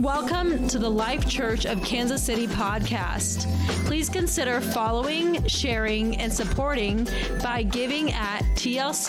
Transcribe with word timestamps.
Welcome 0.00 0.66
to 0.68 0.78
the 0.78 0.88
Life 0.88 1.28
Church 1.28 1.66
of 1.66 1.84
Kansas 1.84 2.22
City 2.22 2.46
podcast. 2.46 3.44
Please 3.84 4.08
consider 4.08 4.62
following, 4.62 5.46
sharing, 5.46 6.16
and 6.16 6.32
supporting 6.32 7.06
by 7.42 7.64
giving 7.64 8.10
at 8.12 8.40
tlckcmo.com. 8.54 9.00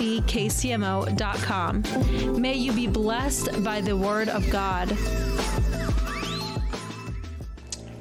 May 2.41 2.55
you 2.55 2.73
be 2.73 2.87
blessed 2.87 3.63
by 3.63 3.79
the 3.79 3.95
word 3.95 4.27
of 4.27 4.49
God. 4.49 4.89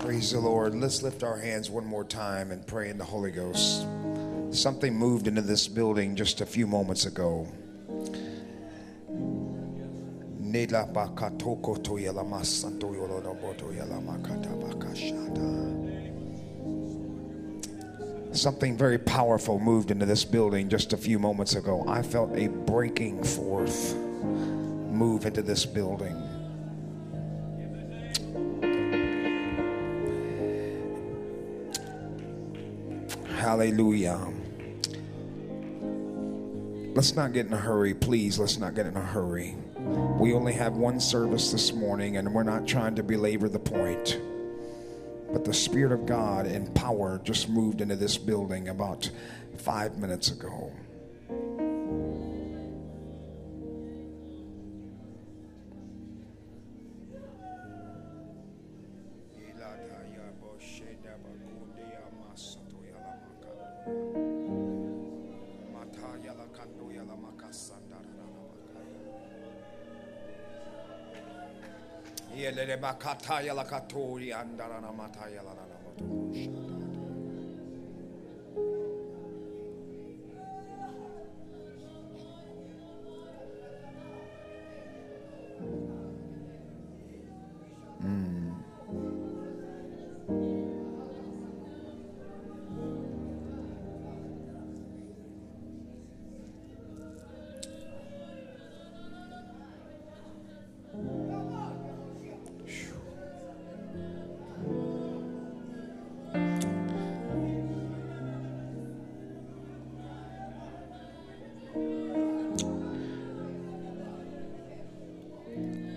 Praise 0.00 0.32
the 0.32 0.40
Lord. 0.40 0.74
Let's 0.74 1.00
lift 1.04 1.22
our 1.22 1.38
hands 1.38 1.70
one 1.70 1.86
more 1.86 2.02
time 2.02 2.50
and 2.50 2.66
pray 2.66 2.90
in 2.90 2.98
the 2.98 3.04
Holy 3.04 3.30
Ghost. 3.30 3.86
Something 4.50 4.96
moved 4.96 5.28
into 5.28 5.42
this 5.42 5.68
building 5.68 6.16
just 6.16 6.40
a 6.40 6.46
few 6.46 6.66
moments 6.66 7.06
ago. 7.06 7.46
Something 18.32 18.76
very 18.76 18.98
powerful 18.98 19.58
moved 19.58 19.90
into 19.90 20.06
this 20.06 20.24
building 20.24 20.68
just 20.68 20.92
a 20.92 20.96
few 20.96 21.18
moments 21.18 21.54
ago. 21.54 21.84
I 21.88 22.02
felt 22.02 22.34
a 22.36 22.48
breaking 22.48 23.22
forth 23.24 23.94
move 25.00 25.24
into 25.24 25.42
this 25.42 25.64
building. 25.64 26.16
Hallelujah. 33.36 34.20
Let's 36.94 37.14
not 37.16 37.32
get 37.32 37.46
in 37.46 37.52
a 37.52 37.56
hurry, 37.56 37.94
please. 37.94 38.38
Let's 38.38 38.58
not 38.58 38.74
get 38.74 38.86
in 38.86 38.96
a 38.96 39.00
hurry. 39.00 39.56
We 40.18 40.32
only 40.32 40.52
have 40.52 40.76
one 40.76 41.00
service 41.00 41.50
this 41.50 41.72
morning, 41.72 42.16
and 42.16 42.32
we're 42.32 42.42
not 42.42 42.66
trying 42.66 42.94
to 42.96 43.02
belabor 43.02 43.48
the 43.48 43.58
point. 43.58 44.20
But 45.32 45.44
the 45.44 45.54
Spirit 45.54 45.92
of 45.92 46.06
God 46.06 46.46
and 46.46 46.74
power 46.74 47.20
just 47.24 47.48
moved 47.48 47.80
into 47.80 47.96
this 47.96 48.18
building 48.18 48.68
about 48.68 49.10
five 49.56 49.98
minutes 49.98 50.30
ago. 50.30 50.72
Yelele 72.50 72.76
makata 72.76 73.40
yala 73.46 73.64
katori 73.64 74.32
andara 74.32 74.80
na 74.80 74.90
mata 74.92 75.28
yala 75.30 75.54
na 75.54 75.64
na 75.70 75.76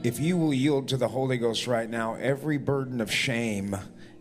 If 0.03 0.19
you 0.19 0.35
will 0.35 0.53
yield 0.53 0.89
to 0.89 0.97
the 0.97 1.07
Holy 1.07 1.37
Ghost 1.37 1.65
right 1.65 1.89
now, 1.89 2.15
every 2.15 2.57
burden 2.57 2.99
of 2.99 3.09
shame 3.09 3.73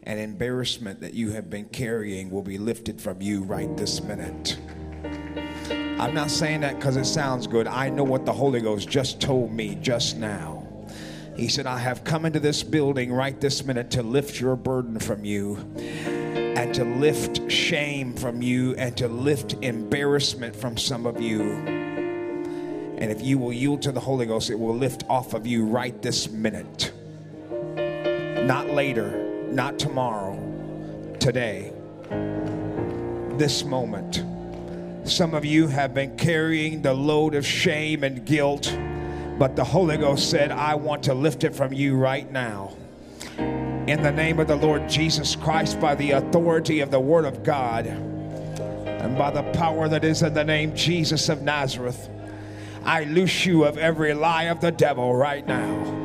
and 0.04 0.20
embarrassment 0.20 1.00
that 1.00 1.12
you 1.12 1.32
have 1.32 1.50
been 1.50 1.64
carrying 1.70 2.30
will 2.30 2.42
be 2.42 2.56
lifted 2.56 3.00
from 3.00 3.20
you 3.20 3.42
right 3.42 3.76
this 3.76 4.00
minute. 4.00 4.58
I'm 5.98 6.14
not 6.14 6.30
saying 6.30 6.60
that 6.60 6.76
because 6.76 6.96
it 6.96 7.04
sounds 7.04 7.48
good. 7.48 7.66
I 7.66 7.88
know 7.88 8.04
what 8.04 8.24
the 8.24 8.32
Holy 8.32 8.60
Ghost 8.60 8.88
just 8.88 9.20
told 9.20 9.50
me 9.50 9.74
just 9.74 10.16
now. 10.16 10.64
He 11.36 11.48
said, 11.48 11.66
I 11.66 11.78
have 11.78 12.04
come 12.04 12.26
into 12.26 12.38
this 12.38 12.62
building 12.62 13.12
right 13.12 13.40
this 13.40 13.64
minute 13.64 13.90
to 13.92 14.04
lift 14.04 14.40
your 14.40 14.54
burden 14.54 15.00
from 15.00 15.24
you 15.24 15.56
and 16.36 16.72
to 16.76 16.84
lift 16.84 17.50
shame 17.50 18.14
from 18.14 18.40
you 18.40 18.76
and 18.76 18.96
to 18.98 19.08
lift 19.08 19.54
embarrassment 19.62 20.54
from 20.54 20.76
some 20.76 21.06
of 21.06 21.20
you. 21.20 21.81
And 23.02 23.10
if 23.10 23.20
you 23.20 23.36
will 23.36 23.52
yield 23.52 23.82
to 23.82 23.90
the 23.90 23.98
Holy 23.98 24.26
Ghost, 24.26 24.48
it 24.48 24.54
will 24.56 24.76
lift 24.76 25.02
off 25.10 25.34
of 25.34 25.44
you 25.44 25.64
right 25.64 26.00
this 26.02 26.30
minute. 26.30 26.92
Not 28.46 28.70
later, 28.70 29.48
not 29.50 29.76
tomorrow, 29.80 30.38
today, 31.18 31.72
this 33.38 33.64
moment. 33.64 34.22
Some 35.04 35.34
of 35.34 35.44
you 35.44 35.66
have 35.66 35.94
been 35.94 36.16
carrying 36.16 36.82
the 36.82 36.94
load 36.94 37.34
of 37.34 37.44
shame 37.44 38.04
and 38.04 38.24
guilt, 38.24 38.72
but 39.36 39.56
the 39.56 39.64
Holy 39.64 39.96
Ghost 39.96 40.30
said, 40.30 40.52
I 40.52 40.76
want 40.76 41.02
to 41.02 41.14
lift 41.14 41.42
it 41.42 41.56
from 41.56 41.72
you 41.72 41.96
right 41.96 42.30
now. 42.30 42.76
In 43.36 44.00
the 44.00 44.12
name 44.12 44.38
of 44.38 44.46
the 44.46 44.54
Lord 44.54 44.88
Jesus 44.88 45.34
Christ, 45.34 45.80
by 45.80 45.96
the 45.96 46.12
authority 46.12 46.78
of 46.78 46.92
the 46.92 47.00
Word 47.00 47.24
of 47.24 47.42
God, 47.42 47.84
and 47.88 49.18
by 49.18 49.32
the 49.32 49.42
power 49.54 49.88
that 49.88 50.04
is 50.04 50.22
in 50.22 50.34
the 50.34 50.44
name 50.44 50.76
Jesus 50.76 51.28
of 51.28 51.42
Nazareth, 51.42 52.08
I 52.84 53.04
loose 53.04 53.46
you 53.46 53.64
of 53.64 53.78
every 53.78 54.12
lie 54.12 54.44
of 54.44 54.60
the 54.60 54.72
devil 54.72 55.14
right 55.14 55.46
now. 55.46 56.02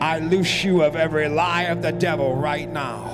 I 0.00 0.18
loose 0.18 0.62
you 0.62 0.82
of 0.82 0.96
every 0.96 1.28
lie 1.28 1.62
of 1.62 1.80
the 1.80 1.92
devil 1.92 2.34
right 2.34 2.70
now. 2.70 3.10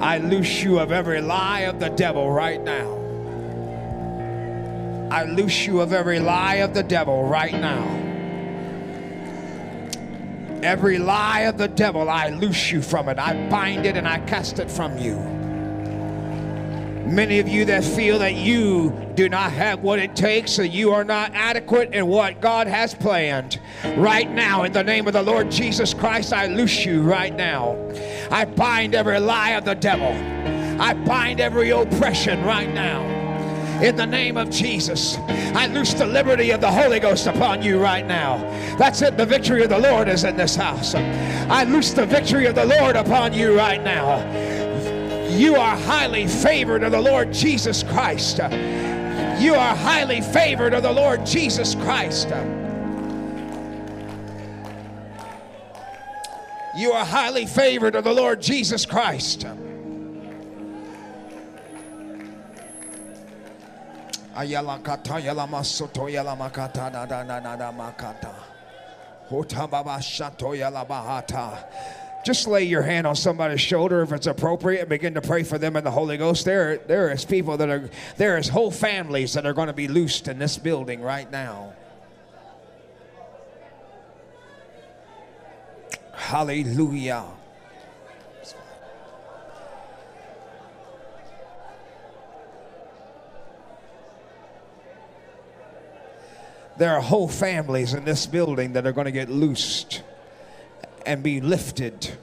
I 0.00 0.18
loose 0.18 0.62
you 0.62 0.78
of 0.78 0.92
every 0.92 1.22
lie 1.22 1.60
of 1.60 1.80
the 1.80 1.88
devil 1.88 2.30
right 2.30 2.62
now. 2.62 2.96
I 5.10 5.24
loose 5.24 5.66
you 5.66 5.80
of 5.80 5.94
every 5.94 6.20
lie 6.20 6.56
of 6.56 6.74
the 6.74 6.82
devil 6.82 7.24
right 7.24 7.54
now. 7.54 7.82
Every 10.62 10.98
lie 10.98 11.40
of 11.40 11.56
the 11.56 11.68
devil, 11.68 12.10
I 12.10 12.28
loose 12.28 12.70
you 12.70 12.82
from 12.82 13.08
it. 13.08 13.18
I 13.18 13.48
bind 13.48 13.86
it 13.86 13.96
and 13.96 14.06
I 14.06 14.18
cast 14.26 14.58
it 14.58 14.70
from 14.70 14.98
you. 14.98 15.37
Many 17.08 17.38
of 17.38 17.48
you 17.48 17.64
that 17.64 17.84
feel 17.84 18.18
that 18.18 18.34
you 18.34 18.90
do 19.14 19.30
not 19.30 19.50
have 19.52 19.80
what 19.80 19.98
it 19.98 20.14
takes, 20.14 20.56
that 20.56 20.68
you 20.68 20.92
are 20.92 21.04
not 21.04 21.32
adequate 21.34 21.94
in 21.94 22.06
what 22.06 22.42
God 22.42 22.66
has 22.66 22.94
planned. 22.94 23.58
Right 23.96 24.30
now, 24.30 24.64
in 24.64 24.72
the 24.72 24.84
name 24.84 25.06
of 25.06 25.14
the 25.14 25.22
Lord 25.22 25.50
Jesus 25.50 25.94
Christ, 25.94 26.34
I 26.34 26.46
loose 26.46 26.84
you 26.84 27.02
right 27.02 27.34
now. 27.34 27.78
I 28.30 28.44
bind 28.44 28.94
every 28.94 29.18
lie 29.20 29.52
of 29.52 29.64
the 29.64 29.74
devil. 29.74 30.12
I 30.80 30.92
bind 30.92 31.40
every 31.40 31.70
oppression 31.70 32.44
right 32.44 32.72
now. 32.72 33.02
In 33.82 33.96
the 33.96 34.06
name 34.06 34.36
of 34.36 34.50
Jesus, 34.50 35.16
I 35.54 35.66
loose 35.66 35.94
the 35.94 36.06
liberty 36.06 36.50
of 36.50 36.60
the 36.60 36.70
Holy 36.70 37.00
Ghost 37.00 37.26
upon 37.26 37.62
you 37.62 37.80
right 37.80 38.06
now. 38.06 38.36
That's 38.76 39.00
it. 39.00 39.16
The 39.16 39.24
victory 39.24 39.62
of 39.62 39.70
the 39.70 39.78
Lord 39.78 40.08
is 40.08 40.24
in 40.24 40.36
this 40.36 40.56
house. 40.56 40.94
I 40.94 41.64
loose 41.64 41.92
the 41.92 42.04
victory 42.04 42.46
of 42.46 42.54
the 42.54 42.66
Lord 42.66 42.96
upon 42.96 43.32
you 43.32 43.56
right 43.56 43.82
now. 43.82 44.18
You 45.28 45.56
are 45.56 45.76
highly 45.76 46.26
favored 46.26 46.82
of 46.82 46.92
the 46.92 47.00
Lord 47.00 47.32
Jesus 47.32 47.82
Christ. 47.82 48.38
You 48.38 49.54
are 49.54 49.76
highly 49.76 50.20
favored 50.20 50.74
of 50.74 50.82
the 50.82 50.92
Lord 50.92 51.26
Jesus 51.26 51.74
Christ. 51.74 52.28
You 56.76 56.92
are 56.92 57.04
highly 57.04 57.44
favored 57.46 57.94
of 57.94 58.04
the 58.04 58.12
Lord 58.12 58.40
Jesus 58.40 58.86
Christ. 58.86 59.44
Ayala 64.34 64.78
kata 64.78 65.20
yala 65.20 65.46
masoto 65.46 66.08
yala 66.08 66.36
makata 66.38 66.90
na 66.92 67.04
na 67.04 67.22
na 67.24 67.56
na 67.56 67.72
makata. 67.72 68.32
Hota 69.28 69.66
baba 69.66 69.98
shato 69.98 70.56
yala 70.56 70.86
bahata. 70.86 71.58
Just 72.24 72.46
lay 72.46 72.64
your 72.64 72.82
hand 72.82 73.06
on 73.06 73.16
somebody's 73.16 73.60
shoulder 73.60 74.02
if 74.02 74.12
it's 74.12 74.26
appropriate 74.26 74.80
and 74.80 74.88
begin 74.88 75.14
to 75.14 75.20
pray 75.20 75.44
for 75.44 75.56
them 75.56 75.76
in 75.76 75.84
the 75.84 75.90
Holy 75.90 76.16
Ghost. 76.16 76.44
There, 76.44 76.78
there 76.78 77.10
is 77.10 77.24
people 77.24 77.56
that 77.56 77.68
are, 77.70 77.88
there 78.16 78.36
is 78.36 78.48
whole 78.48 78.70
families 78.70 79.32
that 79.34 79.46
are 79.46 79.54
going 79.54 79.68
to 79.68 79.72
be 79.72 79.88
loosed 79.88 80.28
in 80.28 80.38
this 80.38 80.58
building 80.58 81.00
right 81.00 81.30
now. 81.30 81.72
Hallelujah. 86.12 87.24
There 96.76 96.94
are 96.94 97.00
whole 97.00 97.26
families 97.26 97.94
in 97.94 98.04
this 98.04 98.26
building 98.26 98.74
that 98.74 98.86
are 98.86 98.92
going 98.92 99.06
to 99.06 99.12
get 99.12 99.28
loosed 99.28 100.02
and 101.06 101.22
be 101.22 101.40
lifted 101.40 102.16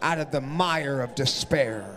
out 0.00 0.18
of 0.18 0.30
the 0.30 0.40
mire 0.40 1.00
of 1.00 1.14
despair. 1.14 1.96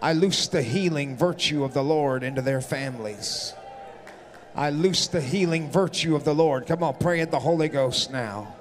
I 0.00 0.12
loose 0.12 0.46
the 0.48 0.62
healing 0.62 1.16
virtue 1.16 1.64
of 1.64 1.74
the 1.74 1.82
Lord 1.82 2.22
into 2.22 2.40
their 2.40 2.60
families. 2.60 3.52
I 4.54 4.70
loose 4.70 5.08
the 5.08 5.20
healing 5.20 5.70
virtue 5.70 6.14
of 6.14 6.24
the 6.24 6.34
Lord. 6.34 6.66
Come 6.66 6.82
on, 6.82 6.94
pray 6.94 7.20
in 7.20 7.30
the 7.30 7.38
Holy 7.38 7.68
Ghost 7.68 8.10
now. 8.10 8.54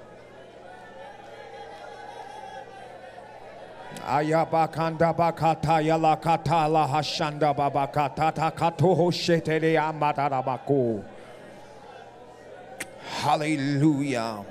Ayabakanda 4.07 5.15
bakata 5.15 5.83
yala 5.83 6.21
kata 6.21 6.67
la 6.67 6.87
hashanda 6.87 7.55
babakata 7.55 8.33
takatuho. 8.33 9.11
Hallelujah. 13.09 14.45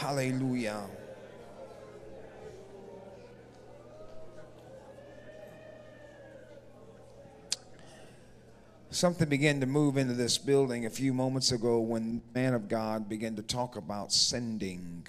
Hallelujah. 0.00 0.82
Something 8.90 9.28
began 9.28 9.58
to 9.60 9.66
move 9.66 9.96
into 9.96 10.12
this 10.12 10.36
building 10.36 10.84
a 10.84 10.90
few 10.90 11.14
moments 11.14 11.50
ago 11.50 11.80
when 11.80 12.20
man 12.34 12.52
of 12.52 12.68
God 12.68 13.08
began 13.08 13.36
to 13.36 13.42
talk 13.42 13.76
about 13.76 14.12
sending. 14.12 15.06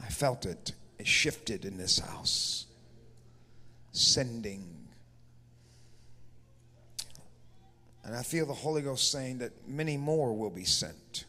I 0.00 0.06
felt 0.06 0.46
it. 0.46 0.72
It 0.98 1.08
shifted 1.08 1.64
in 1.64 1.76
this 1.76 1.98
house. 1.98 2.67
Sending. 3.98 4.64
And 8.04 8.14
I 8.14 8.22
feel 8.22 8.46
the 8.46 8.54
Holy 8.54 8.80
Ghost 8.80 9.10
saying 9.10 9.38
that 9.38 9.68
many 9.68 9.96
more 9.96 10.32
will 10.36 10.50
be 10.50 10.62
sent. 10.62 11.24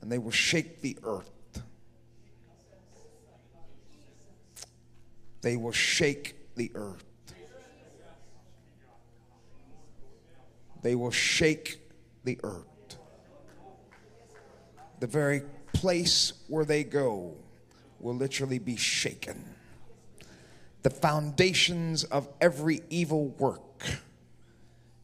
And 0.00 0.12
they 0.12 0.18
will 0.18 0.30
shake 0.30 0.82
the 0.82 0.96
earth. 1.02 1.30
They 5.42 5.56
will 5.56 5.72
shake 5.72 6.36
the 6.54 6.70
earth. 6.76 7.04
They 10.82 10.94
will 10.94 11.10
shake 11.10 11.80
the 12.22 12.38
earth. 12.44 12.96
The 15.00 15.08
very 15.08 15.42
place 15.72 16.34
where 16.46 16.64
they 16.64 16.84
go 16.84 17.34
will 18.04 18.14
literally 18.14 18.58
be 18.58 18.76
shaken. 18.76 19.42
The 20.82 20.90
foundations 20.90 22.04
of 22.04 22.28
every 22.40 22.82
evil 22.90 23.28
work 23.28 23.82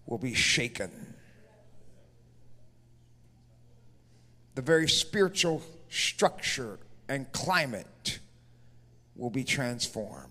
will 0.06 0.19
be 0.19 0.35
shaken. 0.35 0.91
The 4.55 4.62
very 4.62 4.88
spiritual 4.88 5.62
structure 5.88 6.79
and 7.08 7.32
climate 7.32 8.19
will 9.17 9.31
be 9.31 9.44
transformed. 9.44 10.31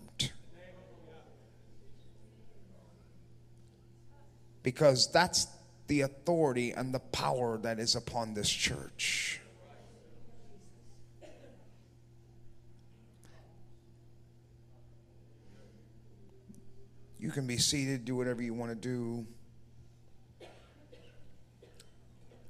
because 4.62 5.10
that's 5.10 5.46
the 5.86 6.02
authority 6.02 6.72
and 6.72 6.94
the 6.94 7.00
power 7.00 7.58
that 7.58 7.78
is 7.78 7.96
upon 7.96 8.34
this 8.34 8.48
church. 8.48 9.39
You 17.20 17.30
can 17.30 17.46
be 17.46 17.58
seated, 17.58 18.06
do 18.06 18.16
whatever 18.16 18.40
you 18.40 18.54
want 18.54 18.70
to 18.70 18.74
do. 18.74 19.26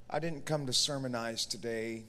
I 0.09 0.19
didn't 0.19 0.45
come 0.45 0.65
to 0.65 0.71
sermonize 0.71 1.45
today 1.45 2.03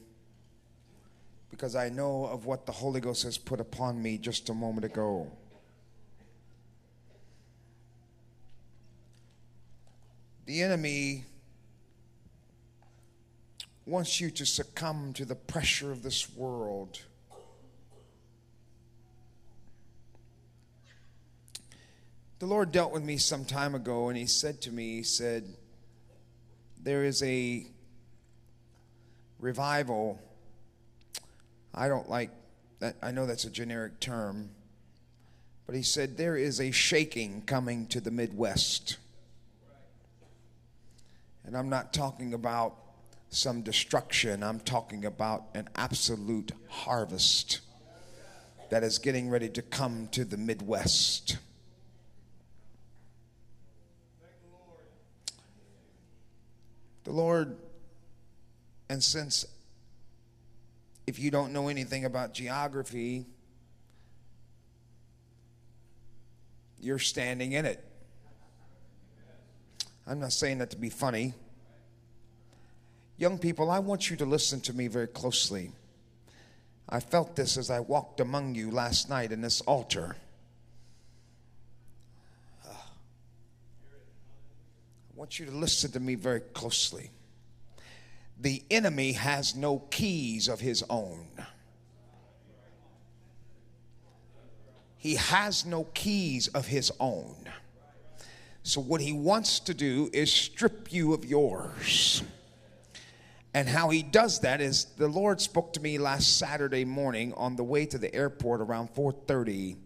because 1.51 1.75
I 1.75 1.89
know 1.89 2.25
of 2.27 2.47
what 2.47 2.65
the 2.65 2.73
Holy 2.73 3.01
Ghost 3.01 3.25
has 3.25 3.37
put 3.37 3.59
upon 3.59 4.01
me 4.01 4.17
just 4.17 4.49
a 4.49 4.55
moment 4.55 4.85
ago. 4.85 5.29
The 10.47 10.63
enemy 10.63 11.25
wants 13.87 14.21
you 14.21 14.31
to 14.31 14.47
succumb 14.47 15.13
to 15.15 15.25
the 15.25 15.35
pressure 15.35 15.91
of 15.91 16.05
this 16.05 16.33
world. 16.33 17.01
The 22.43 22.49
Lord 22.49 22.73
dealt 22.73 22.91
with 22.91 23.05
me 23.05 23.19
some 23.19 23.45
time 23.45 23.77
ago 23.77 24.09
and 24.09 24.19
He 24.19 24.27
said 24.27 24.61
to 24.63 24.73
me, 24.73 24.97
He 24.97 25.03
said, 25.05 25.45
There 26.83 27.05
is 27.05 27.23
a 27.23 27.65
revival. 29.39 30.21
I 31.73 31.87
don't 31.87 32.11
like 32.11 32.31
that, 32.81 32.97
I 33.01 33.13
know 33.13 33.27
that's 33.27 33.45
a 33.45 33.51
generic 33.51 34.01
term, 34.01 34.51
but 35.67 35.77
He 35.77 35.85
said, 35.85 36.17
There 36.17 36.37
is 36.37 36.61
a 36.61 36.73
shaking 36.73 37.43
coming 37.43 37.87
to 37.87 38.01
the 38.01 38.11
Midwest. 38.11 38.97
And 41.45 41.57
I'm 41.57 41.69
not 41.69 41.93
talking 41.93 42.35
about 42.35 42.75
some 43.29 43.63
destruction, 43.63 44.43
I'm 44.43 44.59
talking 44.59 45.05
about 45.05 45.45
an 45.55 45.69
absolute 45.77 46.51
harvest 46.67 47.61
that 48.71 48.83
is 48.83 48.99
getting 48.99 49.31
ready 49.31 49.49
to 49.51 49.63
come 49.63 50.09
to 50.09 50.25
the 50.25 50.37
Midwest. 50.37 51.37
The 57.05 57.13
Lord, 57.13 57.57
and 58.89 59.03
since 59.03 59.45
if 61.07 61.19
you 61.19 61.31
don't 61.31 61.53
know 61.53 61.69
anything 61.69 62.05
about 62.05 62.33
geography, 62.33 63.27
you're 66.81 66.99
standing 66.99 67.53
in 67.53 67.65
it. 67.65 67.85
I'm 70.07 70.21
not 70.21 70.33
saying 70.33 70.59
that 70.59 70.71
to 70.71 70.77
be 70.77 70.91
funny. 70.91 71.35
Young 73.17 73.39
people, 73.39 73.71
I 73.71 73.79
want 73.79 74.11
you 74.11 74.17
to 74.17 74.25
listen 74.25 74.61
to 74.63 74.73
me 74.73 74.89
very 74.89 75.07
closely. 75.07 75.71
I 76.89 77.01
felt 77.01 77.37
this 77.37 77.57
as 77.57 77.71
I 77.71 77.81
walked 77.81 78.21
among 78.21 78.55
you 78.55 78.71
last 78.71 79.09
night 79.09 79.33
in 79.33 79.41
this 79.41 79.61
altar. 79.63 80.17
Want 85.23 85.39
you 85.39 85.47
to 85.47 85.53
listen 85.53 85.93
to 85.93 86.01
me 86.01 86.17
very 86.17 86.41
closely. 86.41 87.09
The 88.41 88.61
enemy 88.73 89.13
has 89.13 89.55
no 89.55 89.79
keys 89.79 90.49
of 90.49 90.59
his 90.59 90.83
own. 90.91 91.29
He 94.97 95.15
has 95.15 95.65
no 95.65 95.85
keys 95.95 96.49
of 96.49 96.67
his 96.67 96.91
own. 96.99 97.37
So, 98.65 98.81
what 98.81 99.01
he 99.01 99.13
wants 99.13 99.61
to 99.61 99.75
do 99.75 100.11
is 100.13 100.33
strip 100.33 100.93
you 100.93 101.15
of 101.15 101.25
yours. 101.25 102.25
And 103.55 103.69
how 103.69 103.91
he 103.91 104.03
does 104.03 104.41
that 104.41 104.61
is 104.61 104.87
the 104.97 105.07
Lord 105.07 105.41
spoke 105.41 105.73
to 105.75 105.81
me 105.81 105.99
last 105.99 106.37
Saturday 106.37 106.85
morning 106.85 107.33
on 107.35 107.55
the 107.55 107.63
way 107.63 107.87
to 107.87 107.97
the 107.97 108.13
airport 108.13 108.61
around 108.61 108.93
4:30, 108.93 109.77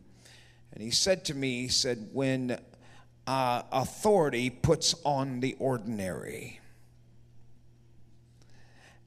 and 0.72 0.82
he 0.82 0.90
said 0.90 1.26
to 1.26 1.34
me, 1.34 1.60
he 1.60 1.68
said, 1.68 2.08
when 2.14 2.58
uh, 3.26 3.62
authority 3.72 4.50
puts 4.50 4.94
on 5.04 5.40
the 5.40 5.56
ordinary. 5.58 6.60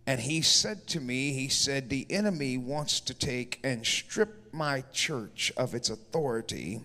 And 0.05 0.19
he 0.19 0.41
said 0.41 0.87
to 0.87 0.99
me, 0.99 1.33
he 1.33 1.49
said, 1.49 1.89
the 1.89 2.07
enemy 2.09 2.57
wants 2.57 2.99
to 3.01 3.13
take 3.13 3.59
and 3.63 3.85
strip 3.85 4.51
my 4.51 4.81
church 4.91 5.51
of 5.55 5.75
its 5.75 5.89
authority 5.89 6.81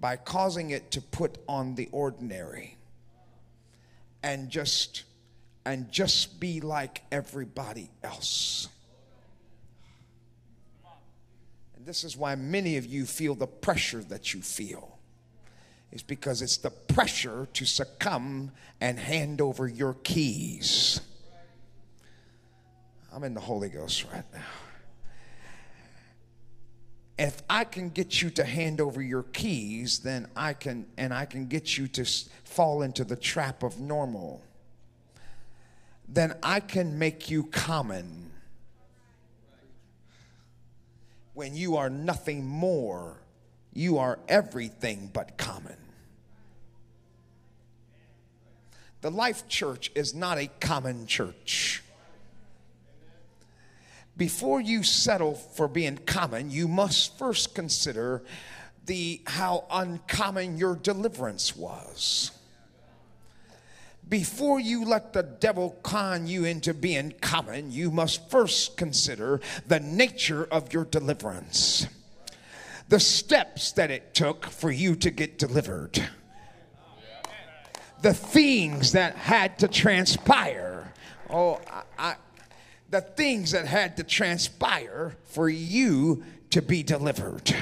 by 0.00 0.16
causing 0.16 0.70
it 0.70 0.90
to 0.92 1.00
put 1.00 1.38
on 1.48 1.74
the 1.74 1.88
ordinary 1.92 2.76
and 4.22 4.50
just 4.50 5.04
and 5.64 5.90
just 5.90 6.38
be 6.38 6.60
like 6.60 7.02
everybody 7.10 7.90
else. 8.02 8.68
And 11.76 11.84
this 11.84 12.04
is 12.04 12.16
why 12.16 12.36
many 12.36 12.76
of 12.76 12.86
you 12.86 13.04
feel 13.04 13.34
the 13.34 13.48
pressure 13.48 14.02
that 14.04 14.32
you 14.32 14.42
feel. 14.42 14.95
Is 15.92 16.02
because 16.02 16.42
it's 16.42 16.58
the 16.58 16.70
pressure 16.70 17.48
to 17.54 17.64
succumb 17.64 18.50
and 18.80 18.98
hand 18.98 19.40
over 19.40 19.66
your 19.66 19.94
keys. 19.94 21.00
I'm 23.12 23.24
in 23.24 23.34
the 23.34 23.40
Holy 23.40 23.68
Ghost 23.68 24.04
right 24.12 24.24
now 24.34 24.40
if 27.18 27.42
I 27.48 27.64
can 27.64 27.88
get 27.88 28.20
you 28.20 28.28
to 28.30 28.44
hand 28.44 28.78
over 28.78 29.00
your 29.00 29.22
keys, 29.22 30.00
then 30.00 30.26
I 30.36 30.52
can, 30.52 30.84
and 30.98 31.14
I 31.14 31.24
can 31.24 31.46
get 31.46 31.78
you 31.78 31.88
to 31.88 32.04
fall 32.44 32.82
into 32.82 33.04
the 33.04 33.16
trap 33.16 33.62
of 33.62 33.80
normal, 33.80 34.42
then 36.06 36.34
I 36.42 36.60
can 36.60 36.98
make 36.98 37.30
you 37.30 37.44
common. 37.44 38.26
when 41.36 41.54
you 41.54 41.76
are 41.76 41.90
nothing 41.90 42.46
more, 42.46 43.18
you 43.76 43.98
are 43.98 44.18
everything 44.28 45.10
but 45.12 45.36
common. 45.36 45.76
The 49.02 49.10
Life 49.10 49.46
Church 49.48 49.92
is 49.94 50.14
not 50.14 50.38
a 50.38 50.48
common 50.60 51.06
church. 51.06 51.82
Before 54.16 54.60
you 54.60 54.82
settle 54.82 55.34
for 55.34 55.68
being 55.68 55.98
common, 55.98 56.50
you 56.50 56.66
must 56.66 57.18
first 57.18 57.54
consider 57.54 58.22
the 58.86 59.20
how 59.26 59.66
uncommon 59.70 60.56
your 60.56 60.74
deliverance 60.74 61.54
was. 61.54 62.30
Before 64.08 64.60
you 64.60 64.84
let 64.84 65.12
the 65.12 65.24
devil 65.24 65.76
con 65.82 66.26
you 66.26 66.44
into 66.44 66.72
being 66.72 67.12
common, 67.20 67.72
you 67.72 67.90
must 67.90 68.30
first 68.30 68.76
consider 68.76 69.40
the 69.66 69.80
nature 69.80 70.44
of 70.44 70.72
your 70.72 70.84
deliverance, 70.84 71.88
the 72.88 73.00
steps 73.00 73.72
that 73.72 73.90
it 73.90 74.14
took 74.14 74.46
for 74.46 74.70
you 74.70 74.96
to 74.96 75.10
get 75.10 75.38
delivered, 75.38 76.02
the 78.02 78.14
things 78.14 78.92
that 78.92 79.16
had 79.16 79.58
to 79.60 79.68
transpire. 79.68 80.92
Oh, 81.28 81.60
I, 81.70 81.82
I, 81.98 82.14
the 82.90 83.00
things 83.00 83.50
that 83.52 83.66
had 83.66 83.96
to 83.96 84.04
transpire 84.04 85.16
for 85.24 85.48
you 85.48 86.24
to 86.50 86.62
be 86.62 86.82
delivered 86.82 87.54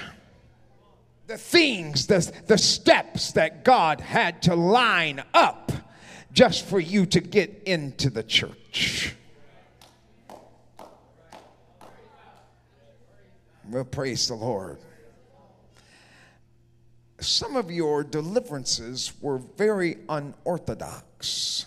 the 1.27 1.39
things, 1.39 2.07
the, 2.07 2.33
the 2.47 2.59
steps 2.59 3.33
that 3.33 3.65
God 3.65 4.01
had 4.01 4.43
to 4.43 4.55
line 4.55 5.23
up 5.33 5.73
just 6.33 6.67
for 6.67 6.81
you 6.81 7.07
to 7.07 7.21
get 7.21 7.63
into 7.65 8.11
the 8.11 8.23
church. 8.23 9.15
Well, 13.71 13.85
praise 13.85 14.29
the 14.29 14.35
Lord. 14.35 14.79
Some 17.25 17.57
of 17.57 17.71
your 17.71 18.05
deliverances 18.05 19.13
were 19.23 19.39
very 19.39 19.97
unorthodox. 20.11 21.65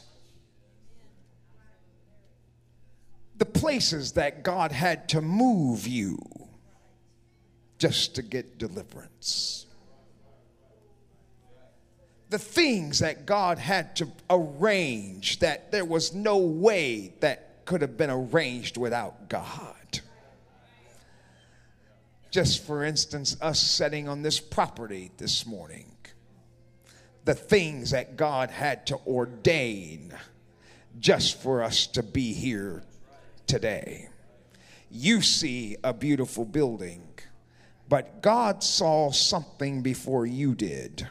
The 3.37 3.45
places 3.45 4.11
that 4.13 4.43
God 4.43 4.71
had 4.71 5.09
to 5.09 5.21
move 5.21 5.87
you 5.87 6.19
just 7.79 8.15
to 8.15 8.21
get 8.21 8.59
deliverance. 8.59 9.65
The 12.29 12.39
things 12.39 12.99
that 12.99 13.25
God 13.25 13.57
had 13.57 13.95
to 13.97 14.09
arrange 14.29 15.39
that 15.39 15.71
there 15.71 15.85
was 15.85 16.13
no 16.13 16.37
way 16.37 17.13
that 17.21 17.65
could 17.65 17.81
have 17.81 17.97
been 17.97 18.09
arranged 18.11 18.77
without 18.77 19.27
God. 19.27 19.76
Just 22.29 22.65
for 22.65 22.83
instance, 22.83 23.37
us 23.41 23.61
sitting 23.61 24.07
on 24.07 24.21
this 24.21 24.39
property 24.39 25.11
this 25.17 25.45
morning, 25.45 25.91
the 27.25 27.33
things 27.33 27.91
that 27.91 28.17
God 28.17 28.49
had 28.49 28.87
to 28.87 28.99
ordain 29.07 30.13
just 30.99 31.41
for 31.41 31.63
us 31.63 31.87
to 31.87 32.03
be 32.03 32.33
here 32.33 32.83
today. 33.45 34.09
You 34.89 35.21
see 35.21 35.77
a 35.83 35.93
beautiful 35.93 36.45
building 36.45 37.07
but 37.89 38.21
God 38.21 38.63
saw 38.63 39.11
something 39.11 39.81
before 39.81 40.25
you 40.25 40.55
did. 40.55 41.07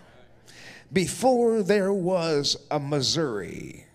Before 0.93 1.63
there 1.63 1.93
was 1.93 2.57
a 2.71 2.79
Missouri. 2.79 3.87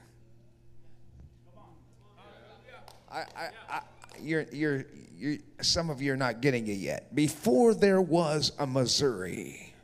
I, 3.10 3.20
I, 3.36 3.50
I, 3.70 3.82
you're, 4.20 4.46
you're, 4.52 4.86
you're, 5.22 5.38
some 5.62 5.92
of 5.92 6.02
you 6.02 6.14
are 6.14 6.18
not 6.18 6.42
getting 6.42 6.68
it 6.68 6.80
yet. 6.80 7.14
Before 7.14 7.76
there 7.76 8.02
was 8.02 8.52
a 8.58 8.66
Missouri, 8.66 9.76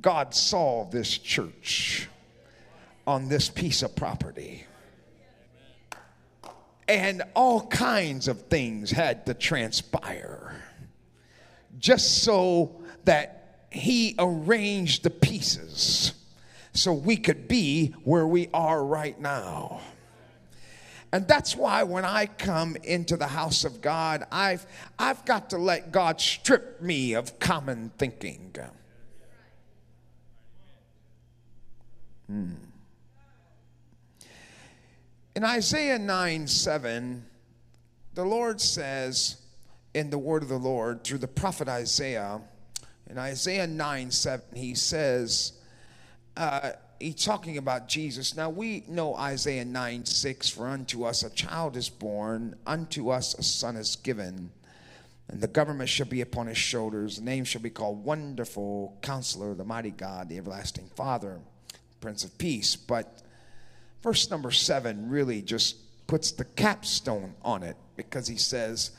God 0.00 0.34
saw 0.34 0.84
this 0.90 1.16
church 1.16 2.08
on 3.06 3.28
this 3.28 3.48
piece 3.48 3.82
of 3.82 3.94
property. 3.94 4.64
And 6.88 7.22
all 7.36 7.68
kinds 7.68 8.26
of 8.26 8.42
things 8.42 8.90
had 8.90 9.26
to 9.26 9.34
transpire 9.34 10.60
just 11.78 12.24
so 12.24 12.82
that 13.04 13.66
he 13.70 14.16
arranged 14.18 15.04
the 15.04 15.10
pieces 15.10 16.14
so 16.72 16.92
we 16.92 17.16
could 17.16 17.46
be 17.46 17.94
where 18.02 18.26
we 18.26 18.48
are 18.52 18.84
right 18.84 19.18
now. 19.20 19.80
And 21.12 21.26
that's 21.26 21.56
why 21.56 21.82
when 21.84 22.04
I 22.04 22.26
come 22.26 22.76
into 22.76 23.16
the 23.16 23.26
house 23.26 23.64
of 23.64 23.80
God, 23.80 24.26
I've, 24.30 24.66
I've 24.98 25.24
got 25.24 25.50
to 25.50 25.58
let 25.58 25.90
God 25.90 26.20
strip 26.20 26.82
me 26.82 27.14
of 27.14 27.38
common 27.38 27.90
thinking. 27.96 28.54
Hmm. 32.26 32.52
In 35.34 35.44
Isaiah 35.44 35.98
9 35.98 36.46
7, 36.46 37.24
the 38.14 38.24
Lord 38.24 38.60
says, 38.60 39.36
in 39.94 40.10
the 40.10 40.18
word 40.18 40.42
of 40.42 40.48
the 40.48 40.58
Lord 40.58 41.04
through 41.04 41.18
the 41.18 41.28
prophet 41.28 41.68
Isaiah. 41.68 42.40
In 43.08 43.18
Isaiah 43.18 43.66
9 43.66 44.10
7, 44.10 44.44
he 44.54 44.74
says, 44.74 45.52
uh, 46.36 46.72
he's 47.00 47.24
talking 47.24 47.58
about 47.58 47.88
Jesus. 47.88 48.36
Now 48.36 48.50
we 48.50 48.84
know 48.88 49.14
Isaiah 49.14 49.64
9 49.64 50.04
6 50.04 50.48
For 50.48 50.68
unto 50.68 51.04
us 51.04 51.22
a 51.22 51.30
child 51.30 51.76
is 51.76 51.88
born, 51.88 52.56
unto 52.66 53.10
us 53.10 53.34
a 53.34 53.42
son 53.42 53.76
is 53.76 53.96
given, 53.96 54.50
and 55.28 55.40
the 55.40 55.48
government 55.48 55.88
shall 55.88 56.06
be 56.06 56.20
upon 56.20 56.46
his 56.46 56.58
shoulders. 56.58 57.16
The 57.16 57.24
name 57.24 57.44
shall 57.44 57.62
be 57.62 57.70
called 57.70 58.04
Wonderful 58.04 58.98
Counselor, 59.02 59.54
the 59.54 59.64
Mighty 59.64 59.90
God, 59.90 60.28
the 60.28 60.38
Everlasting 60.38 60.90
Father, 60.94 61.40
Prince 62.00 62.24
of 62.24 62.36
Peace. 62.38 62.76
But 62.76 63.22
verse 64.02 64.30
number 64.30 64.50
7 64.50 65.08
really 65.08 65.42
just 65.42 65.76
puts 66.06 66.32
the 66.32 66.44
capstone 66.44 67.34
on 67.42 67.62
it 67.62 67.76
because 67.96 68.26
he 68.26 68.36
says, 68.36 68.92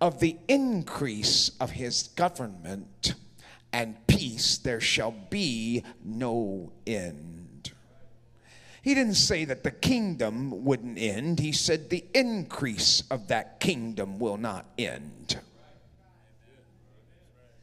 of 0.00 0.20
the 0.20 0.36
increase 0.48 1.50
of 1.60 1.70
his 1.70 2.08
government 2.14 3.14
and 3.74 4.06
peace 4.06 4.58
there 4.58 4.80
shall 4.80 5.10
be 5.30 5.82
no 6.04 6.72
end. 6.86 7.33
He 8.84 8.94
didn't 8.94 9.14
say 9.14 9.46
that 9.46 9.64
the 9.64 9.70
kingdom 9.70 10.62
wouldn't 10.62 10.98
end, 10.98 11.40
he 11.40 11.52
said 11.52 11.88
the 11.88 12.04
increase 12.12 13.02
of 13.10 13.28
that 13.28 13.58
kingdom 13.58 14.18
will 14.18 14.36
not 14.36 14.66
end. 14.76 15.40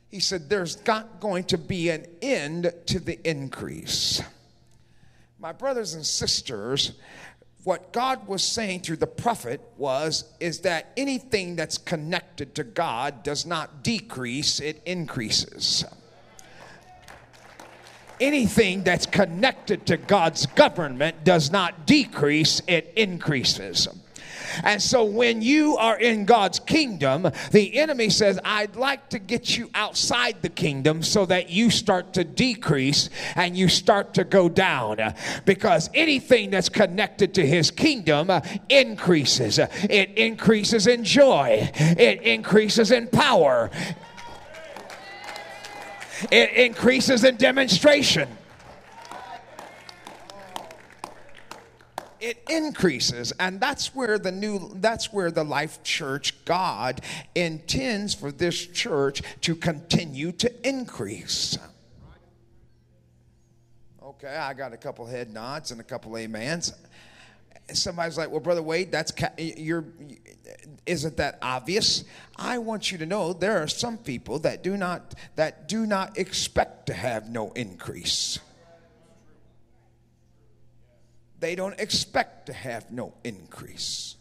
He 0.09 0.19
said 0.19 0.49
there's 0.49 0.83
not 0.87 1.19
going 1.19 1.43
to 1.43 1.59
be 1.59 1.89
an 1.89 2.07
end 2.23 2.73
to 2.87 2.99
the 2.99 3.19
increase. 3.23 4.23
My 5.37 5.51
brothers 5.51 5.93
and 5.93 6.03
sisters, 6.03 6.93
what 7.65 7.93
God 7.93 8.27
was 8.27 8.43
saying 8.43 8.79
through 8.79 8.97
the 8.97 9.05
prophet 9.05 9.61
was 9.77 10.23
is 10.39 10.61
that 10.61 10.91
anything 10.97 11.55
that's 11.55 11.77
connected 11.77 12.55
to 12.55 12.63
God 12.63 13.21
does 13.21 13.45
not 13.45 13.83
decrease, 13.83 14.59
it 14.59 14.81
increases. 14.87 15.85
Anything 18.21 18.83
that's 18.83 19.07
connected 19.07 19.85
to 19.87 19.97
God's 19.97 20.45
government 20.45 21.23
does 21.23 21.51
not 21.51 21.85
decrease, 21.87 22.61
it 22.67 22.93
increases. 22.95 23.87
And 24.63 24.81
so 24.81 25.03
when 25.03 25.41
you 25.41 25.77
are 25.77 25.97
in 25.97 26.25
God's 26.25 26.59
kingdom, 26.59 27.31
the 27.51 27.77
enemy 27.79 28.09
says, 28.09 28.39
I'd 28.43 28.75
like 28.75 29.09
to 29.09 29.19
get 29.19 29.57
you 29.57 29.69
outside 29.73 30.41
the 30.41 30.49
kingdom 30.49 31.03
so 31.03 31.25
that 31.25 31.49
you 31.49 31.69
start 31.69 32.13
to 32.13 32.23
decrease 32.23 33.09
and 33.35 33.55
you 33.55 33.67
start 33.67 34.13
to 34.15 34.23
go 34.23 34.49
down. 34.49 35.13
Because 35.45 35.89
anything 35.93 36.49
that's 36.49 36.69
connected 36.69 37.33
to 37.35 37.45
his 37.45 37.71
kingdom 37.71 38.29
uh, 38.29 38.41
increases. 38.69 39.59
It 39.59 40.17
increases 40.17 40.87
in 40.87 41.03
joy, 41.03 41.69
it 41.75 42.21
increases 42.21 42.91
in 42.91 43.07
power, 43.07 43.69
it 46.29 46.51
increases 46.51 47.23
in 47.23 47.37
demonstration. 47.37 48.27
it 52.21 52.37
increases 52.49 53.33
and 53.39 53.59
that's 53.59 53.95
where 53.95 54.19
the 54.19 54.31
new 54.31 54.71
that's 54.75 55.11
where 55.11 55.31
the 55.31 55.43
life 55.43 55.81
church 55.83 56.45
god 56.45 57.01
intends 57.33 58.13
for 58.13 58.31
this 58.31 58.67
church 58.67 59.23
to 59.41 59.55
continue 59.55 60.31
to 60.31 60.67
increase 60.67 61.57
okay 64.03 64.35
i 64.35 64.53
got 64.53 64.71
a 64.71 64.77
couple 64.77 65.03
head 65.05 65.33
nods 65.33 65.71
and 65.71 65.81
a 65.81 65.83
couple 65.83 66.15
amens 66.15 66.73
somebody's 67.74 68.17
like 68.17 68.29
well 68.29 68.39
brother 68.39 68.63
wade 68.63 68.91
that's 68.91 69.13
you're 69.38 69.86
isn't 70.86 71.17
that 71.17 71.38
obvious 71.41 72.03
i 72.36 72.58
want 72.58 72.91
you 72.91 72.98
to 72.98 73.05
know 73.05 73.34
there 73.34 73.62
are 73.62 73.67
some 73.67 73.98
people 73.98 74.39
that 74.39 74.63
do 74.63 74.75
not 74.75 75.15
that 75.36 75.67
do 75.67 75.86
not 75.86 76.17
expect 76.17 76.88
to 76.88 76.93
have 76.93 77.29
no 77.29 77.51
increase 77.51 78.39
they 81.41 81.55
don't 81.55 81.77
expect 81.79 82.46
to 82.46 82.53
have 82.53 82.91
no 82.91 83.15
increase. 83.24 84.15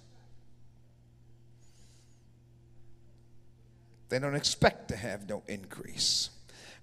They 4.09 4.19
don't 4.19 4.35
expect 4.35 4.89
to 4.89 4.97
have 4.97 5.29
no 5.29 5.43
increase. 5.47 6.31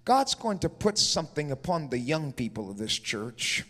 God's 0.06 0.36
going 0.36 0.60
to 0.60 0.70
put 0.70 1.00
something 1.00 1.52
upon 1.52 1.90
the 1.90 1.98
young 1.98 2.32
people 2.32 2.70
of 2.70 2.78
this 2.78 2.98
church. 2.98 3.66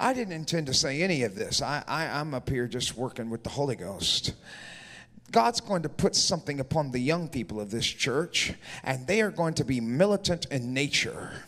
I 0.00 0.14
didn't 0.14 0.32
intend 0.32 0.66
to 0.68 0.74
say 0.74 1.02
any 1.02 1.24
of 1.24 1.34
this. 1.34 1.60
I, 1.60 1.84
I, 1.86 2.06
I'm 2.06 2.32
up 2.32 2.48
here 2.48 2.66
just 2.66 2.96
working 2.96 3.28
with 3.28 3.42
the 3.42 3.50
Holy 3.50 3.76
Ghost. 3.76 4.32
God's 5.30 5.60
going 5.60 5.82
to 5.82 5.90
put 5.90 6.16
something 6.16 6.58
upon 6.58 6.90
the 6.90 6.98
young 6.98 7.28
people 7.28 7.60
of 7.60 7.70
this 7.70 7.86
church, 7.86 8.54
and 8.82 9.06
they 9.06 9.20
are 9.20 9.30
going 9.30 9.54
to 9.54 9.64
be 9.64 9.78
militant 9.78 10.46
in 10.46 10.72
nature. 10.72 11.44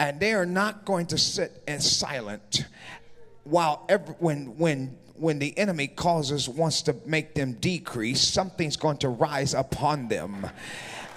And 0.00 0.18
they 0.18 0.34
are 0.34 0.44
not 0.44 0.84
going 0.84 1.06
to 1.06 1.18
sit 1.18 1.62
and 1.68 1.80
silent 1.80 2.66
while 3.44 3.86
every, 3.88 4.14
when 4.18 4.58
when 4.58 4.98
when 5.14 5.38
the 5.38 5.56
enemy 5.56 5.86
causes 5.86 6.48
wants 6.48 6.82
to 6.82 6.96
make 7.06 7.34
them 7.34 7.52
decrease, 7.52 8.20
something's 8.20 8.76
going 8.76 8.98
to 8.98 9.08
rise 9.08 9.54
upon 9.54 10.08
them, 10.08 10.48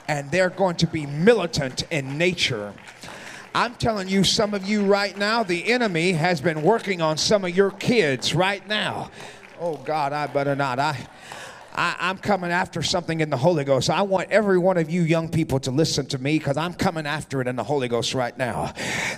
and 0.08 0.30
they're 0.30 0.52
going 0.52 0.76
to 0.76 0.88
be 0.88 1.08
militant 1.08 1.84
in 1.90 2.20
nature. 2.20 2.74
I'm 3.56 3.76
telling 3.76 4.10
you, 4.10 4.26
some 4.26 4.54
of 4.54 4.66
you 4.66 4.84
right 4.84 5.18
now, 5.18 5.42
the 5.42 5.72
enemy 5.72 6.12
has 6.12 6.42
been 6.42 6.62
working 6.62 7.02
on 7.02 7.16
some 7.16 7.46
of 7.46 7.56
your 7.56 7.72
kids 7.72 8.36
right 8.36 8.68
now. 8.68 9.12
Oh 9.62 9.78
God, 9.78 10.12
I 10.12 10.28
better 10.28 10.58
not. 10.58 10.78
I 10.78 11.08
I, 11.78 12.10
am 12.10 12.18
coming 12.18 12.52
after 12.52 12.82
something 12.82 13.20
in 13.20 13.30
the 13.30 13.38
Holy 13.38 13.64
Ghost. 13.64 13.90
I 13.90 14.02
want 14.04 14.32
every 14.32 14.58
one 14.58 14.78
of 14.78 14.90
you 14.90 15.02
young 15.02 15.30
people 15.30 15.60
to 15.62 15.72
listen 15.72 16.06
to 16.08 16.18
me 16.18 16.38
because 16.38 16.58
I'm 16.58 16.74
coming 16.74 17.06
after 17.06 17.42
it 17.42 17.48
in 17.48 17.56
the 17.56 17.64
Holy 17.64 17.88
Ghost 17.88 18.14
right 18.14 18.38
now. 18.38 18.74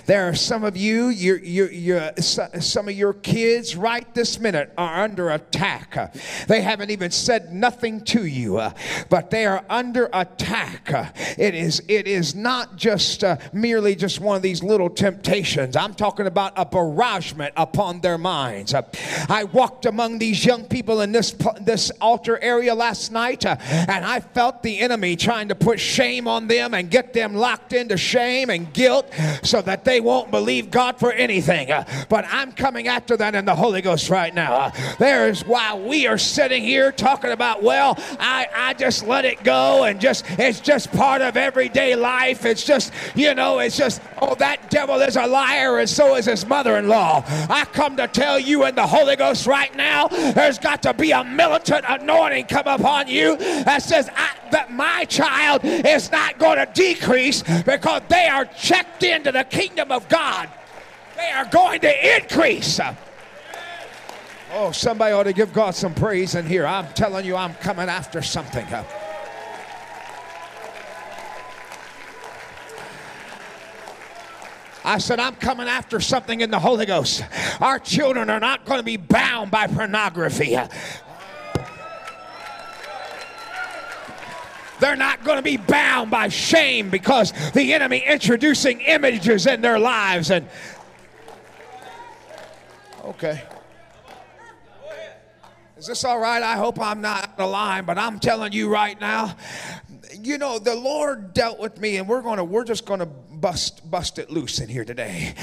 There 0.06 0.28
are 0.28 0.34
some 0.34 0.64
of 0.64 0.76
you, 0.76 1.08
you're, 1.08 1.38
you're, 1.38 1.70
you're, 1.70 2.10
some 2.16 2.88
of 2.88 2.94
your 2.94 3.12
kids 3.12 3.76
right 3.76 4.12
this 4.14 4.40
minute 4.40 4.72
are 4.76 5.04
under 5.04 5.30
attack. 5.30 6.14
They 6.48 6.60
haven't 6.60 6.90
even 6.90 7.10
said 7.10 7.52
nothing 7.52 8.00
to 8.06 8.24
you, 8.24 8.60
but 9.08 9.30
they 9.30 9.46
are 9.46 9.64
under 9.68 10.08
attack. 10.12 10.88
It 11.38 11.54
is, 11.54 11.82
it 11.88 12.08
is 12.08 12.34
not 12.34 12.76
just 12.76 13.22
uh, 13.22 13.36
merely 13.52 13.94
just 13.94 14.20
one 14.20 14.36
of 14.36 14.42
these 14.42 14.62
little 14.62 14.90
temptations. 14.90 15.76
I'm 15.76 15.94
talking 15.94 16.26
about 16.26 16.54
a 16.56 16.64
barragement 16.64 17.54
upon 17.56 18.00
their 18.00 18.18
minds. 18.18 18.74
I 18.74 19.44
walked 19.44 19.86
among 19.86 20.18
these 20.18 20.44
young 20.44 20.64
people 20.64 21.00
in 21.02 21.12
this, 21.12 21.36
this 21.60 21.90
altar 22.00 22.38
area 22.48 22.74
last 22.74 23.12
night, 23.12 23.44
uh, 23.44 23.56
and 23.60 24.04
I 24.04 24.20
felt 24.20 24.62
the 24.62 24.78
enemy 24.80 25.16
trying 25.16 25.48
to 25.48 25.54
put 25.54 25.78
shame 25.78 26.26
on 26.26 26.48
them 26.48 26.74
and 26.74 26.90
get 26.90 27.12
them 27.12 27.34
locked 27.34 27.72
into 27.72 27.96
shame 27.96 28.50
and 28.50 28.72
guilt 28.72 29.06
so 29.42 29.62
that 29.62 29.84
they 29.84 30.00
won't 30.00 30.30
believe 30.30 30.70
God 30.70 30.98
for 30.98 31.12
anything. 31.12 31.70
Uh, 31.70 31.84
but 32.08 32.24
I'm 32.30 32.52
coming 32.52 32.88
after 32.88 33.16
that 33.16 33.34
in 33.34 33.44
the 33.44 33.54
Holy 33.54 33.82
Ghost 33.82 34.10
right 34.10 34.34
now. 34.34 34.52
Uh, 34.54 34.70
there 34.98 35.28
is 35.28 35.44
why 35.44 35.74
we 35.74 36.06
are 36.06 36.18
sitting 36.18 36.62
here 36.62 36.90
talking 36.92 37.30
about, 37.30 37.62
well, 37.62 37.96
I, 38.18 38.46
I 38.54 38.74
just 38.74 39.06
let 39.06 39.24
it 39.24 39.44
go 39.44 39.84
and 39.84 40.00
just, 40.00 40.24
it's 40.38 40.60
just 40.60 40.90
part 40.92 41.20
of 41.20 41.36
everyday 41.36 41.94
life. 41.94 42.44
It's 42.44 42.64
just, 42.64 42.92
you 43.14 43.34
know, 43.34 43.58
it's 43.58 43.76
just, 43.76 44.00
oh, 44.22 44.34
that 44.36 44.70
devil 44.70 45.00
is 45.00 45.16
a 45.16 45.26
liar 45.26 45.78
and 45.78 45.88
so 45.88 46.16
is 46.16 46.26
his 46.26 46.46
mother 46.46 46.76
in 46.78 46.88
law. 46.88 47.22
I 47.50 47.64
come 47.72 47.96
to 47.96 48.08
tell 48.08 48.38
you 48.38 48.64
in 48.64 48.74
the 48.74 48.86
Holy 48.86 49.16
Ghost 49.16 49.46
right 49.46 49.74
now, 49.76 50.08
there's 50.08 50.58
got 50.58 50.82
to 50.82 50.94
be 50.94 51.10
a 51.10 51.24
militant 51.24 51.84
anointing 51.88 52.37
anointing 52.38 52.56
come 52.56 52.80
upon 52.80 53.08
you 53.08 53.36
that 53.36 53.82
says 53.82 54.06
that 54.50 54.70
my 54.70 55.04
child 55.04 55.60
is 55.64 56.10
not 56.10 56.38
going 56.38 56.58
to 56.58 56.70
decrease 56.72 57.42
because 57.64 58.02
they 58.08 58.26
are 58.26 58.44
checked 58.44 59.02
into 59.02 59.32
the 59.32 59.44
kingdom 59.44 59.92
of 59.92 60.08
God. 60.08 60.48
They 61.16 61.30
are 61.30 61.46
going 61.46 61.80
to 61.80 62.16
increase. 62.16 62.80
Oh, 64.52 64.72
somebody 64.72 65.12
ought 65.12 65.24
to 65.24 65.32
give 65.32 65.52
God 65.52 65.74
some 65.74 65.94
praise 65.94 66.34
in 66.34 66.46
here. 66.46 66.66
I'm 66.66 66.88
telling 66.94 67.26
you, 67.26 67.36
I'm 67.36 67.54
coming 67.54 67.88
after 67.88 68.22
something. 68.22 68.66
I 74.84 74.96
said, 74.96 75.20
I'm 75.20 75.34
coming 75.34 75.68
after 75.68 76.00
something 76.00 76.40
in 76.40 76.50
the 76.50 76.58
Holy 76.58 76.86
Ghost. 76.86 77.22
Our 77.60 77.78
children 77.78 78.30
are 78.30 78.40
not 78.40 78.64
going 78.64 78.78
to 78.78 78.84
be 78.84 78.96
bound 78.96 79.50
by 79.50 79.66
pornography. 79.66 80.56
They're 84.80 84.96
not 84.96 85.24
going 85.24 85.36
to 85.36 85.42
be 85.42 85.56
bound 85.56 86.10
by 86.10 86.28
shame 86.28 86.90
because 86.90 87.32
the 87.52 87.74
enemy 87.74 87.98
introducing 88.06 88.80
images 88.80 89.46
in 89.46 89.60
their 89.60 89.78
lives 89.78 90.30
and 90.30 90.48
Okay. 93.08 93.42
Is 95.78 95.86
this 95.86 96.04
all 96.04 96.18
right? 96.18 96.42
I 96.42 96.56
hope 96.56 96.78
I'm 96.78 97.00
not 97.00 97.38
line, 97.38 97.86
but 97.86 97.96
I'm 97.96 98.20
telling 98.20 98.52
you 98.52 98.68
right 98.68 99.00
now, 99.00 99.34
you 100.20 100.36
know, 100.36 100.58
the 100.58 100.74
Lord 100.74 101.32
dealt 101.32 101.58
with 101.58 101.80
me, 101.80 101.96
and 101.96 102.06
we're 102.06 102.20
gonna, 102.20 102.44
we're 102.44 102.64
just 102.64 102.84
gonna 102.84 103.08
bust, 103.40 103.88
bust 103.90 104.18
it 104.18 104.30
loose 104.30 104.60
in 104.60 104.68
here 104.68 104.84
today. 104.84 105.34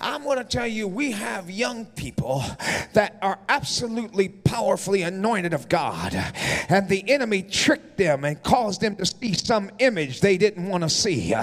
I'm 0.00 0.24
gonna 0.24 0.44
tell 0.44 0.66
you, 0.66 0.88
we 0.88 1.12
have 1.12 1.50
young 1.50 1.86
people 1.86 2.44
that 2.92 3.18
are 3.22 3.38
absolutely 3.48 4.28
powerfully 4.28 5.02
anointed 5.02 5.54
of 5.54 5.68
God, 5.68 6.14
and 6.68 6.88
the 6.88 7.08
enemy 7.10 7.42
tricked 7.42 7.96
them 7.96 8.24
and 8.24 8.42
caused 8.42 8.80
them 8.80 8.96
to 8.96 9.06
see 9.06 9.34
some 9.34 9.70
image 9.78 10.20
they 10.20 10.36
didn't 10.36 10.68
want 10.68 10.82
to 10.82 10.90
see 10.90 11.34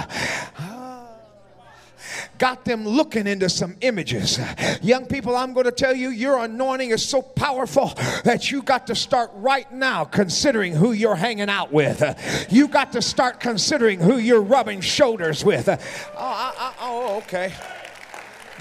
got 2.37 2.65
them 2.65 2.87
looking 2.87 3.27
into 3.27 3.49
some 3.49 3.75
images. 3.81 4.39
Young 4.81 5.05
people, 5.05 5.35
I'm 5.35 5.53
going 5.53 5.65
to 5.65 5.71
tell 5.71 5.95
you, 5.95 6.09
your 6.09 6.43
anointing 6.43 6.91
is 6.91 7.07
so 7.07 7.21
powerful 7.21 7.93
that 8.23 8.51
you 8.51 8.61
got 8.61 8.87
to 8.87 8.95
start 8.95 9.31
right 9.35 9.71
now 9.71 10.05
considering 10.05 10.73
who 10.73 10.91
you're 10.91 11.15
hanging 11.15 11.49
out 11.49 11.71
with. 11.71 12.03
You 12.49 12.67
got 12.67 12.93
to 12.93 13.01
start 13.01 13.39
considering 13.39 13.99
who 13.99 14.17
you're 14.17 14.41
rubbing 14.41 14.81
shoulders 14.81 15.43
with. 15.43 15.69
Oh, 15.69 15.75
I, 16.17 16.53
I, 16.57 16.73
oh 16.81 17.17
okay 17.17 17.53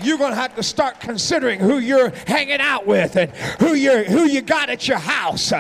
you're 0.03 0.19
going 0.19 0.31
to 0.31 0.37
have 0.37 0.55
to 0.55 0.63
start 0.63 1.01
considering 1.01 1.59
who 1.59 1.79
you're 1.79 2.11
hanging 2.27 2.61
out 2.61 2.87
with 2.87 3.17
and 3.17 3.33
who 3.59 3.75
you 3.75 4.05
who 4.05 4.25
you 4.25 4.41
got 4.43 4.71
at 4.71 4.87
your 4.87 4.99
house. 4.99 5.53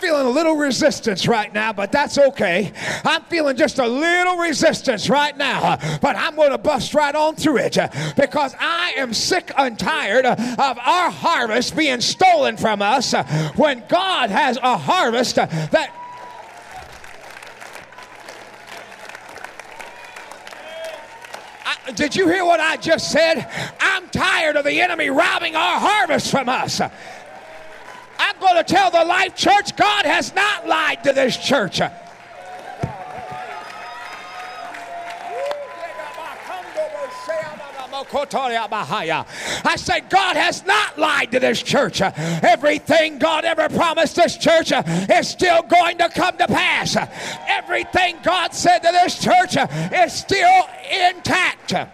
Feeling 0.00 0.26
a 0.26 0.30
little 0.30 0.56
resistance 0.56 1.28
right 1.28 1.52
now, 1.52 1.72
but 1.72 1.92
that's 1.92 2.18
okay. 2.18 2.72
I'm 3.04 3.22
feeling 3.24 3.56
just 3.56 3.78
a 3.78 3.86
little 3.86 4.36
resistance 4.36 5.08
right 5.08 5.36
now, 5.36 5.76
but 6.00 6.16
I'm 6.16 6.36
going 6.36 6.50
to 6.50 6.58
bust 6.58 6.94
right 6.94 7.14
on 7.14 7.36
through 7.36 7.58
it 7.58 7.76
because 8.16 8.54
I 8.58 8.94
am 8.96 9.12
sick 9.12 9.52
and 9.56 9.78
tired 9.78 10.24
of 10.26 10.38
our 10.58 11.10
harvest 11.10 11.76
being 11.76 12.00
stolen 12.00 12.56
from 12.56 12.82
us 12.82 13.12
when 13.56 13.84
God 13.88 14.30
has 14.30 14.56
a 14.56 14.76
harvest 14.76 15.36
that 15.36 15.94
did 21.94 22.14
you 22.14 22.28
hear 22.28 22.44
what 22.44 22.60
I 22.60 22.76
just 22.76 23.10
said? 23.10 23.46
I'm 23.80 24.08
tired 24.08 24.56
of 24.56 24.64
the 24.64 24.80
enemy 24.80 25.10
robbing 25.10 25.56
our 25.56 25.78
harvest 25.78 26.30
from 26.30 26.48
us. 26.48 26.80
I'm 28.40 28.54
going 28.54 28.64
to 28.64 28.74
tell 28.74 28.90
the 28.90 29.04
Life 29.04 29.36
Church 29.36 29.76
God 29.76 30.06
has 30.06 30.34
not 30.34 30.66
lied 30.66 31.04
to 31.04 31.12
this 31.12 31.36
church. 31.36 31.82
I 39.62 39.76
say, 39.76 40.00
God 40.08 40.36
has 40.36 40.64
not 40.64 40.96
lied 40.96 41.32
to 41.32 41.38
this 41.38 41.62
church. 41.62 42.00
Everything 42.00 43.18
God 43.18 43.44
ever 43.44 43.68
promised 43.68 44.16
this 44.16 44.38
church 44.38 44.72
is 44.72 45.28
still 45.28 45.60
going 45.60 45.98
to 45.98 46.08
come 46.08 46.38
to 46.38 46.46
pass. 46.46 46.96
Everything 47.46 48.16
God 48.22 48.54
said 48.54 48.78
to 48.78 48.90
this 48.90 49.22
church 49.22 49.54
is 49.92 50.14
still 50.14 50.66
intact. 50.90 51.74
I, 51.74 51.88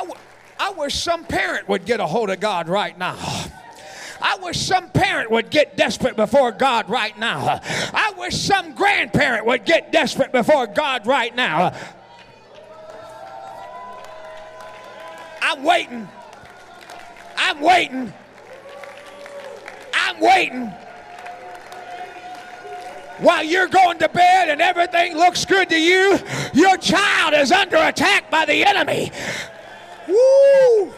w- 0.00 0.14
I 0.58 0.70
wish 0.70 0.94
some 0.94 1.24
parent 1.24 1.68
would 1.68 1.84
get 1.84 2.00
a 2.00 2.06
hold 2.06 2.30
of 2.30 2.40
God 2.40 2.68
right 2.68 2.96
now. 2.98 3.16
I 4.20 4.38
wish 4.40 4.58
some 4.58 4.88
parent 4.90 5.30
would 5.30 5.50
get 5.50 5.76
desperate 5.76 6.16
before 6.16 6.50
God 6.52 6.88
right 6.88 7.16
now. 7.18 7.60
I 7.62 8.12
wish 8.16 8.36
some 8.36 8.74
grandparent 8.74 9.46
would 9.46 9.64
get 9.64 9.92
desperate 9.92 10.32
before 10.32 10.66
God 10.66 11.06
right 11.06 11.34
now. 11.34 11.74
I'm 15.42 15.62
waiting. 15.62 16.08
I'm 17.36 17.60
waiting. 17.60 18.12
I'm 19.94 20.20
waiting. 20.20 20.72
While 23.18 23.44
you're 23.44 23.68
going 23.68 23.98
to 23.98 24.08
bed 24.08 24.50
and 24.50 24.60
everything 24.60 25.16
looks 25.16 25.44
good 25.44 25.68
to 25.70 25.80
you, 25.80 26.18
your 26.52 26.76
child 26.76 27.34
is 27.34 27.50
under 27.52 27.76
attack 27.76 28.30
by 28.30 28.44
the 28.44 28.64
enemy. 28.64 29.10
Woo! 30.08 30.92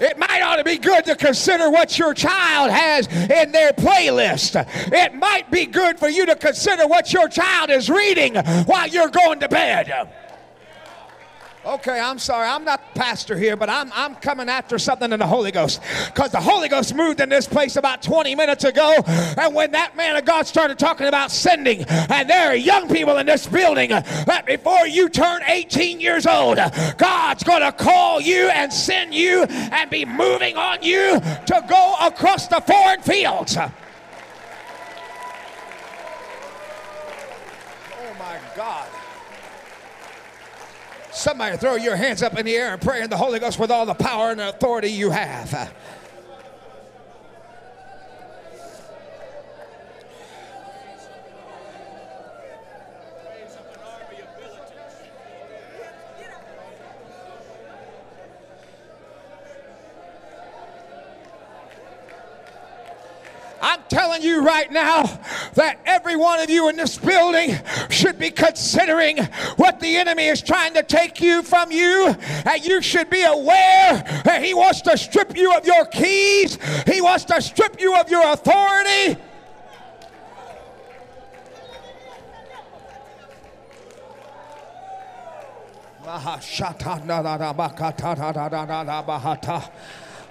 It 0.00 0.18
might 0.18 0.42
ought 0.42 0.56
to 0.56 0.64
be 0.64 0.76
good 0.76 1.04
to 1.06 1.14
consider 1.14 1.70
what 1.70 1.98
your 1.98 2.14
child 2.14 2.70
has 2.70 3.06
in 3.06 3.52
their 3.52 3.72
playlist. 3.72 4.66
It 4.92 5.14
might 5.14 5.50
be 5.50 5.66
good 5.66 5.98
for 5.98 6.08
you 6.08 6.26
to 6.26 6.36
consider 6.36 6.86
what 6.86 7.12
your 7.12 7.28
child 7.28 7.70
is 7.70 7.88
reading 7.88 8.34
while 8.34 8.88
you're 8.88 9.08
going 9.08 9.40
to 9.40 9.48
bed. 9.48 10.08
Okay, 11.64 11.98
I'm 11.98 12.18
sorry. 12.18 12.46
I'm 12.46 12.64
not 12.64 12.94
pastor 12.94 13.38
here, 13.38 13.56
but 13.56 13.70
I'm, 13.70 13.90
I'm 13.94 14.14
coming 14.16 14.50
after 14.50 14.78
something 14.78 15.10
in 15.10 15.18
the 15.18 15.26
Holy 15.26 15.50
Ghost. 15.50 15.80
Because 16.06 16.30
the 16.30 16.40
Holy 16.40 16.68
Ghost 16.68 16.94
moved 16.94 17.20
in 17.20 17.30
this 17.30 17.48
place 17.48 17.76
about 17.76 18.02
20 18.02 18.34
minutes 18.34 18.64
ago. 18.64 18.96
And 19.06 19.54
when 19.54 19.70
that 19.70 19.96
man 19.96 20.14
of 20.16 20.26
God 20.26 20.46
started 20.46 20.78
talking 20.78 21.06
about 21.06 21.30
sending, 21.30 21.84
and 21.84 22.28
there 22.28 22.48
are 22.50 22.54
young 22.54 22.88
people 22.88 23.16
in 23.16 23.24
this 23.24 23.46
building 23.46 23.88
that 23.90 24.44
before 24.44 24.86
you 24.86 25.08
turn 25.08 25.40
18 25.46 26.00
years 26.00 26.26
old, 26.26 26.58
God's 26.98 27.42
going 27.42 27.62
to 27.62 27.72
call 27.72 28.20
you 28.20 28.48
and 28.50 28.70
send 28.70 29.14
you 29.14 29.44
and 29.44 29.88
be 29.88 30.04
moving 30.04 30.58
on 30.58 30.82
you 30.82 31.18
to 31.18 31.64
go 31.66 31.94
across 32.02 32.46
the 32.46 32.60
foreign 32.60 33.00
fields. 33.00 33.56
Oh 33.56 33.70
my 38.18 38.38
God. 38.54 38.88
Somebody 41.14 41.56
throw 41.56 41.76
your 41.76 41.94
hands 41.94 42.22
up 42.22 42.36
in 42.36 42.44
the 42.44 42.56
air 42.56 42.72
and 42.72 42.82
pray 42.82 43.02
in 43.02 43.08
the 43.08 43.16
Holy 43.16 43.38
Ghost 43.38 43.58
with 43.58 43.70
all 43.70 43.86
the 43.86 43.94
power 43.94 44.32
and 44.32 44.40
authority 44.40 44.88
you 44.88 45.10
have. 45.10 45.72
I'm 63.64 63.80
telling 63.88 64.20
you 64.20 64.44
right 64.44 64.70
now 64.70 65.04
that 65.54 65.78
every 65.86 66.16
one 66.16 66.38
of 66.38 66.50
you 66.50 66.68
in 66.68 66.76
this 66.76 66.98
building 66.98 67.56
should 67.88 68.18
be 68.18 68.30
considering 68.30 69.16
what 69.56 69.80
the 69.80 69.96
enemy 69.96 70.26
is 70.26 70.42
trying 70.42 70.74
to 70.74 70.82
take 70.82 71.18
you 71.18 71.42
from 71.42 71.72
you. 71.72 72.14
And 72.44 72.62
you 72.62 72.82
should 72.82 73.08
be 73.08 73.22
aware 73.22 74.04
that 74.26 74.42
he 74.44 74.52
wants 74.52 74.82
to 74.82 74.98
strip 74.98 75.34
you 75.34 75.56
of 75.56 75.64
your 75.64 75.86
keys, 75.86 76.58
he 76.86 77.00
wants 77.00 77.24
to 77.24 77.40
strip 77.40 77.80
you 77.80 77.96
of 77.96 78.10
your 78.10 78.34
authority. 78.34 79.18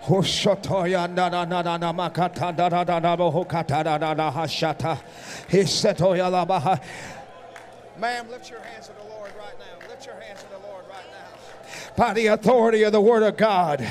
Hoshotoya 0.05 1.09
na 1.13 1.29
na 1.29 1.45
na 1.45 1.61
na 1.61 1.77
na 1.77 1.93
makata 1.93 2.55
da 2.55 2.67
da 2.67 2.83
da 2.83 2.99
da 2.99 3.15
bohokata 3.15 3.83
da 3.83 3.97
da 3.97 4.13
da 4.13 4.31
hashata. 4.31 4.99
Hisetoya 5.47 6.29
la 6.29 6.43
baha. 6.43 6.79
Ma'am, 7.97 8.29
lift 8.29 8.49
your 8.49 8.59
hands 8.59 8.87
to 8.87 8.93
the 8.93 9.09
Lord 9.09 9.31
right 9.37 9.57
now. 9.59 9.87
Lift 9.87 10.05
your 10.05 10.15
hands 10.15 10.43
to 10.43 10.49
the 10.49 10.67
Lord 10.67 10.83
right 10.89 11.05
now. 11.11 11.95
By 11.95 12.13
the 12.13 12.27
authority 12.27 12.83
of 12.83 12.91
the 12.91 12.99
Word 12.99 13.23
of 13.23 13.37
God. 13.37 13.87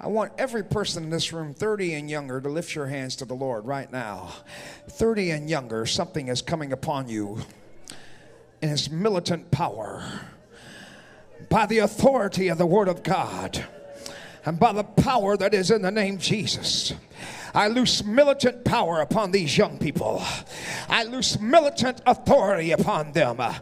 I 0.00 0.06
want 0.06 0.32
every 0.38 0.62
person 0.62 1.04
in 1.04 1.10
this 1.10 1.32
room, 1.32 1.54
30 1.54 1.94
and 1.94 2.08
younger, 2.08 2.40
to 2.40 2.48
lift 2.48 2.74
your 2.74 2.86
hands 2.86 3.16
to 3.16 3.24
the 3.24 3.34
Lord 3.34 3.66
right 3.66 3.90
now. 3.90 4.32
30 4.90 5.30
and 5.32 5.50
younger, 5.50 5.86
something 5.86 6.28
is 6.28 6.40
coming 6.40 6.72
upon 6.72 7.08
you 7.08 7.40
in 8.62 8.68
His 8.68 8.90
militant 8.90 9.50
power 9.50 10.20
by 11.48 11.66
the 11.66 11.78
authority 11.78 12.48
of 12.48 12.58
the 12.58 12.66
Word 12.66 12.86
of 12.86 13.02
God 13.02 13.64
and 14.44 14.60
by 14.60 14.72
the 14.72 14.84
power 14.84 15.36
that 15.36 15.52
is 15.52 15.70
in 15.72 15.82
the 15.82 15.90
name 15.90 16.18
Jesus. 16.18 16.92
I 17.54 17.68
loose 17.68 18.04
militant 18.04 18.64
power 18.64 19.00
upon 19.00 19.30
these 19.30 19.56
young 19.56 19.78
people. 19.78 20.22
I 20.88 21.04
loose 21.04 21.40
militant 21.40 22.00
authority 22.06 22.72
upon 22.72 23.12
them 23.12 23.36
uh, 23.40 23.54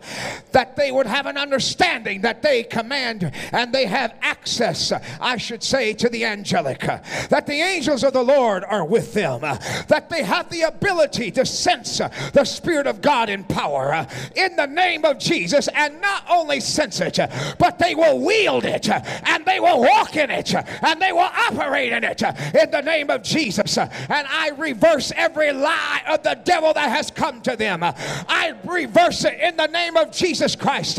that 0.53 0.77
they 0.77 0.93
would 0.93 1.07
have 1.07 1.27
an 1.27 1.37
understanding 1.37 2.23
that 2.23 2.43
they 2.43 2.63
command 2.63 3.31
and 3.53 3.73
they 3.73 3.87
have 3.87 4.15
access, 4.23 4.93
uh, 4.93 5.03
I 5.21 5.37
should 5.37 5.63
say, 5.63 5.93
to 5.95 6.09
the 6.09 6.25
angelic, 6.25 6.89
uh, 6.89 6.99
that 7.31 7.47
the 7.47 7.61
angels 7.61 8.05
of 8.05 8.13
the 8.13 8.23
Lord 8.23 8.65
are 8.65 8.85
with 8.85 9.13
them, 9.15 9.45
uh, 9.45 9.59
that 9.89 10.11
they 10.11 10.23
have 10.23 10.51
the 10.51 10.63
ability 10.63 11.31
to 11.33 11.47
sense 11.47 12.01
uh, 12.01 12.09
the 12.33 12.45
Spirit 12.45 12.87
of 12.87 13.03
God 13.03 13.29
in 13.29 13.45
power 13.45 13.93
uh, 13.93 14.07
in 14.35 14.57
the 14.57 14.67
name 14.67 15.05
of 15.05 15.19
Jesus, 15.19 15.69
and 15.69 16.01
not 16.01 16.25
only 16.29 16.61
sense 16.61 17.01
it, 17.01 17.19
but 17.59 17.79
they 17.79 17.95
will 17.95 18.21
wield 18.21 18.65
it 18.65 18.89
and 18.89 19.45
they 19.45 19.61
will 19.61 19.81
walk 19.81 20.17
in 20.17 20.31
it 20.31 20.55
and 20.55 21.01
they 21.01 21.13
will 21.13 21.31
operate 21.49 21.93
in 21.93 22.05
it 22.05 22.23
in 22.23 22.71
the 22.71 22.83
name 22.83 23.11
of 23.11 23.23
Jesus. 23.23 23.76
And 23.79 24.27
I 24.29 24.51
reverse 24.57 25.13
every 25.15 25.53
lie 25.53 26.03
of 26.09 26.23
the 26.23 26.39
devil 26.45 26.73
that 26.73 26.89
has 26.91 27.11
come 27.11 27.41
to 27.43 27.57
them. 27.57 27.83
I 27.83 28.55
reverse 28.65 29.25
it 29.25 29.39
in 29.41 29.57
the 29.57 29.67
name 29.67 29.97
of 29.97 30.13
Jesus 30.13 30.57
Christ. 30.57 30.99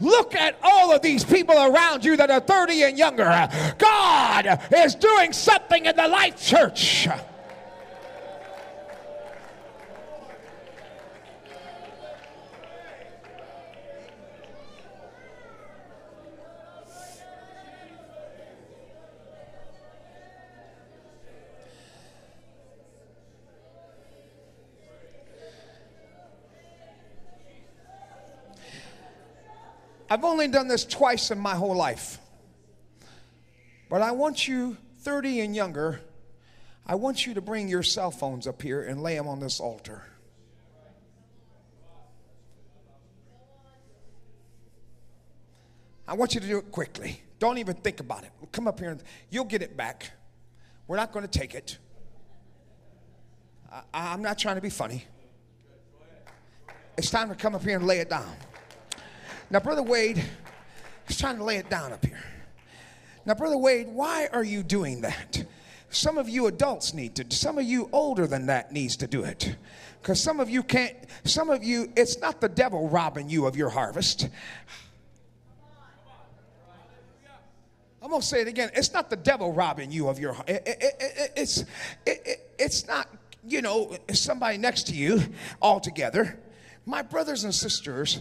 Look 0.00 0.34
at 0.34 0.56
all 0.62 0.92
of 0.92 1.02
these 1.02 1.24
people 1.24 1.56
around 1.56 2.04
you 2.04 2.16
that 2.16 2.30
are 2.30 2.40
30 2.40 2.82
and 2.84 2.98
younger. 2.98 3.48
God 3.78 4.60
is 4.74 4.94
doing 4.94 5.32
something 5.32 5.86
in 5.86 5.96
the 5.96 6.08
life 6.08 6.40
church. 6.40 7.08
I've 30.08 30.24
only 30.24 30.48
done 30.48 30.68
this 30.68 30.84
twice 30.84 31.30
in 31.30 31.38
my 31.38 31.54
whole 31.54 31.74
life. 31.74 32.18
But 33.88 34.02
I 34.02 34.12
want 34.12 34.46
you, 34.46 34.76
30 35.00 35.40
and 35.40 35.54
younger, 35.56 36.00
I 36.86 36.94
want 36.94 37.26
you 37.26 37.34
to 37.34 37.40
bring 37.40 37.68
your 37.68 37.82
cell 37.82 38.10
phones 38.10 38.46
up 38.46 38.62
here 38.62 38.82
and 38.82 39.02
lay 39.02 39.16
them 39.16 39.26
on 39.26 39.40
this 39.40 39.58
altar. 39.58 40.02
I 46.08 46.14
want 46.14 46.34
you 46.34 46.40
to 46.40 46.46
do 46.46 46.58
it 46.58 46.70
quickly. 46.70 47.20
Don't 47.40 47.58
even 47.58 47.74
think 47.74 47.98
about 47.98 48.22
it. 48.22 48.30
Come 48.52 48.68
up 48.68 48.78
here 48.78 48.90
and 48.90 49.02
you'll 49.30 49.44
get 49.44 49.62
it 49.62 49.76
back. 49.76 50.10
We're 50.86 50.96
not 50.96 51.12
going 51.12 51.26
to 51.26 51.38
take 51.38 51.54
it. 51.54 51.78
I, 53.72 53.82
I'm 53.92 54.22
not 54.22 54.38
trying 54.38 54.54
to 54.54 54.62
be 54.62 54.70
funny. 54.70 55.04
It's 56.96 57.10
time 57.10 57.28
to 57.28 57.34
come 57.34 57.56
up 57.56 57.62
here 57.62 57.76
and 57.76 57.86
lay 57.86 57.98
it 57.98 58.08
down. 58.08 58.36
Now, 59.50 59.60
Brother 59.60 59.82
Wade 59.82 60.24
is 61.08 61.18
trying 61.18 61.36
to 61.36 61.44
lay 61.44 61.56
it 61.56 61.70
down 61.70 61.92
up 61.92 62.04
here. 62.04 62.22
Now, 63.24 63.34
Brother 63.34 63.58
Wade, 63.58 63.88
why 63.88 64.28
are 64.32 64.44
you 64.44 64.62
doing 64.62 65.02
that? 65.02 65.44
Some 65.90 66.18
of 66.18 66.28
you 66.28 66.46
adults 66.46 66.94
need 66.94 67.14
to, 67.16 67.36
some 67.36 67.58
of 67.58 67.64
you 67.64 67.88
older 67.92 68.26
than 68.26 68.46
that 68.46 68.72
needs 68.72 68.96
to 68.98 69.06
do 69.06 69.22
it. 69.24 69.56
Because 70.02 70.20
some 70.20 70.40
of 70.40 70.50
you 70.50 70.62
can't, 70.62 70.96
some 71.24 71.48
of 71.50 71.62
you, 71.62 71.92
it's 71.96 72.18
not 72.18 72.40
the 72.40 72.48
devil 72.48 72.88
robbing 72.88 73.30
you 73.30 73.46
of 73.46 73.56
your 73.56 73.70
harvest. 73.70 74.28
I'm 78.02 78.10
gonna 78.10 78.22
say 78.22 78.40
it 78.40 78.46
again. 78.46 78.70
It's 78.74 78.92
not 78.92 79.10
the 79.10 79.16
devil 79.16 79.52
robbing 79.52 79.90
you 79.90 80.08
of 80.08 80.20
your. 80.20 80.36
It, 80.46 80.62
it, 80.64 80.94
it, 81.00 81.32
it's 81.36 81.64
it, 82.06 82.52
it's 82.56 82.86
not 82.86 83.08
you 83.44 83.62
know 83.62 83.96
somebody 84.12 84.58
next 84.58 84.86
to 84.88 84.94
you 84.94 85.20
altogether. 85.60 86.38
My 86.84 87.02
brothers 87.02 87.42
and 87.42 87.52
sisters, 87.52 88.20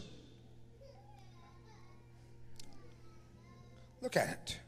look 4.05 4.15
at 4.15 4.29
it. 4.29 4.59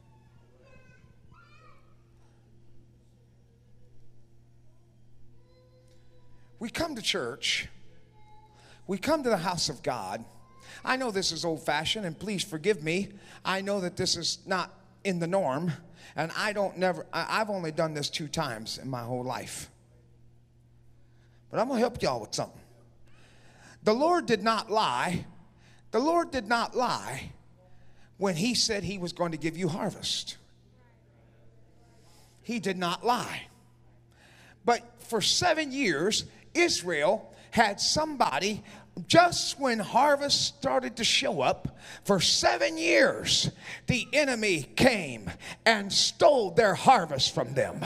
We 6.57 6.71
come 6.71 6.95
to 6.95 7.03
church. 7.03 7.67
We 8.87 8.97
come 8.97 9.21
to 9.21 9.29
the 9.29 9.37
house 9.37 9.69
of 9.69 9.83
God. 9.83 10.25
I 10.83 10.97
know 10.97 11.11
this 11.11 11.31
is 11.31 11.45
old 11.45 11.63
fashioned, 11.63 12.03
and 12.03 12.17
please 12.17 12.43
forgive 12.43 12.83
me. 12.83 13.09
I 13.45 13.61
know 13.61 13.79
that 13.81 13.95
this 13.95 14.17
is 14.17 14.39
not 14.47 14.73
in 15.03 15.19
the 15.19 15.27
norm, 15.27 15.71
and 16.15 16.31
I 16.35 16.51
don't 16.51 16.75
never, 16.75 17.05
I've 17.13 17.51
only 17.51 17.71
done 17.71 17.93
this 17.93 18.09
two 18.09 18.27
times 18.27 18.79
in 18.79 18.89
my 18.89 19.03
whole 19.03 19.23
life. 19.23 19.69
But 21.51 21.59
I'm 21.59 21.69
to 21.69 21.75
help 21.75 22.01
y'all 22.01 22.21
with 22.21 22.33
something. 22.33 22.59
The 23.83 23.93
Lord 23.93 24.25
did 24.25 24.41
not 24.41 24.71
lie. 24.71 25.27
The 25.91 25.99
Lord 25.99 26.31
did 26.31 26.47
not 26.47 26.75
lie 26.75 27.33
when 28.17 28.35
He 28.35 28.55
said 28.55 28.83
He 28.83 28.97
was 28.97 29.13
going 29.13 29.31
to 29.31 29.37
give 29.37 29.57
you 29.57 29.67
harvest. 29.67 30.37
He 32.41 32.59
did 32.59 32.77
not 32.77 33.05
lie. 33.05 33.47
But 34.63 34.81
for 34.99 35.21
seven 35.21 35.71
years, 35.71 36.25
Israel 36.53 37.33
had 37.51 37.79
somebody 37.79 38.63
just 39.05 39.59
when 39.59 39.79
harvest 39.79 40.57
started 40.57 40.97
to 40.97 41.03
show 41.03 41.41
up, 41.41 41.77
for 42.03 42.19
seven 42.19 42.77
years, 42.77 43.51
the 43.85 44.07
enemy 44.13 44.63
came 44.63 45.29
and 45.65 45.91
stole 45.91 46.51
their 46.51 46.73
harvest 46.73 47.35
from 47.35 47.53
them. 47.53 47.85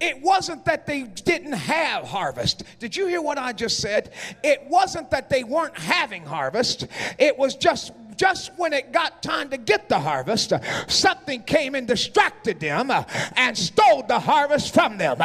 It 0.00 0.22
wasn't 0.22 0.64
that 0.66 0.86
they 0.86 1.02
didn't 1.02 1.54
have 1.54 2.04
harvest. 2.04 2.62
Did 2.78 2.96
you 2.96 3.06
hear 3.08 3.20
what 3.20 3.36
I 3.36 3.52
just 3.52 3.78
said? 3.78 4.12
It 4.44 4.62
wasn't 4.68 5.10
that 5.10 5.28
they 5.28 5.42
weren't 5.42 5.76
having 5.76 6.24
harvest. 6.24 6.86
It 7.18 7.36
was 7.36 7.56
just 7.56 7.92
just 8.18 8.50
when 8.56 8.72
it 8.72 8.92
got 8.92 9.22
time 9.22 9.48
to 9.50 9.56
get 9.56 9.88
the 9.88 9.98
harvest, 9.98 10.52
something 10.88 11.42
came 11.44 11.74
and 11.74 11.86
distracted 11.86 12.60
them 12.60 12.90
uh, 12.90 13.04
and 13.36 13.56
stole 13.56 14.02
the 14.02 14.18
harvest 14.18 14.74
from 14.74 14.98
them. 14.98 15.16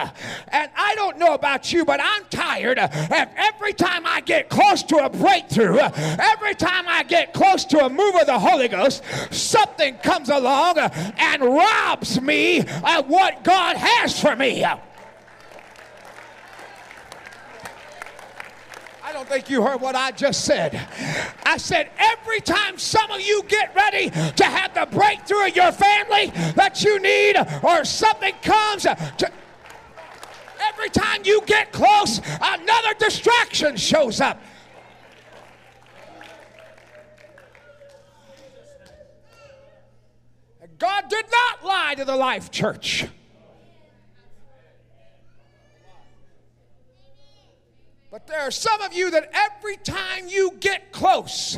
And 0.50 0.72
I 0.76 0.96
don't 0.96 1.18
know 1.18 1.34
about 1.34 1.74
you, 1.74 1.84
but 1.84 2.00
I'm 2.02 2.24
tired 2.30 2.80
of 2.80 2.90
every 3.12 3.74
time 3.74 4.06
I 4.06 4.22
get 4.22 4.50
close 4.50 4.84
to 4.84 4.98
a 5.04 5.10
breakthrough, 5.10 5.80
every 5.80 6.54
time 6.56 6.86
I 6.88 7.04
get 7.04 7.34
close 7.34 7.66
to 7.66 7.86
a 7.86 7.90
move 7.90 8.16
of 8.16 8.28
the 8.28 8.40
Holy 8.40 8.68
Ghost, 8.68 9.04
something 9.32 9.98
comes 9.98 10.30
along 10.30 10.78
and 10.78 11.42
robs 11.42 12.22
me 12.22 12.60
of 12.60 13.08
what 13.08 13.44
God 13.44 13.76
has 13.76 14.20
for 14.20 14.36
me. 14.36 14.64
I 19.06 19.12
don't 19.12 19.28
think 19.28 19.50
you 19.50 19.62
heard 19.62 19.82
what 19.82 19.96
I 19.96 20.12
just 20.12 20.46
said. 20.46 20.80
I 21.46 21.58
said, 21.58 21.92
every 21.98 22.40
time 22.40 22.78
some 22.78 23.12
of 23.12 23.20
you 23.20 23.44
get 23.50 23.76
ready 23.76 24.10
to 24.10 24.44
have 24.46 24.74
the 24.74 24.88
breakthrough 24.96 25.48
of 25.48 25.56
your 25.56 25.74
family 25.74 26.28
that 26.56 26.82
you 26.86 27.00
need, 27.02 27.36
or 27.64 27.84
something 27.84 28.34
comes 28.42 28.84
to. 28.84 29.32
Every 30.62 30.90
time 30.90 31.24
you 31.26 31.42
get 31.46 31.74
close, 31.74 32.22
another 32.42 32.94
distraction 32.98 33.76
shows 33.76 34.22
up. 34.22 34.42
God 40.80 41.10
did 41.10 41.26
not 41.30 41.66
lie 41.66 41.96
to 41.96 42.06
the 42.06 42.16
Life 42.16 42.52
Church. 42.52 43.06
But 48.14 48.28
there 48.28 48.42
are 48.42 48.52
some 48.52 48.80
of 48.84 48.94
you 48.94 49.10
that 49.10 49.32
every 49.34 49.76
time 49.76 50.28
you 50.28 50.52
get 50.60 50.92
close 50.92 51.58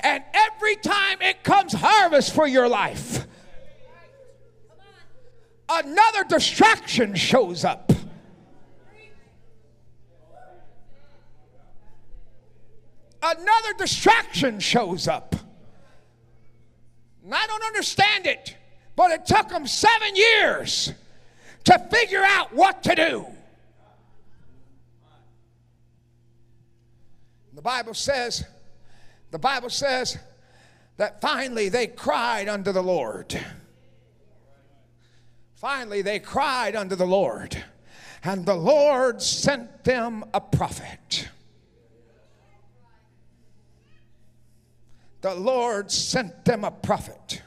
and 0.00 0.22
every 0.34 0.76
time 0.76 1.22
it 1.22 1.42
comes 1.42 1.72
harvest 1.72 2.34
for 2.34 2.46
your 2.46 2.68
life, 2.68 3.26
another 5.66 6.24
distraction 6.28 7.14
shows 7.14 7.64
up. 7.64 7.90
Another 13.22 13.72
distraction 13.78 14.60
shows 14.60 15.08
up. 15.08 15.34
And 17.24 17.34
I 17.34 17.46
don't 17.46 17.64
understand 17.64 18.26
it, 18.26 18.54
but 18.94 19.10
it 19.10 19.24
took 19.24 19.48
them 19.48 19.66
seven 19.66 20.14
years 20.14 20.92
to 21.64 21.78
figure 21.90 22.22
out 22.22 22.52
what 22.52 22.82
to 22.82 22.94
do. 22.94 23.26
The 27.53 27.53
Bible 27.64 27.94
says, 27.94 28.44
the 29.30 29.38
Bible 29.38 29.70
says 29.70 30.18
that 30.98 31.22
finally 31.22 31.70
they 31.70 31.86
cried 31.86 32.46
unto 32.46 32.72
the 32.72 32.82
Lord. 32.82 33.40
Finally 35.54 36.02
they 36.02 36.18
cried 36.18 36.76
unto 36.76 36.94
the 36.94 37.06
Lord, 37.06 37.64
and 38.22 38.44
the 38.44 38.54
Lord 38.54 39.22
sent 39.22 39.82
them 39.82 40.26
a 40.34 40.42
prophet. 40.42 41.30
The 45.22 45.34
Lord 45.34 45.90
sent 45.90 46.44
them 46.44 46.64
a 46.64 46.70
prophet 46.70 47.40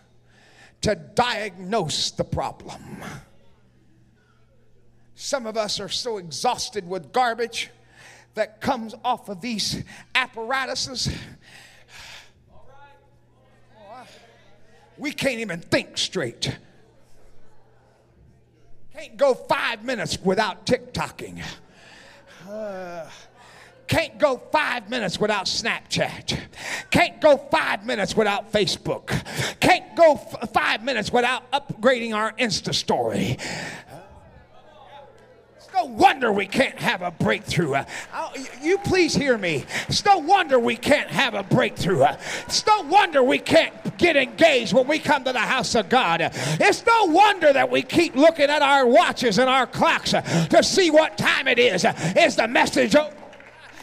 to 0.81 0.95
diagnose 0.95 2.09
the 2.09 2.23
problem. 2.23 3.03
Some 5.13 5.45
of 5.45 5.57
us 5.57 5.79
are 5.79 5.89
so 5.89 6.17
exhausted 6.17 6.89
with 6.89 7.11
garbage 7.11 7.69
that 8.37 8.61
comes 8.61 8.95
off 9.03 9.29
of 9.29 9.41
these 9.41 9.83
apparatuses. 10.15 11.09
We 14.97 15.11
can't 15.11 15.39
even 15.39 15.59
think 15.59 15.97
straight. 15.97 16.57
Can't 18.95 19.17
go 19.17 19.35
five 19.35 19.83
minutes 19.83 20.17
without 20.23 20.65
TikToking. 20.65 21.43
Uh, 22.49 23.07
can't 23.87 24.17
go 24.17 24.41
five 24.51 24.89
minutes 24.89 25.19
without 25.19 25.45
Snapchat. 25.45 26.39
Can't 26.89 27.21
go 27.21 27.37
five 27.37 27.85
minutes 27.85 28.15
without 28.15 28.51
Facebook. 28.51 29.09
Can't 29.59 29.95
go 29.95 30.13
f- 30.13 30.51
five 30.51 30.83
minutes 30.83 31.11
without 31.11 31.49
upgrading 31.51 32.15
our 32.15 32.33
Insta 32.33 32.73
story 32.73 33.37
no 35.77 35.85
wonder 35.85 36.31
we 36.31 36.47
can't 36.47 36.79
have 36.79 37.03
a 37.03 37.11
breakthrough. 37.11 37.73
Uh, 37.73 37.85
you 38.61 38.79
please 38.79 39.13
hear 39.13 39.37
me. 39.37 39.63
It's 39.87 40.03
no 40.03 40.17
wonder 40.17 40.57
we 40.57 40.75
can't 40.75 41.09
have 41.09 41.35
a 41.35 41.43
breakthrough. 41.43 42.01
Uh, 42.01 42.17
it's 42.47 42.65
no 42.65 42.81
wonder 42.81 43.21
we 43.21 43.37
can't 43.37 43.97
get 43.97 44.17
engaged 44.17 44.73
when 44.73 44.87
we 44.87 44.97
come 44.97 45.23
to 45.23 45.33
the 45.33 45.39
house 45.39 45.75
of 45.75 45.87
God. 45.87 46.21
It's 46.21 46.83
no 46.83 47.05
wonder 47.05 47.53
that 47.53 47.69
we 47.69 47.83
keep 47.83 48.15
looking 48.15 48.49
at 48.49 48.63
our 48.63 48.87
watches 48.87 49.37
and 49.37 49.47
our 49.47 49.67
clocks 49.67 50.15
uh, 50.15 50.21
to 50.49 50.63
see 50.63 50.89
what 50.89 51.15
time 51.15 51.47
it 51.47 51.59
is. 51.59 51.85
Is 52.17 52.35
the 52.35 52.47
message 52.47 52.95
over? 52.95 53.13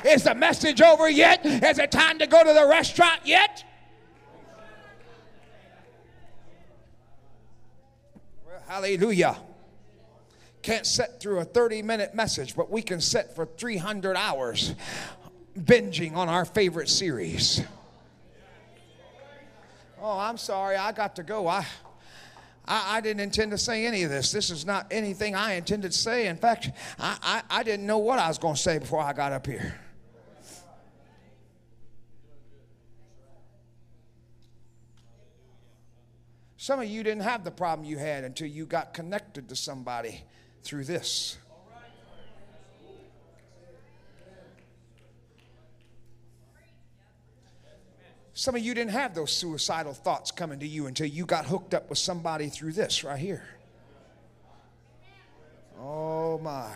Is 0.05 0.25
the 0.25 0.35
message 0.35 0.83
over 0.83 1.09
yet? 1.09 1.47
Is 1.47 1.79
it 1.79 1.93
time 1.93 2.19
to 2.19 2.27
go 2.27 2.43
to 2.43 2.53
the 2.53 2.67
restaurant 2.67 3.21
yet? 3.25 3.65
Well, 8.45 8.63
hallelujah 8.67 9.37
can't 10.65 10.87
sit 10.87 11.21
through 11.21 11.41
a 11.41 11.45
30 11.45 11.83
minute 11.83 12.15
message, 12.15 12.57
but 12.57 12.71
we 12.71 12.81
can 12.81 12.99
sit 12.99 13.31
for 13.37 13.45
300 13.45 14.17
hours 14.17 14.75
binging 15.57 16.17
on 16.17 16.31
our 16.31 16.47
favorite 16.47 16.89
series. 16.89 17.63
Oh, 20.01 20.19
I'm 20.19 20.39
sorry, 20.39 20.77
I 20.77 20.93
got 20.93 21.17
to 21.17 21.23
go. 21.23 21.47
I, 21.47 21.67
I, 22.65 22.97
I, 22.97 23.01
didn't 23.03 23.21
intend 23.21 23.51
to 23.51 23.59
say 23.59 23.85
any 23.85 24.05
of 24.05 24.11
this. 24.11 24.33
This 24.33 24.49
is 24.49 24.65
not 24.65 24.87
anything 24.91 25.35
I 25.35 25.53
intended 25.53 25.93
to 25.93 25.99
say. 25.99 26.29
In 26.29 26.37
fact, 26.39 26.71
I, 26.99 27.19
I, 27.23 27.59
I 27.59 27.63
didn't 27.63 27.87
know 27.87 27.99
what 27.99 28.19
I 28.19 28.29
was 28.29 28.39
going 28.39 28.55
to 28.55 28.61
say 28.61 28.79
before 28.79 29.01
I 29.01 29.13
got 29.13 29.33
up 29.33 29.47
here. 29.47 29.79
Some 36.57 36.81
of 36.81 36.87
you 36.87 37.03
didn't 37.03 37.23
have 37.23 37.45
the 37.45 37.51
problem 37.51 37.87
you 37.87 37.99
had 37.99 38.25
until 38.25 38.47
you 38.47 38.65
got 38.65 38.95
connected 38.95 39.51
to 39.51 39.57
somebody 39.57 40.25
through 40.65 40.85
this. 40.85 41.37
Some 48.37 48.57
of 48.57 48.63
you 48.63 48.75
didn't 48.75 48.91
have 48.91 49.15
those 49.15 49.31
suicidal 49.33 49.95
thoughts 49.95 50.33
coming 50.33 50.59
to 50.59 50.67
you 50.67 50.87
until 50.87 51.07
you 51.07 51.25
got 51.25 51.47
hooked 51.47 51.73
up 51.73 51.89
with 51.89 51.99
somebody 51.99 52.49
through 52.49 52.73
this 52.73 53.05
right 53.05 53.19
here. 53.19 53.45
Oh 55.81 56.39
my. 56.39 56.69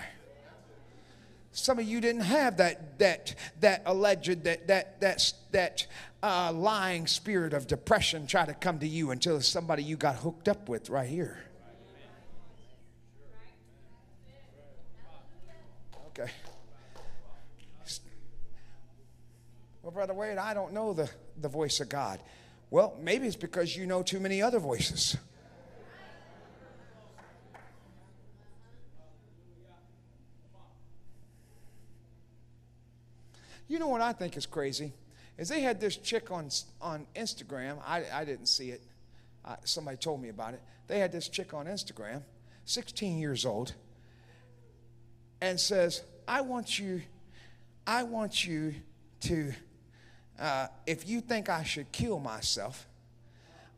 Some 1.51 1.81
of 1.81 1.85
you 1.85 2.01
didn't 2.01 2.23
have 2.23 2.59
that 2.59 3.01
that 3.01 3.35
that 3.59 3.83
alleged 3.87 4.45
that 4.45 4.69
that 4.69 5.01
that 5.01 5.33
that 5.51 5.87
uh, 6.23 6.53
lying 6.53 7.09
spirit 7.09 7.53
of 7.53 7.67
depression 7.67 8.29
try 8.29 8.47
to 8.47 8.55
come 8.55 8.79
to 8.79 8.87
you 8.87 9.11
until 9.11 9.41
somebody 9.41 9.83
you 9.83 9.97
got 9.97 10.15
hooked 10.15 10.49
up 10.49 10.69
with 10.69 10.89
right 10.89 11.09
here. 11.09 11.39
Okay. 16.11 16.31
Well, 19.89 19.95
Brother 19.95 20.13
Wade, 20.13 20.37
I 20.37 20.53
don't 20.53 20.75
know 20.75 20.93
the, 20.93 21.09
the 21.41 21.49
voice 21.49 21.81
of 21.81 21.89
God. 21.89 22.21
Well, 22.69 22.95
maybe 23.01 23.27
it's 23.27 23.37
because 23.37 23.75
you 23.75 23.87
know 23.87 24.03
too 24.03 24.21
many 24.21 24.43
other 24.43 24.59
voices. 24.59 25.17
You 33.67 33.79
know 33.79 33.89
what 33.89 34.03
I 34.03 34.13
think 34.13 34.37
is 34.37 34.45
crazy? 34.45 34.93
Is 35.39 35.49
they 35.49 35.63
had 35.63 35.81
this 35.81 35.97
chick 35.97 36.31
on, 36.31 36.51
on 36.83 37.07
Instagram. 37.17 37.79
I, 37.83 38.05
I 38.13 38.27
didn't 38.27 38.49
see 38.49 38.73
it. 38.73 38.83
I, 39.43 39.57
somebody 39.65 39.97
told 39.97 40.21
me 40.21 40.29
about 40.29 40.53
it. 40.53 40.61
They 40.87 40.99
had 40.99 41.13
this 41.13 41.31
chick 41.31 41.55
on 41.55 41.65
Instagram, 41.65 42.21
16 42.67 43.19
years 43.19 43.47
old, 43.47 43.73
and 45.41 45.59
says, 45.59 46.03
I 46.27 46.43
want 46.43 46.79
you, 46.79 47.01
I 47.87 48.03
want 48.03 48.45
you 48.45 48.75
to, 49.21 49.55
uh, 50.39 50.69
if 50.87 51.09
you 51.09 51.21
think 51.21 51.49
I 51.49 51.65
should 51.65 51.91
kill 51.93 52.21
myself, 52.21 52.87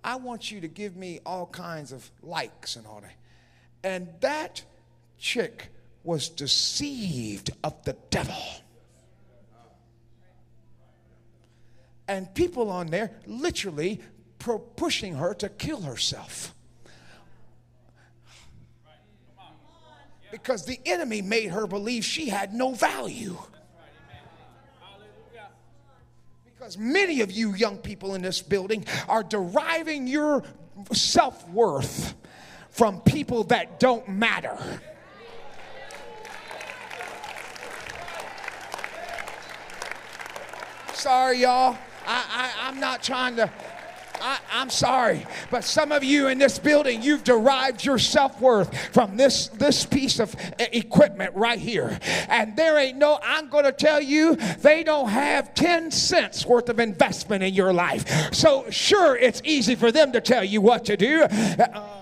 I 0.02 0.16
want 0.16 0.50
you 0.50 0.60
to 0.60 0.68
give 0.68 0.96
me 0.96 1.20
all 1.26 1.46
kinds 1.46 1.92
of 1.92 2.10
likes 2.22 2.76
and 2.76 2.86
all 2.86 3.00
that. 3.00 3.14
And 3.82 4.08
that 4.20 4.62
chick 5.18 5.68
was 6.04 6.28
deceived 6.28 7.50
of 7.62 7.82
the 7.84 7.96
devil. 8.10 8.34
And 12.08 12.32
people 12.34 12.70
on 12.70 12.88
there 12.88 13.12
literally 13.26 14.00
pro- 14.38 14.58
pushing 14.58 15.14
her 15.14 15.34
to 15.34 15.48
kill 15.48 15.82
herself. 15.82 16.54
Because 20.30 20.64
the 20.64 20.80
enemy 20.86 21.22
made 21.22 21.50
her 21.50 21.66
believe 21.66 22.04
she 22.04 22.28
had 22.28 22.52
no 22.52 22.72
value. 22.72 23.36
Because 26.60 26.76
many 26.76 27.22
of 27.22 27.32
you 27.32 27.54
young 27.54 27.78
people 27.78 28.14
in 28.14 28.20
this 28.20 28.42
building 28.42 28.84
are 29.08 29.22
deriving 29.22 30.06
your 30.06 30.44
self 30.92 31.48
worth 31.48 32.14
from 32.68 33.00
people 33.00 33.44
that 33.44 33.80
don't 33.80 34.06
matter. 34.06 34.58
Sorry, 40.92 41.38
y'all. 41.38 41.78
I, 42.06 42.52
I, 42.60 42.68
I'm 42.68 42.78
not 42.78 43.02
trying 43.02 43.36
to. 43.36 43.50
I, 44.20 44.38
am 44.52 44.70
sorry, 44.70 45.26
but 45.50 45.64
some 45.64 45.92
of 45.92 46.04
you 46.04 46.28
in 46.28 46.38
this 46.38 46.58
building, 46.58 47.02
you've 47.02 47.24
derived 47.24 47.84
your 47.84 47.98
self 47.98 48.40
worth 48.40 48.76
from 48.92 49.16
this, 49.16 49.48
this 49.48 49.86
piece 49.86 50.20
of 50.20 50.34
equipment 50.58 51.34
right 51.34 51.58
here. 51.58 51.98
And 52.28 52.56
there 52.56 52.78
ain't 52.78 52.98
no, 52.98 53.18
I'm 53.22 53.48
going 53.48 53.64
to 53.64 53.72
tell 53.72 54.00
you, 54.00 54.36
they 54.36 54.84
don't 54.84 55.08
have 55.08 55.54
10 55.54 55.90
cents 55.90 56.44
worth 56.44 56.68
of 56.68 56.80
investment 56.80 57.42
in 57.42 57.54
your 57.54 57.72
life. 57.72 58.34
So, 58.34 58.68
sure, 58.70 59.16
it's 59.16 59.40
easy 59.44 59.74
for 59.74 59.92
them 59.92 60.12
to 60.12 60.20
tell 60.20 60.44
you 60.44 60.60
what 60.60 60.84
to 60.86 60.96
do. 60.96 61.22
Uh, 61.22 62.00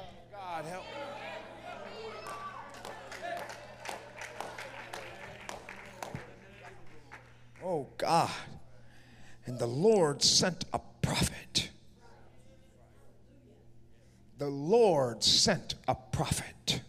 Oh 7.68 7.86
God. 7.98 8.30
And 9.44 9.58
the 9.58 9.66
Lord 9.66 10.22
sent 10.22 10.64
a 10.72 10.80
prophet. 11.02 11.68
The 14.38 14.48
Lord 14.48 15.22
sent 15.24 15.74
a 15.88 15.96
prophet 15.96 16.80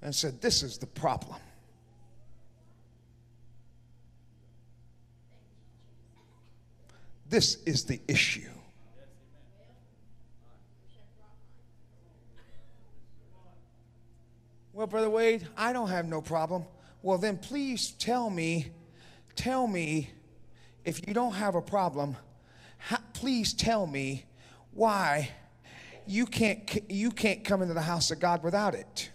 and 0.00 0.14
said, 0.14 0.40
This 0.40 0.62
is 0.62 0.78
the 0.78 0.86
problem. 0.86 1.40
This 7.28 7.60
is 7.64 7.84
the 7.84 8.00
issue. 8.06 8.48
Well, 14.72 14.86
Brother 14.86 15.10
Wade, 15.10 15.46
I 15.56 15.72
don't 15.72 15.88
have 15.88 16.06
no 16.06 16.20
problem. 16.20 16.64
Well, 17.02 17.18
then 17.18 17.38
please 17.38 17.92
tell 17.92 18.30
me, 18.30 18.70
tell 19.34 19.66
me, 19.66 20.10
if 20.84 21.06
you 21.08 21.14
don't 21.14 21.32
have 21.32 21.54
a 21.54 21.62
problem, 21.62 22.16
please 23.12 23.52
tell 23.54 23.86
me 23.86 24.26
why 24.72 25.30
you 26.06 26.26
can't, 26.26 26.90
you 26.90 27.10
can't 27.10 27.44
come 27.44 27.62
into 27.62 27.74
the 27.74 27.82
house 27.82 28.10
of 28.10 28.20
God 28.20 28.42
without 28.42 28.74
it. 28.74 29.10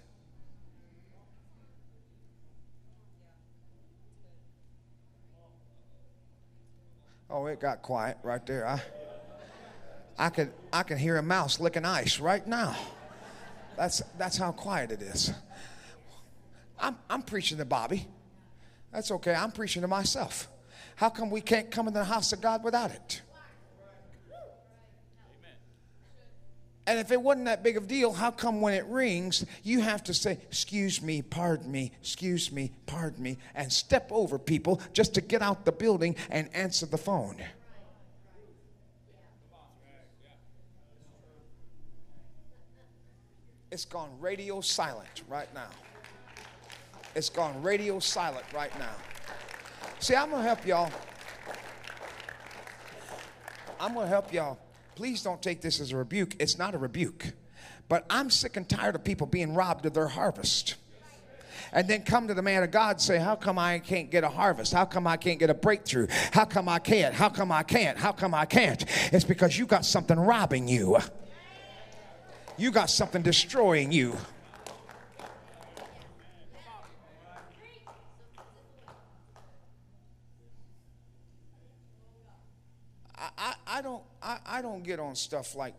Oh, 7.29 7.45
it 7.45 7.59
got 7.59 7.83
quiet 7.83 8.17
right 8.23 8.43
there. 8.45 8.65
I, 8.65 8.81
I 10.17 10.29
could, 10.29 10.51
I 10.73 10.81
can 10.81 10.97
hear 10.97 11.17
a 11.17 11.21
mouse 11.21 11.59
licking 11.59 11.85
ice 11.85 12.19
right 12.19 12.45
now. 12.47 12.75
That's, 13.77 14.01
that's 14.17 14.35
how 14.35 14.51
quiet 14.51 14.91
it 14.91 15.01
is. 15.01 15.31
I'm, 16.79 16.97
I'm 17.09 17.21
preaching 17.21 17.59
to 17.59 17.65
Bobby. 17.65 18.07
That's 18.91 19.11
okay. 19.11 19.35
I'm 19.35 19.51
preaching 19.51 19.83
to 19.83 19.87
myself. 19.87 20.47
How 20.95 21.09
come 21.09 21.29
we 21.29 21.39
can't 21.39 21.69
come 21.69 21.87
into 21.87 21.99
the 21.99 22.05
house 22.05 22.33
of 22.33 22.41
God 22.41 22.63
without 22.63 22.91
it? 22.91 23.21
And 26.89 26.97
if 26.97 27.11
it 27.11 27.21
wasn't 27.21 27.45
that 27.45 27.61
big 27.61 27.77
of 27.77 27.83
a 27.83 27.85
deal, 27.85 28.11
how 28.11 28.31
come 28.31 28.61
when 28.61 28.73
it 28.73 28.83
rings, 28.87 29.45
you 29.61 29.79
have 29.81 30.03
to 30.05 30.13
say, 30.13 30.39
Excuse 30.47 31.03
me, 31.03 31.21
pardon 31.21 31.71
me, 31.71 31.91
excuse 32.01 32.51
me, 32.51 32.71
pardon 32.87 33.21
me, 33.21 33.37
and 33.53 33.71
step 33.71 34.07
over 34.11 34.39
people 34.39 34.81
just 34.91 35.13
to 35.13 35.21
get 35.21 35.43
out 35.43 35.65
the 35.65 35.71
building 35.71 36.15
and 36.31 36.49
answer 36.55 36.87
the 36.87 36.97
phone? 36.97 37.35
It's 43.69 43.85
gone 43.85 44.09
radio 44.19 44.59
silent 44.59 45.21
right 45.29 45.53
now. 45.53 45.69
It's 47.13 47.29
gone 47.29 47.61
radio 47.61 47.99
silent 47.99 48.45
right 48.51 48.75
now. 48.79 48.95
See, 49.99 50.15
I'm 50.15 50.31
going 50.31 50.41
to 50.41 50.47
help 50.47 50.65
y'all. 50.65 50.91
I'm 53.79 53.93
going 53.93 54.07
to 54.07 54.09
help 54.09 54.33
y'all. 54.33 54.57
Please 54.99 55.23
don't 55.23 55.41
take 55.41 55.61
this 55.61 55.79
as 55.79 55.93
a 55.93 55.95
rebuke. 55.95 56.35
It's 56.39 56.57
not 56.57 56.75
a 56.75 56.77
rebuke. 56.77 57.27
But 57.87 58.05
I'm 58.09 58.29
sick 58.29 58.57
and 58.57 58.67
tired 58.67 58.95
of 58.95 59.03
people 59.05 59.27
being 59.27 59.55
robbed 59.55 59.85
of 59.85 59.93
their 59.93 60.09
harvest. 60.09 60.75
And 61.71 61.87
then 61.87 62.01
come 62.01 62.27
to 62.27 62.33
the 62.33 62.41
man 62.41 62.63
of 62.63 62.71
God 62.71 62.97
and 62.97 63.01
say, 63.01 63.17
How 63.17 63.37
come 63.37 63.57
I 63.57 63.79
can't 63.79 64.11
get 64.11 64.25
a 64.25 64.27
harvest? 64.27 64.73
How 64.73 64.83
come 64.83 65.07
I 65.07 65.15
can't 65.15 65.39
get 65.39 65.49
a 65.49 65.53
breakthrough? 65.53 66.07
How 66.33 66.43
come 66.43 66.67
I 66.67 66.79
can't? 66.79 67.15
How 67.15 67.29
come 67.29 67.49
I 67.49 67.63
can't? 67.63 67.97
How 67.97 68.11
come 68.11 68.33
I 68.33 68.43
can't? 68.45 68.83
It's 69.13 69.23
because 69.23 69.57
you 69.57 69.65
got 69.65 69.85
something 69.85 70.19
robbing 70.19 70.67
you, 70.67 70.97
you 72.57 72.69
got 72.69 72.89
something 72.89 73.21
destroying 73.21 73.93
you. 73.93 74.17
I, 83.37 83.53
I, 83.65 83.81
don't 83.81 84.03
I, 84.29 84.37
I 84.45 84.61
don't 84.61 84.83
get 84.83 84.99
on 84.99 85.15
stuff 85.15 85.55
like 85.55 85.73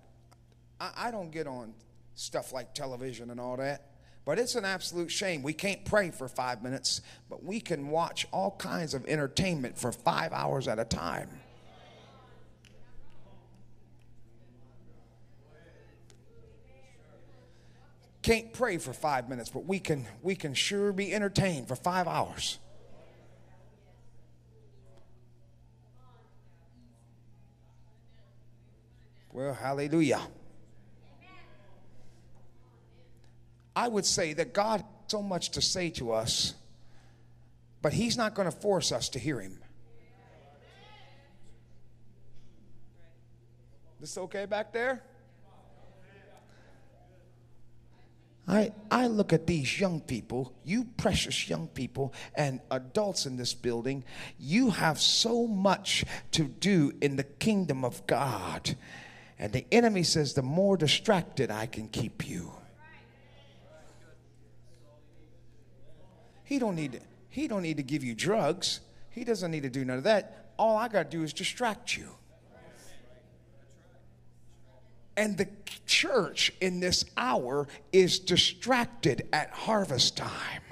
I, 0.81 0.91
I 0.97 1.11
don't 1.13 1.31
get 1.31 1.47
on 1.47 1.73
stuff 2.15 2.53
like 2.53 2.75
television 2.75 3.31
and 3.31 3.41
all 3.41 3.57
that. 3.59 3.87
But 4.25 4.39
it's 4.39 4.55
an 4.55 4.65
absolute 4.65 5.11
shame. 5.11 5.43
We 5.43 5.53
can't 5.53 5.85
pray 5.85 6.11
for 6.11 6.29
five 6.29 6.63
minutes, 6.63 7.01
but 7.31 7.43
we 7.43 7.61
can 7.61 7.89
watch 7.89 8.27
all 8.33 8.51
kinds 8.51 8.93
of 8.93 9.07
entertainment 9.07 9.79
for 9.79 9.93
five 9.93 10.33
hours 10.33 10.69
at 10.69 10.79
a 10.79 10.85
time. 10.85 11.29
Can't 18.23 18.53
pray 18.53 18.77
for 18.77 18.93
five 18.93 19.29
minutes, 19.29 19.49
but 19.49 19.65
we 19.65 19.79
can 19.79 20.07
we 20.23 20.35
can 20.35 20.55
sure 20.55 20.93
be 20.93 21.15
entertained 21.15 21.69
for 21.69 21.77
five 21.77 22.07
hours. 22.07 22.59
Well, 29.33 29.55
hallelujah. 29.55 30.21
I 33.75 33.89
would 33.89 34.05
say 34.05 34.33
that 34.33 34.53
God 34.53 34.81
has 34.81 34.91
so 35.07 35.23
much 35.23 35.51
to 35.53 35.63
say 35.63 35.91
to 35.91 36.13
us, 36.13 36.55
but 37.83 37.93
He's 37.93 38.17
not 38.17 38.35
going 38.35 38.51
to 38.51 38.57
force 38.57 38.93
us 38.93 39.09
to 39.11 39.19
hear 39.19 39.41
Him. 39.41 39.59
This 44.01 44.17
okay 44.17 44.47
back 44.47 44.73
there? 44.73 45.03
I, 48.49 48.73
I 48.91 49.07
look 49.07 49.33
at 49.33 49.47
these 49.47 49.79
young 49.79 50.01
people, 50.01 50.53
you 50.65 50.85
precious 50.97 51.49
young 51.49 51.69
people 51.69 52.13
and 52.35 52.61
adults 52.71 53.27
in 53.27 53.37
this 53.37 53.55
building, 53.55 54.03
you 54.41 54.71
have 54.71 55.01
so 55.01 55.47
much 55.47 56.05
to 56.33 56.45
do 56.45 56.93
in 57.01 57.15
the 57.15 57.23
kingdom 57.23 57.85
of 57.85 58.05
God. 58.09 58.75
And 59.41 59.55
the 59.55 59.65
enemy 59.73 60.03
says, 60.03 60.35
the 60.35 60.43
more 60.43 60.77
distracted 60.77 61.51
I 61.51 61.65
can 61.65 61.89
keep 61.89 62.29
you. 62.29 62.53
He 66.45 66.59
don't 66.59 66.77
need 66.77 66.93
to, 66.93 67.01
he 67.31 67.49
don't 67.49 67.63
need 67.63 67.79
to 67.79 67.83
give 67.83 68.05
you 68.05 68.15
drugs. 68.15 68.81
He 69.09 69.25
doesn't 69.25 69.51
need 69.51 69.63
to 69.63 69.71
do 69.71 69.83
none 69.83 69.97
of 69.97 70.05
that. 70.05 70.53
All 70.59 70.77
I 70.77 70.89
got 70.89 71.11
to 71.11 71.17
do 71.17 71.23
is 71.23 71.33
distract 71.33 71.97
you. 71.97 72.11
And 75.17 75.39
the 75.39 75.49
church 75.87 76.53
in 76.61 76.81
this 76.81 77.07
hour 77.17 77.67
is 77.93 78.19
distracted 78.19 79.27
at 79.33 79.51
harvest 79.51 80.19
time. 80.19 80.63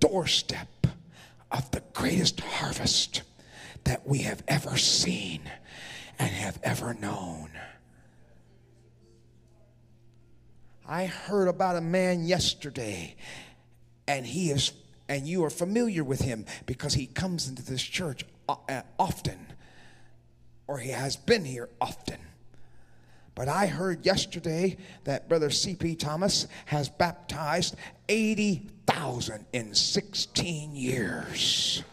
Doorstep 0.00 0.86
of 1.50 1.70
the 1.70 1.82
greatest 1.92 2.40
harvest 2.40 3.22
that 3.84 4.06
we 4.06 4.18
have 4.18 4.42
ever 4.48 4.76
seen 4.76 5.40
and 6.18 6.30
have 6.30 6.58
ever 6.62 6.94
known. 6.94 7.50
I 10.86 11.06
heard 11.06 11.48
about 11.48 11.76
a 11.76 11.80
man 11.80 12.24
yesterday, 12.24 13.16
and 14.06 14.26
he 14.26 14.50
is, 14.50 14.72
and 15.08 15.26
you 15.26 15.44
are 15.44 15.50
familiar 15.50 16.02
with 16.02 16.20
him 16.20 16.46
because 16.66 16.94
he 16.94 17.06
comes 17.06 17.48
into 17.48 17.62
this 17.62 17.82
church 17.82 18.24
uh, 18.48 18.82
often, 18.98 19.38
or 20.66 20.78
he 20.78 20.90
has 20.90 21.16
been 21.16 21.44
here 21.44 21.68
often. 21.80 22.18
But 23.38 23.46
I 23.46 23.68
heard 23.68 24.04
yesterday 24.04 24.76
that 25.04 25.28
Brother 25.28 25.48
C.P. 25.48 25.94
Thomas 25.94 26.48
has 26.64 26.88
baptized 26.88 27.76
80,000 28.08 29.46
in 29.52 29.72
16 29.76 30.74
years. 30.74 31.84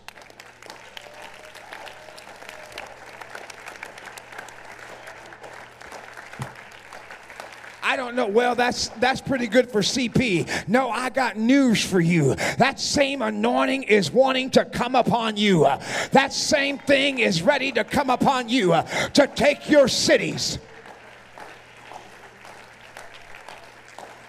I 7.84 7.96
don't 7.96 8.16
know. 8.16 8.26
Well, 8.26 8.56
that's 8.56 8.88
that's 9.00 9.22
pretty 9.22 9.46
good 9.46 9.70
for 9.72 9.82
CP. 9.82 10.68
No, 10.68 10.90
I 10.90 11.12
got 11.12 11.38
news 11.38 11.86
for 11.86 12.00
you. 12.00 12.34
That 12.58 12.80
same 12.80 13.22
anointing 13.22 13.84
is 13.84 14.10
wanting 14.10 14.50
to 14.52 14.66
come 14.66 14.96
upon 14.96 15.38
you. 15.38 15.68
That 16.12 16.34
same 16.34 16.80
thing 16.80 17.20
is 17.20 17.44
ready 17.44 17.72
to 17.74 17.84
come 17.84 18.10
upon 18.10 18.50
you 18.50 18.70
to 19.14 19.32
take 19.36 19.70
your 19.70 19.88
cities. 19.88 20.58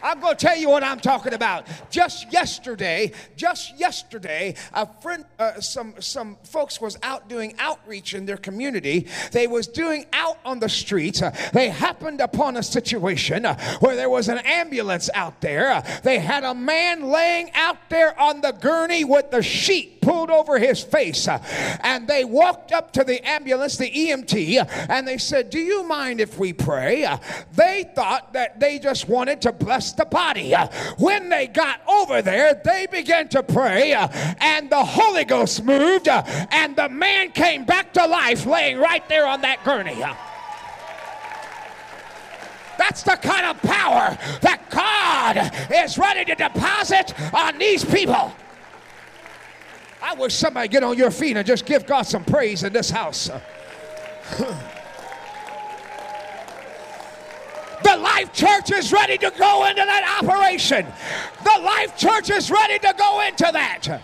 I'm 0.07 0.21
going 0.21 0.37
to 0.37 0.47
tell 0.47 0.57
you 0.57 0.69
what 0.69 0.85
I'm 0.85 1.01
talking 1.01 1.35
about. 1.35 1.67
Just 1.91 2.33
yesterday, 2.33 3.11
just 3.35 3.77
yesterday, 3.77 4.55
a 4.73 4.87
friend, 5.01 5.25
uh, 5.37 5.61
some 5.61 5.95
some 5.99 6.37
folks 6.45 6.81
was 6.81 6.97
out 7.03 7.29
doing 7.29 7.57
outreach 7.59 8.15
in 8.15 8.25
their 8.25 8.37
community. 8.37 9.09
They 9.33 9.49
was 9.49 9.67
doing 9.67 10.07
out 10.13 10.39
on 10.45 10.61
the 10.61 10.69
streets. 10.69 11.23
Uh, 11.23 11.35
they 11.53 11.71
happened 11.71 12.21
upon 12.21 12.57
a 12.57 12.63
situation 12.63 13.45
uh, 13.45 13.59
where 13.81 13.97
there 13.97 14.09
was 14.09 14.29
an 14.29 14.39
ambulance 14.39 15.11
out 15.13 15.41
there. 15.41 15.83
They 16.05 16.21
had 16.21 16.45
a 16.45 16.55
man 16.55 17.03
laying 17.03 17.51
out 17.55 17.79
there 17.91 18.19
on 18.21 18.43
the 18.43 18.53
gurney 18.53 19.03
with 19.03 19.33
the 19.33 19.43
sheet 19.43 20.01
pulled 20.03 20.31
over 20.31 20.57
his 20.57 20.85
face, 20.85 21.27
and 21.81 22.07
they 22.07 22.25
walked 22.25 22.71
up 22.71 22.93
to 22.93 23.03
the 23.03 23.27
ambulance, 23.29 23.77
the 23.77 23.91
EMT, 23.91 24.87
and 24.89 25.09
they 25.09 25.19
said, 25.19 25.51
"Do 25.51 25.59
you 25.59 25.83
mind 25.83 26.21
if 26.21 26.39
we 26.39 26.53
pray?" 26.53 27.09
they 27.55 27.91
thought 27.97 28.35
that 28.35 28.61
they 28.61 28.79
just 28.79 29.09
wanted 29.09 29.43
to 29.43 29.51
bless 29.51 29.96
the 29.97 30.05
body. 30.05 30.55
When 30.99 31.29
they 31.29 31.47
got 31.47 31.81
over 31.89 32.23
there, 32.23 32.61
they 32.65 32.87
began 32.91 33.29
to 33.29 33.43
pray, 33.43 33.93
and 33.93 34.71
the 34.71 34.85
Holy 34.85 35.25
Ghost 35.25 35.65
moved, 35.65 36.09
and 36.09 36.77
the 36.77 36.89
man 36.89 37.33
came 37.33 37.65
back 37.65 37.93
to 37.95 38.07
life 38.07 38.47
laying 38.47 38.79
right 38.79 39.07
there 39.09 39.27
on 39.27 39.41
that 39.43 39.65
gurney. 39.65 40.03
That's 42.79 43.03
the 43.03 43.17
kind 43.17 43.47
of 43.47 43.61
power 43.63 44.19
that 44.43 44.71
God 44.71 45.51
is 45.75 45.99
ready 45.99 46.25
to 46.27 46.35
deposit 46.35 47.15
on 47.35 47.59
these 47.59 47.85
people. 47.85 48.35
I 50.03 50.15
wish 50.15 50.35
somebody 50.35 50.69
get 50.69 50.85
on 50.85 50.97
your 50.97 51.11
feet 51.11 51.37
and 51.37 51.47
just 51.47 51.67
give 51.67 51.87
God 51.87 52.03
some 52.03 52.25
praise 52.25 52.63
in 52.63 52.73
this 52.73 52.91
house. 52.91 53.31
The 57.83 57.97
Life 57.97 58.33
Church 58.33 58.71
is 58.73 58.93
ready 58.93 59.19
to 59.19 59.33
go 59.39 59.67
into 59.67 59.83
that 59.85 60.21
operation. 60.23 60.87
The 61.45 61.63
Life 61.63 61.97
Church 61.97 62.31
is 62.31 62.51
ready 62.51 62.79
to 62.79 62.95
go 62.97 63.21
into 63.27 63.51
that. 63.53 64.03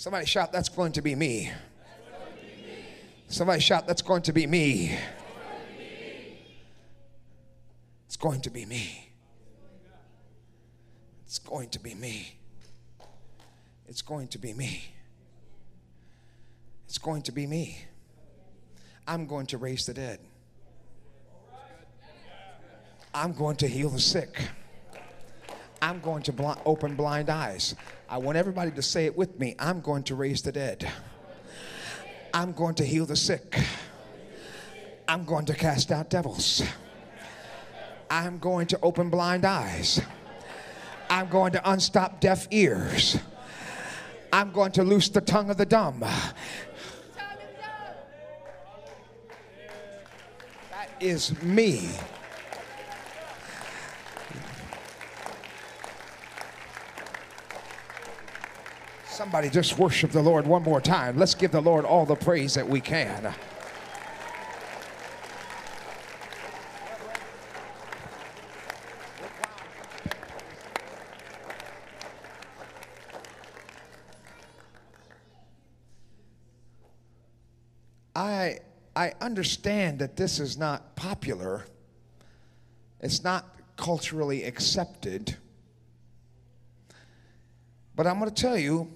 Somebody 0.00 0.24
shout, 0.24 0.50
That's 0.50 0.70
going 0.70 0.92
to 0.92 1.02
be 1.02 1.14
me. 1.14 1.52
Somebody 3.28 3.60
shout, 3.60 3.86
That's 3.86 4.00
going 4.00 4.22
to 4.22 4.32
be 4.32 4.46
me. 4.46 4.96
It's 8.06 8.16
going 8.16 8.40
to 8.40 8.50
be 8.50 8.64
me. 8.64 9.12
It's 11.26 11.38
going 11.38 11.68
to 11.68 11.78
be 11.78 11.94
me. 11.94 12.39
It's 13.90 14.02
going 14.02 14.28
to 14.28 14.38
be 14.38 14.54
me. 14.54 14.84
It's 16.86 16.96
going 16.96 17.22
to 17.22 17.32
be 17.32 17.44
me. 17.44 17.84
I'm 19.06 19.26
going 19.26 19.46
to 19.46 19.58
raise 19.58 19.84
the 19.84 19.92
dead. 19.92 20.20
I'm 23.12 23.32
going 23.32 23.56
to 23.56 23.66
heal 23.66 23.88
the 23.90 23.98
sick. 23.98 24.40
I'm 25.82 25.98
going 25.98 26.22
to 26.22 26.32
bl- 26.32 26.52
open 26.64 26.94
blind 26.94 27.30
eyes. 27.30 27.74
I 28.08 28.18
want 28.18 28.38
everybody 28.38 28.70
to 28.70 28.82
say 28.82 29.06
it 29.06 29.16
with 29.16 29.40
me. 29.40 29.56
I'm 29.58 29.80
going 29.80 30.04
to 30.04 30.14
raise 30.14 30.40
the 30.40 30.52
dead. 30.52 30.88
I'm 32.32 32.52
going 32.52 32.76
to 32.76 32.84
heal 32.84 33.06
the 33.06 33.16
sick. 33.16 33.60
I'm 35.08 35.24
going 35.24 35.46
to 35.46 35.54
cast 35.54 35.90
out 35.90 36.10
devils. 36.10 36.62
I'm 38.08 38.38
going 38.38 38.68
to 38.68 38.78
open 38.82 39.10
blind 39.10 39.44
eyes. 39.44 40.00
I'm 41.08 41.28
going 41.28 41.54
to 41.54 41.70
unstop 41.72 42.20
deaf 42.20 42.46
ears. 42.52 43.18
I'm 44.32 44.52
going 44.52 44.72
to 44.72 44.84
loose 44.84 45.08
the 45.08 45.20
tongue 45.20 45.50
of 45.50 45.56
the 45.56 45.66
dumb. 45.66 46.00
That 46.00 46.34
is 51.00 51.40
me. 51.42 51.90
Somebody 59.08 59.50
just 59.50 59.78
worship 59.78 60.12
the 60.12 60.22
Lord 60.22 60.46
one 60.46 60.62
more 60.62 60.80
time. 60.80 61.18
Let's 61.18 61.34
give 61.34 61.52
the 61.52 61.60
Lord 61.60 61.84
all 61.84 62.06
the 62.06 62.14
praise 62.14 62.54
that 62.54 62.66
we 62.66 62.80
can. 62.80 63.34
I, 78.20 78.58
I 78.94 79.14
understand 79.22 80.00
that 80.00 80.14
this 80.14 80.40
is 80.40 80.58
not 80.58 80.94
popular, 80.94 81.64
it's 83.00 83.24
not 83.24 83.46
culturally 83.78 84.44
accepted. 84.44 85.38
But 87.96 88.06
I'm 88.06 88.18
going 88.18 88.30
to 88.30 88.42
tell 88.42 88.58
you, 88.58 88.90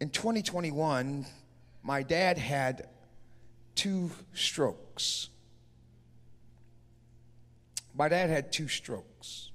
in 0.00 0.08
2021, 0.08 1.26
my 1.82 2.02
dad 2.02 2.38
had 2.38 2.88
two 3.74 4.10
strokes. 4.32 5.28
My 7.94 8.08
dad 8.08 8.30
had 8.30 8.50
two 8.50 8.68
strokes. 8.68 9.50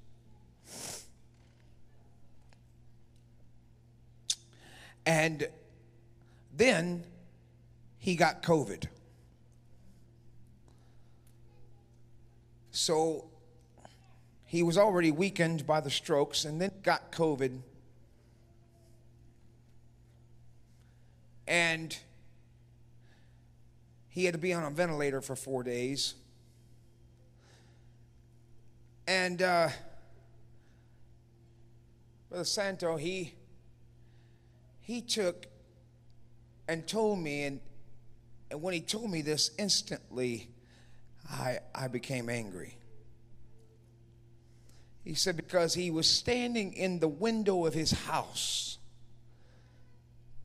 And 5.07 5.47
then 6.55 7.03
he 7.97 8.15
got 8.15 8.41
COVID. 8.43 8.85
So 12.71 13.29
he 14.45 14.63
was 14.63 14.77
already 14.77 15.11
weakened 15.11 15.65
by 15.65 15.81
the 15.81 15.89
strokes 15.89 16.45
and 16.45 16.61
then 16.61 16.71
got 16.83 17.11
COVID. 17.11 17.59
And 21.47 21.97
he 24.07 24.25
had 24.25 24.33
to 24.33 24.39
be 24.39 24.53
on 24.53 24.63
a 24.63 24.69
ventilator 24.69 25.21
for 25.21 25.35
four 25.35 25.63
days. 25.63 26.15
And 29.07 29.41
uh, 29.41 29.69
Brother 32.29 32.45
Santo, 32.45 32.97
he 32.97 33.35
he 34.79 35.01
took 35.01 35.47
and 36.67 36.87
told 36.87 37.19
me, 37.19 37.43
and, 37.43 37.59
and 38.51 38.61
when 38.61 38.73
he 38.73 38.81
told 38.81 39.09
me 39.09 39.21
this, 39.21 39.51
instantly 39.57 40.49
I, 41.29 41.59
I 41.73 41.87
became 41.87 42.29
angry. 42.29 42.77
He 45.03 45.13
said, 45.13 45.37
because 45.37 45.73
he 45.73 45.91
was 45.91 46.09
standing 46.09 46.73
in 46.73 46.99
the 46.99 47.07
window 47.07 47.65
of 47.65 47.73
his 47.73 47.91
house, 47.91 48.79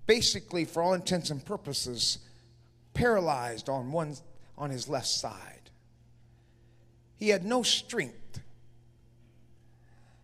basically, 0.07 0.66
for 0.66 0.83
all 0.83 0.93
intents 0.93 1.31
and 1.31 1.45
purposes, 1.45 2.18
paralyzed 2.93 3.68
on 3.68 3.93
one 3.93 4.16
on 4.59 4.68
his 4.68 4.89
left 4.89 5.07
side. 5.07 5.71
He 7.16 7.31
had 7.31 7.45
no 7.45 7.62
strength. 7.62 8.41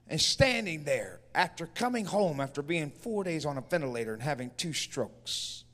And 0.09 0.21
standing 0.21 0.85
there 0.85 1.21
after 1.35 1.67
coming 1.67 2.05
home 2.05 2.41
after 2.41 2.63
being 2.63 2.91
four 2.91 3.25
days 3.25 3.45
on 3.45 3.59
a 3.59 3.61
ventilator 3.61 4.13
and 4.13 4.23
having 4.23 4.51
two 4.57 4.73
strokes 4.73 5.65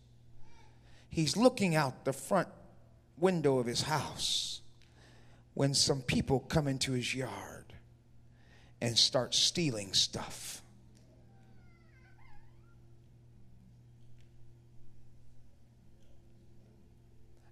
he's 1.13 1.37
looking 1.37 1.77
out 1.77 2.05
the 2.05 2.13
front 2.13 2.49
window 3.19 3.59
of 3.59 3.67
his 3.67 3.83
house 3.83 4.63
when 5.55 5.75
some 5.75 6.01
people 6.01 6.41
come 6.41 6.67
into 6.67 6.93
his 6.93 7.15
yard 7.15 7.75
and 8.81 8.99
start 8.99 9.35
stealing 9.35 9.93
stuff. 9.93 10.63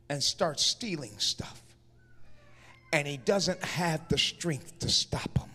And 0.09 0.25
start 0.25 0.59
stealing 0.59 1.17
stuff. 1.19 1.63
And 2.93 3.07
he 3.07 3.19
doesn't 3.19 3.63
have 3.63 4.09
the 4.09 4.19
strength 4.19 4.81
to 4.81 4.89
stop 4.89 5.33
them. 5.35 5.50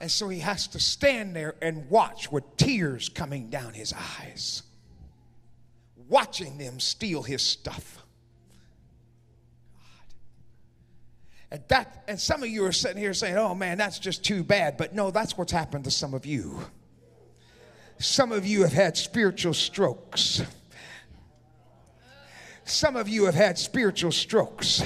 And 0.00 0.10
so 0.10 0.28
he 0.28 0.38
has 0.38 0.66
to 0.68 0.80
stand 0.80 1.36
there 1.36 1.54
and 1.60 1.90
watch 1.90 2.32
with 2.32 2.56
tears 2.56 3.10
coming 3.10 3.50
down 3.50 3.74
his 3.74 3.92
eyes, 3.92 4.62
watching 6.08 6.56
them 6.56 6.80
steal 6.80 7.22
his 7.22 7.42
stuff. 7.42 8.02
And 11.50 11.62
that 11.68 12.04
and 12.08 12.18
some 12.18 12.42
of 12.42 12.48
you 12.48 12.64
are 12.64 12.72
sitting 12.72 12.96
here 12.96 13.12
saying, 13.12 13.36
"Oh 13.36 13.54
man, 13.54 13.76
that's 13.76 13.98
just 13.98 14.24
too 14.24 14.44
bad." 14.44 14.76
But 14.76 14.94
no, 14.94 15.10
that's 15.10 15.36
what's 15.36 15.52
happened 15.52 15.84
to 15.84 15.90
some 15.90 16.14
of 16.14 16.24
you. 16.24 16.64
Some 17.98 18.32
of 18.32 18.46
you 18.46 18.62
have 18.62 18.72
had 18.72 18.96
spiritual 18.96 19.52
strokes. 19.52 20.42
Some 22.70 22.94
of 22.94 23.08
you 23.08 23.24
have 23.24 23.34
had 23.34 23.58
spiritual 23.58 24.12
strokes 24.12 24.80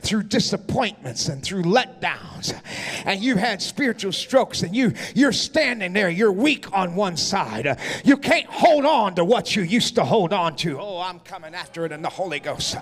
through 0.00 0.22
disappointments 0.24 1.28
and 1.28 1.42
through 1.42 1.62
letdowns. 1.62 2.58
And 3.04 3.22
you've 3.22 3.38
had 3.38 3.60
spiritual 3.60 4.12
strokes 4.12 4.62
and 4.62 4.74
you 4.74 4.94
you're 5.14 5.32
standing 5.32 5.92
there, 5.92 6.08
you're 6.08 6.32
weak 6.32 6.72
on 6.72 6.94
one 6.94 7.18
side. 7.18 7.78
You 8.02 8.16
can't 8.16 8.46
hold 8.46 8.86
on 8.86 9.14
to 9.16 9.26
what 9.26 9.54
you 9.54 9.62
used 9.62 9.94
to 9.96 10.04
hold 10.04 10.32
on 10.32 10.56
to. 10.56 10.80
Oh, 10.80 11.00
I'm 11.00 11.20
coming 11.20 11.54
after 11.54 11.84
it 11.84 11.92
in 11.92 12.00
the 12.00 12.08
Holy 12.08 12.40
Ghost. 12.40 12.76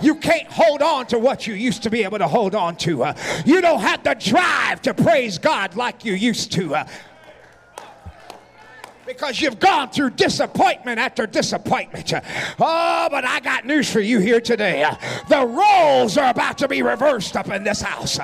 You 0.00 0.16
can't 0.16 0.48
hold 0.48 0.82
on 0.82 1.06
to 1.06 1.18
what 1.20 1.46
you 1.46 1.54
used 1.54 1.84
to 1.84 1.90
be 1.90 2.02
able 2.02 2.18
to 2.18 2.28
hold 2.28 2.56
on 2.56 2.74
to. 2.78 3.14
You 3.46 3.60
don't 3.60 3.80
have 3.80 4.02
the 4.02 4.14
drive 4.14 4.82
to 4.82 4.94
praise 4.94 5.38
God 5.38 5.76
like 5.76 6.04
you 6.04 6.14
used 6.14 6.50
to 6.52 6.84
because 9.06 9.40
you've 9.40 9.58
gone 9.58 9.90
through 9.90 10.10
disappointment 10.10 10.98
after 10.98 11.26
disappointment. 11.26 12.12
Oh, 12.58 13.08
but 13.10 13.24
I 13.24 13.40
got 13.40 13.64
news 13.64 13.90
for 13.90 14.00
you 14.00 14.18
here 14.20 14.40
today. 14.40 14.88
The 15.28 15.44
roles 15.44 16.16
are 16.16 16.30
about 16.30 16.58
to 16.58 16.68
be 16.68 16.82
reversed 16.82 17.36
up 17.36 17.48
in 17.48 17.64
this 17.64 17.80
house. 17.80 18.18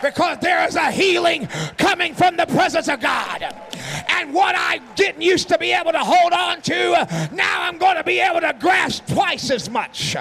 Because 0.00 0.38
there 0.38 0.64
is 0.66 0.76
a 0.76 0.92
healing 0.92 1.48
coming 1.76 2.14
from 2.14 2.36
the 2.36 2.46
presence 2.46 2.88
of 2.88 3.00
God. 3.00 3.42
And 4.08 4.32
what 4.32 4.54
I 4.56 4.78
didn't 4.94 5.22
used 5.22 5.48
to 5.48 5.58
be 5.58 5.72
able 5.72 5.90
to 5.90 5.98
hold 5.98 6.32
on 6.32 6.62
to, 6.62 7.28
now 7.32 7.62
I'm 7.62 7.78
going 7.78 7.96
to 7.96 8.04
be 8.04 8.20
able 8.20 8.40
to 8.40 8.54
grasp 8.60 9.06
twice 9.08 9.50
as 9.50 9.68
much. 9.68 10.16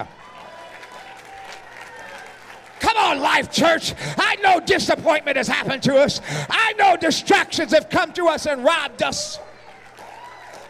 Come 2.79 2.97
on, 2.97 3.19
Life 3.19 3.51
Church. 3.51 3.93
I 4.17 4.35
know 4.37 4.59
disappointment 4.59 5.37
has 5.37 5.47
happened 5.47 5.83
to 5.83 5.97
us. 5.97 6.21
I 6.49 6.73
know 6.73 6.95
distractions 6.95 7.71
have 7.71 7.89
come 7.89 8.13
to 8.13 8.27
us 8.27 8.45
and 8.45 8.63
robbed 8.63 9.01
us. 9.03 9.39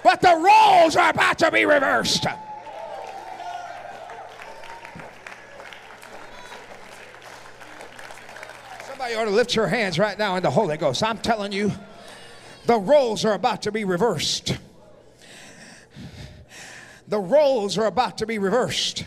But 0.03 0.21
the 0.21 0.35
roles 0.35 0.95
are 0.95 1.09
about 1.09 1.39
to 1.39 1.51
be 1.51 1.65
reversed. 1.65 2.25
Somebody 8.87 9.15
ought 9.15 9.25
to 9.25 9.31
lift 9.31 9.55
your 9.55 9.67
hands 9.67 9.99
right 9.99 10.17
now 10.17 10.37
in 10.37 10.43
the 10.43 10.51
Holy 10.51 10.77
Ghost. 10.77 11.03
I'm 11.03 11.17
telling 11.17 11.51
you, 11.51 11.71
the 12.65 12.77
roles 12.77 13.25
are 13.25 13.33
about 13.33 13.63
to 13.63 13.71
be 13.71 13.83
reversed. 13.83 14.57
The 17.07 17.19
roles 17.19 17.77
are 17.77 17.85
about 17.85 18.17
to 18.19 18.25
be 18.25 18.37
reversed 18.37 19.05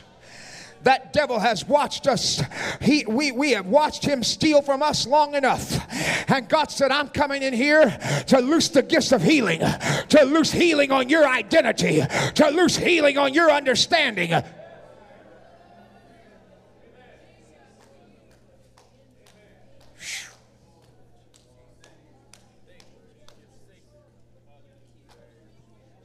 that 0.82 1.12
devil 1.12 1.38
has 1.38 1.66
watched 1.66 2.06
us. 2.06 2.42
He, 2.80 3.04
we, 3.06 3.32
we 3.32 3.52
have 3.52 3.66
watched 3.66 4.04
him 4.04 4.22
steal 4.22 4.62
from 4.62 4.82
us 4.82 5.06
long 5.06 5.34
enough. 5.34 5.86
And 6.30 6.48
God 6.48 6.70
said, 6.70 6.90
I'm 6.90 7.08
coming 7.08 7.42
in 7.42 7.52
here 7.52 7.90
to 8.28 8.40
loose 8.40 8.68
the 8.68 8.82
gifts 8.82 9.12
of 9.12 9.22
healing, 9.22 9.60
to 9.60 10.22
loose 10.24 10.50
healing 10.50 10.92
on 10.92 11.08
your 11.08 11.26
identity, 11.26 12.02
to 12.34 12.48
loose 12.50 12.76
healing 12.76 13.18
on 13.18 13.34
your 13.34 13.50
understanding. 13.50 14.32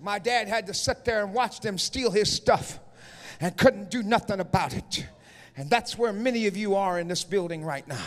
My 0.02 0.20
dad 0.20 0.48
had 0.48 0.68
to 0.68 0.74
sit 0.76 1.04
there 1.04 1.24
and 1.24 1.34
watch 1.34 1.62
them 1.62 1.80
steal 1.80 2.12
his 2.12 2.32
stuff 2.32 2.80
and 3.40 3.56
couldn't 3.58 3.90
do 3.90 4.04
nothing 4.04 4.40
about 4.40 4.74
it. 4.74 5.06
And 5.58 5.70
that's 5.70 5.98
where 5.98 6.12
many 6.12 6.48
of 6.48 6.58
you 6.58 6.76
are 6.76 7.00
in 7.00 7.08
this 7.08 7.24
building 7.24 7.64
right 7.64 7.88
now. 7.88 8.04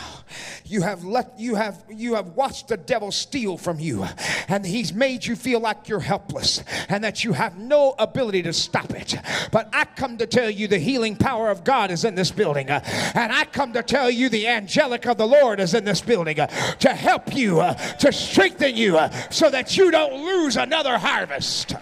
You 0.65 0.83
have 0.83 1.03
let 1.03 1.39
you 1.39 1.55
have 1.55 1.83
you 1.89 2.13
have 2.13 2.27
watched 2.27 2.67
the 2.67 2.77
devil 2.77 3.11
steal 3.11 3.57
from 3.57 3.79
you 3.79 4.05
and 4.47 4.63
he's 4.63 4.93
made 4.93 5.25
you 5.25 5.35
feel 5.35 5.59
like 5.59 5.89
you're 5.89 5.99
helpless 5.99 6.63
and 6.89 7.03
that 7.03 7.23
you 7.23 7.33
have 7.33 7.57
no 7.57 7.95
ability 7.97 8.43
to 8.43 8.53
stop 8.53 8.91
it. 8.91 9.15
But 9.51 9.67
I 9.73 9.85
come 9.85 10.19
to 10.19 10.27
tell 10.27 10.47
you 10.47 10.67
the 10.67 10.77
healing 10.77 11.15
power 11.15 11.49
of 11.49 11.63
God 11.63 11.89
is 11.89 12.05
in 12.05 12.13
this 12.13 12.29
building. 12.29 12.69
and 12.69 13.33
I 13.33 13.45
come 13.45 13.73
to 13.73 13.81
tell 13.81 14.11
you 14.11 14.29
the 14.29 14.47
angelic 14.47 15.07
of 15.07 15.17
the 15.17 15.25
Lord 15.25 15.59
is 15.59 15.73
in 15.73 15.85
this 15.85 16.01
building 16.01 16.35
to 16.35 16.89
help 16.89 17.35
you 17.35 17.63
to 17.99 18.11
strengthen 18.11 18.75
you 18.75 18.99
so 19.31 19.49
that 19.49 19.75
you 19.75 19.89
don't 19.89 20.23
lose 20.23 20.55
another 20.55 20.99
harvest. 20.99 21.75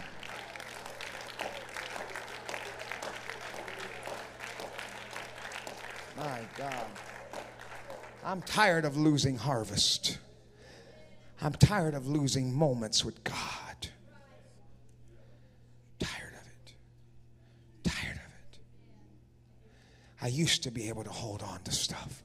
I'm 8.27 8.41
tired 8.41 8.83
of 8.83 8.97
losing 8.97 9.37
harvest. 9.37 10.17
I'm 11.41 11.53
tired 11.53 11.93
of 11.93 12.09
losing 12.09 12.53
moments 12.53 13.05
with 13.05 13.23
God. 13.23 13.87
Tired 15.97 16.33
of 16.33 16.45
it. 16.45 16.73
Tired 17.89 18.17
of 18.17 18.33
it. 18.51 18.59
I 20.21 20.27
used 20.27 20.63
to 20.63 20.71
be 20.71 20.89
able 20.89 21.05
to 21.05 21.09
hold 21.09 21.41
on 21.41 21.61
to 21.63 21.71
stuff, 21.71 22.21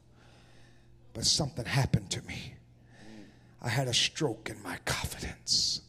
but 1.14 1.24
something 1.24 1.64
happened 1.64 2.10
to 2.10 2.22
me. 2.22 2.54
I 3.62 3.68
had 3.68 3.86
a 3.86 3.94
stroke 3.94 4.50
in 4.50 4.60
my 4.60 4.78
confidence. 4.84 5.82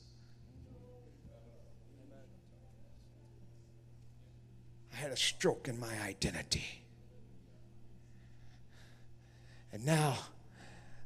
I 4.93 4.95
had 4.97 5.09
a 5.09 5.17
stroke 5.17 5.67
in 5.67 5.79
my 5.79 5.99
identity. 6.05 6.82
And 9.73 9.85
now, 9.87 10.17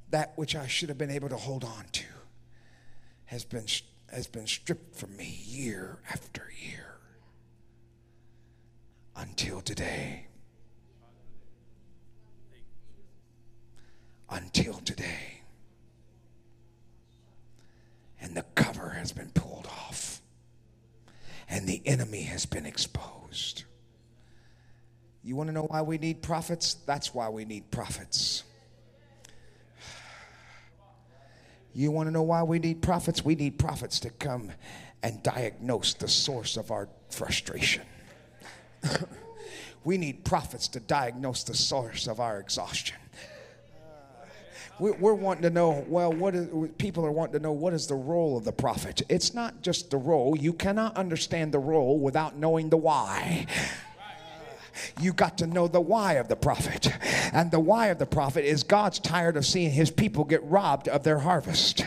that 0.10 0.34
which 0.36 0.54
I 0.54 0.68
should 0.68 0.90
have 0.90 0.98
been 0.98 1.10
able 1.10 1.30
to 1.30 1.38
hold 1.38 1.64
on 1.64 1.86
to 1.94 2.06
has 3.26 3.46
been, 3.46 3.66
has 4.12 4.28
been 4.28 4.46
stripped 4.46 4.94
from 4.94 5.16
me 5.16 5.40
year 5.46 6.00
after 6.12 6.52
year 6.62 6.98
until 9.16 9.62
today. 9.62 10.28
Until 14.30 14.74
today. 14.74 15.42
And 18.20 18.36
the 18.36 18.44
cover 18.56 18.90
has 18.90 19.14
been 19.14 19.30
pulled 19.30 19.68
off, 19.68 20.22
and 21.50 21.68
the 21.68 21.82
enemy 21.86 22.24
has 22.24 22.46
been 22.46 22.66
exposed. 22.66 23.64
You 25.24 25.38
want 25.38 25.48
to 25.48 25.54
know 25.54 25.64
why 25.64 25.82
we 25.84 25.98
need 25.98 26.22
prophets? 26.22 26.74
That's 26.86 27.14
why 27.14 27.30
we 27.30 27.46
need 27.46 27.72
prophets. 27.72 28.44
You 31.78 31.92
want 31.92 32.08
to 32.08 32.12
know 32.12 32.24
why 32.24 32.42
we 32.42 32.58
need 32.58 32.82
prophets? 32.82 33.24
We 33.24 33.36
need 33.36 33.60
prophets 33.60 34.00
to 34.00 34.10
come 34.10 34.52
and 35.04 35.22
diagnose 35.22 35.94
the 35.94 36.08
source 36.08 36.58
of 36.58 36.72
our 36.72 36.90
frustration. 37.12 37.84
we 39.84 40.00
need 40.00 40.26
prophets 40.26 40.68
to 40.70 40.80
diagnose 40.80 41.44
the 41.44 41.54
source 41.54 42.08
of 42.08 42.20
our 42.20 42.40
exhaustion. 42.40 42.98
We're 44.80 45.14
wanting 45.14 45.44
to 45.44 45.52
know, 45.52 45.86
well, 45.88 46.12
what 46.12 46.34
is, 46.34 46.50
people 46.80 47.06
are 47.06 47.12
wanting 47.12 47.34
to 47.34 47.40
know 47.40 47.52
what 47.52 47.74
is 47.74 47.86
the 47.86 47.94
role 47.94 48.38
of 48.38 48.44
the 48.44 48.52
prophet. 48.52 49.04
It's 49.08 49.36
not 49.36 49.62
just 49.62 49.92
the 49.92 49.98
role. 49.98 50.36
You 50.36 50.54
cannot 50.54 50.98
understand 50.98 51.52
the 51.52 51.60
role 51.60 52.00
without 52.00 52.36
knowing 52.36 52.70
the 52.70 52.78
why 52.78 53.46
you 55.00 55.14
got 55.14 55.38
to 55.40 55.48
know 55.48 55.68
the 55.68 55.82
why 55.82 56.14
of 56.14 56.28
the 56.28 56.36
prophet. 56.36 56.92
And 57.34 57.52
the 57.52 57.60
why 57.60 57.88
of 57.88 58.00
the 58.00 58.06
prophet 58.06 58.46
is 58.46 58.64
God's 58.64 59.00
tired 59.00 59.38
of 59.38 59.46
seeing 59.46 59.72
his 59.72 59.92
people 59.92 60.24
get 60.24 60.44
robbed 60.44 60.88
of 60.88 61.04
their 61.04 61.20
harvest. 61.20 61.86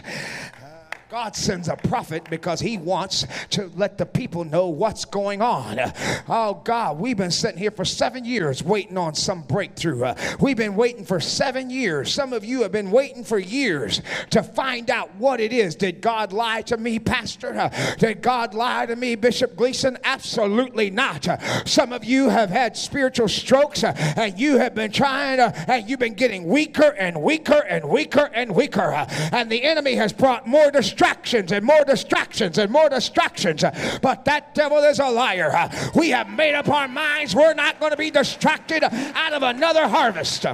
God 1.11 1.35
sends 1.35 1.67
a 1.67 1.75
prophet 1.75 2.23
because 2.31 2.61
he 2.61 2.79
wants 2.79 3.27
to 3.51 3.69
let 3.75 3.99
the 3.99 4.07
people 4.07 4.45
know 4.45 4.69
what's 4.69 5.05
going 5.05 5.43
on. 5.43 5.81
Oh 6.29 6.63
God, 6.63 7.01
we've 7.01 7.17
been 7.17 7.33
sitting 7.33 7.59
here 7.59 7.73
for 7.73 7.85
seven 7.85 8.25
years 8.25 8.63
waiting 8.63 8.97
on 8.97 9.17
some 9.17 9.43
breakthrough. 9.43 10.15
We've 10.39 10.57
been 10.57 10.77
waiting 10.77 11.05
for 11.05 11.19
seven 11.19 11.69
years. 11.69 12.15
Some 12.15 12.33
of 12.33 12.45
you 12.45 12.63
have 12.63 12.71
been 12.71 12.93
waiting 12.93 13.25
for 13.25 13.41
years 13.41 14.03
to 14.31 14.45
find 14.45 14.89
out 14.89 15.13
what 15.17 15.41
it 15.41 15.53
is. 15.53 15.75
Did 15.75 16.01
God 16.01 16.33
lie 16.33 16.63
to 16.63 16.77
me, 16.77 17.01
Pastor? 17.01 17.73
Did 17.99 18.23
God 18.23 18.55
lie 18.55 18.87
to 18.87 18.95
me, 18.95 19.17
Bishop 19.17 19.57
Gleason? 19.57 19.99
Absolutely 20.05 20.91
not. 20.91 21.27
Some 21.67 21.93
of 21.93 22.05
you 22.05 22.29
have 22.29 22.51
had 22.51 22.77
spiritual 22.77 23.27
strokes 23.27 23.83
and 23.83 24.39
you 24.39 24.59
have 24.59 24.77
been 24.77 24.93
trying 24.93 25.39
to, 25.39 25.53
and 25.69 25.91
you've 25.91 25.99
been 25.99 26.15
getting 26.15 26.45
weaker 26.47 26.95
and 26.97 27.21
weaker 27.21 27.65
and 27.69 27.89
weaker 27.89 28.31
and 28.33 28.55
weaker. 28.55 28.93
And 29.33 29.51
the 29.51 29.65
enemy 29.65 29.97
has 29.97 30.13
brought 30.13 30.47
more 30.47 30.71
destruction 30.71 31.00
distractions 31.01 31.51
and 31.51 31.65
more 31.65 31.83
distractions 31.85 32.59
and 32.59 32.71
more 32.71 32.91
distractions. 32.91 33.65
But 34.03 34.27
that 34.27 34.55
devil 34.55 34.79
is 34.79 34.99
a 34.99 35.09
liar. 35.09 35.71
We 35.95 36.11
have 36.11 36.29
made 36.29 36.55
up 36.55 36.69
our 36.69 36.89
minds 36.89 37.35
we're 37.35 37.55
not 37.55 37.81
going 37.81 37.93
to 37.93 37.97
be 37.97 38.11
distracted 38.11 38.85
out 38.85 39.33
of 39.33 39.43
another 39.43 39.89
harvest. 39.89 40.45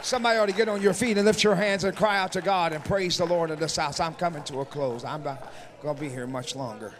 Somebody 0.00 0.38
ought 0.38 0.46
to 0.46 0.52
get 0.52 0.68
on 0.68 0.80
your 0.80 0.94
feet 0.94 1.18
and 1.18 1.26
lift 1.26 1.44
your 1.44 1.54
hands 1.54 1.84
and 1.84 1.94
cry 1.94 2.18
out 2.18 2.32
to 2.32 2.40
God 2.40 2.72
and 2.72 2.82
praise 2.82 3.18
the 3.18 3.26
Lord 3.26 3.50
in 3.50 3.58
this 3.58 3.76
house. 3.76 4.00
I'm 4.00 4.14
coming 4.14 4.42
to 4.44 4.60
a 4.60 4.64
close. 4.64 5.04
I'm 5.04 5.22
not 5.22 5.52
going 5.82 5.96
to 5.96 6.00
be 6.00 6.08
here 6.08 6.26
much 6.26 6.56
longer. 6.56 6.94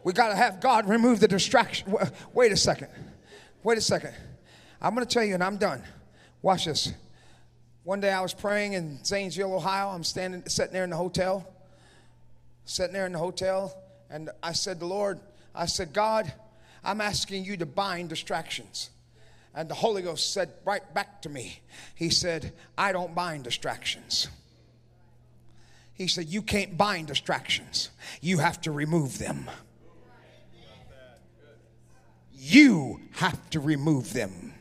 We 0.07 0.13
got 0.13 0.29
to 0.29 0.37
have 0.37 0.61
God 0.61 0.87
remove 0.87 1.19
the 1.19 1.27
distraction. 1.27 1.93
Wait 2.33 2.53
a 2.53 2.55
second. 2.55 2.87
Wait 3.61 3.77
a 3.77 3.81
second. 3.81 4.13
I'm 4.81 4.95
going 4.95 5.05
to 5.05 5.13
tell 5.13 5.25
you, 5.25 5.33
and 5.33 5.43
I'm 5.43 5.57
done. 5.57 5.83
Watch 6.41 6.63
this. 6.63 6.93
One 7.83 7.99
day 7.99 8.13
I 8.13 8.21
was 8.21 8.33
praying 8.33 8.71
in 8.71 9.03
Zanesville, 9.03 9.53
Ohio. 9.53 9.89
I'm 9.89 10.05
standing, 10.05 10.47
sitting 10.47 10.71
there 10.71 10.85
in 10.85 10.91
the 10.91 10.95
hotel, 10.95 11.45
sitting 12.63 12.93
there 12.93 13.05
in 13.05 13.11
the 13.11 13.19
hotel, 13.19 13.77
and 14.09 14.29
I 14.41 14.53
said, 14.53 14.79
"The 14.79 14.85
Lord, 14.85 15.19
I 15.53 15.65
said, 15.65 15.91
God, 15.91 16.31
I'm 16.85 17.01
asking 17.01 17.43
you 17.43 17.57
to 17.57 17.65
bind 17.65 18.07
distractions." 18.07 18.91
And 19.53 19.69
the 19.69 19.75
Holy 19.75 20.03
Ghost 20.03 20.31
said 20.31 20.53
right 20.63 20.93
back 20.93 21.21
to 21.23 21.29
me, 21.29 21.59
He 21.95 22.11
said, 22.11 22.53
I 22.77 22.93
don't 22.93 23.13
bind 23.13 23.43
distractions. 23.43 24.29
He 25.95 26.07
said, 26.07 26.27
You 26.27 26.43
can't 26.43 26.77
bind 26.77 27.07
distractions, 27.07 27.89
you 28.21 28.37
have 28.37 28.61
to 28.61 28.71
remove 28.71 29.17
them. 29.17 29.49
You 32.49 33.01
have 33.11 33.49
to 33.49 33.59
remove 33.59 34.13
them. 34.13 34.53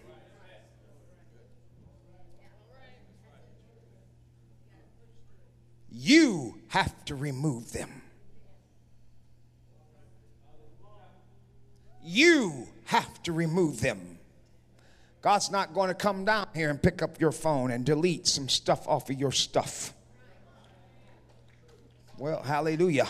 You 5.93 6.59
have 6.67 7.05
to 7.05 7.15
remove 7.15 7.73
them. 7.73 8.03
You 12.03 12.67
have 12.87 13.23
to 13.23 13.33
remove 13.33 13.81
them. 13.81 14.19
God's 15.23 15.53
not 15.53 15.73
going 15.73 15.87
to 15.87 15.95
come 15.95 16.25
down 16.25 16.49
here 16.57 16.71
and 16.71 16.83
pick 16.83 17.03
up 17.03 17.21
your 17.21 17.31
phone 17.31 17.71
and 17.71 17.87
delete 17.87 18.27
some 18.27 18.49
stuff 18.49 18.89
off 18.89 19.11
of 19.11 19.21
your 19.21 19.31
stuff. 19.31 19.95
Well, 22.19 22.43
hallelujah. 22.43 23.07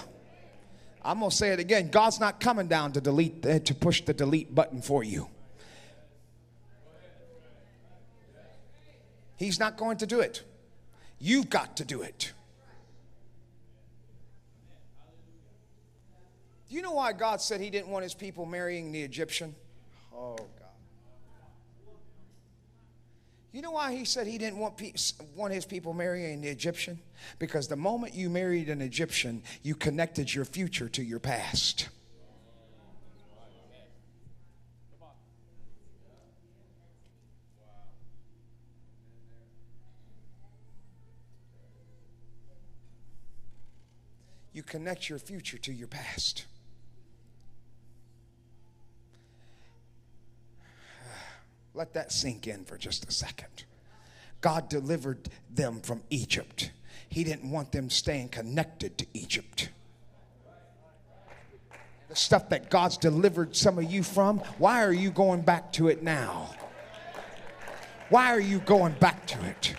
I'm 1.07 1.21
going 1.21 1.31
to 1.31 1.37
say 1.37 1.51
it 1.51 1.61
again. 1.61 1.89
God's 1.89 2.19
not 2.19 2.41
coming 2.41 2.67
down 2.67 2.93
to 2.93 3.01
delete 3.01 3.47
uh, 3.47 3.61
to 3.61 3.75
push 3.75 4.03
the 4.03 4.13
delete 4.13 4.53
button 4.53 4.83
for 4.83 5.05
you. 5.05 5.29
He's 9.37 9.61
not 9.61 9.77
going 9.77 9.99
to 9.99 10.07
do 10.07 10.21
it. 10.21 10.43
You've 11.21 11.49
got 11.49 11.77
to 11.77 11.85
do 11.85 12.03
it. 12.03 12.33
Do 16.69 16.75
you 16.75 16.83
know 16.83 16.93
why 16.93 17.13
God 17.13 17.41
said 17.41 17.61
he 17.61 17.71
didn't 17.71 17.89
want 17.89 18.03
his 18.03 18.15
people 18.15 18.45
marrying 18.45 18.91
the 18.91 19.03
Egyptian? 19.03 19.55
Oh, 20.13 20.37
you 23.57 23.63
know 23.63 23.71
why 23.71 23.95
he 23.95 24.05
said 24.05 24.27
he 24.27 24.37
didn't 24.37 24.59
want, 24.59 24.77
pe- 24.77 24.93
want 25.35 25.55
his 25.55 25.65
people 25.65 25.95
marrying 25.95 26.43
the 26.43 26.49
Egyptian? 26.49 26.99
Because 27.39 27.69
the 27.69 27.77
moment 27.77 28.13
you 28.13 28.29
married 28.29 28.69
an 28.69 28.83
Egyptian, 28.83 29.43
you 29.63 29.75
connected 29.75 30.33
your 30.33 30.45
future 30.45 30.91
to 30.91 31.03
your 31.03 31.19
past. 31.19 31.89
You 44.53 44.63
connect 44.63 45.09
your 45.09 45.19
future 45.19 45.57
to 45.57 45.73
your 45.73 45.89
past. 45.89 46.45
Let 51.77 51.93
that 51.93 52.11
sink 52.11 52.47
in 52.47 52.65
for 52.65 52.79
just 52.79 53.07
a 53.07 53.13
second. 53.13 53.65
God 54.41 54.71
delivered 54.71 55.29
them 55.55 55.81
from 55.83 56.03
Egypt. 56.09 56.71
He 57.11 57.23
didn't 57.23 57.51
want 57.51 57.71
them 57.71 57.91
staying 57.91 58.31
connected 58.31 58.97
to 58.97 59.07
Egypt. 59.13 59.69
The 62.09 62.17
stuff 62.17 62.49
that 62.49 62.71
God's 62.71 62.97
delivered 62.97 63.55
some 63.55 63.79
of 63.79 63.85
you 63.85 64.03
from, 64.03 64.39
why 64.57 64.85
are 64.85 64.93
you 64.93 65.11
going 65.11 65.43
back 65.43 65.71
to 65.75 65.89
it 65.89 66.03
now? 66.03 66.55
Why 68.09 68.33
are 68.33 68.41
you 68.41 68.61
going 68.61 68.95
back 68.95 69.27
to 69.27 69.45
it? 69.45 69.75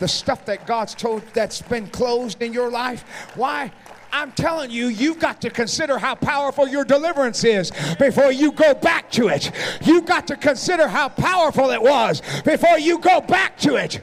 The 0.00 0.08
stuff 0.08 0.44
that 0.46 0.66
God's 0.66 0.94
told 0.94 1.22
that's 1.32 1.62
been 1.62 1.86
closed 1.86 2.42
in 2.42 2.52
your 2.52 2.70
life, 2.70 3.04
why 3.36 3.72
I'm 4.12 4.32
telling 4.32 4.70
you, 4.70 4.88
you've 4.88 5.18
got 5.18 5.40
to 5.42 5.50
consider 5.50 5.98
how 5.98 6.14
powerful 6.14 6.66
your 6.66 6.84
deliverance 6.84 7.44
is 7.44 7.70
before 7.98 8.32
you 8.32 8.52
go 8.52 8.74
back 8.74 9.10
to 9.12 9.28
it. 9.28 9.50
You've 9.82 10.06
got 10.06 10.26
to 10.28 10.36
consider 10.36 10.88
how 10.88 11.08
powerful 11.08 11.70
it 11.70 11.82
was 11.82 12.22
before 12.44 12.78
you 12.78 12.98
go 12.98 13.20
back 13.20 13.58
to 13.58 13.76
it. 13.76 14.00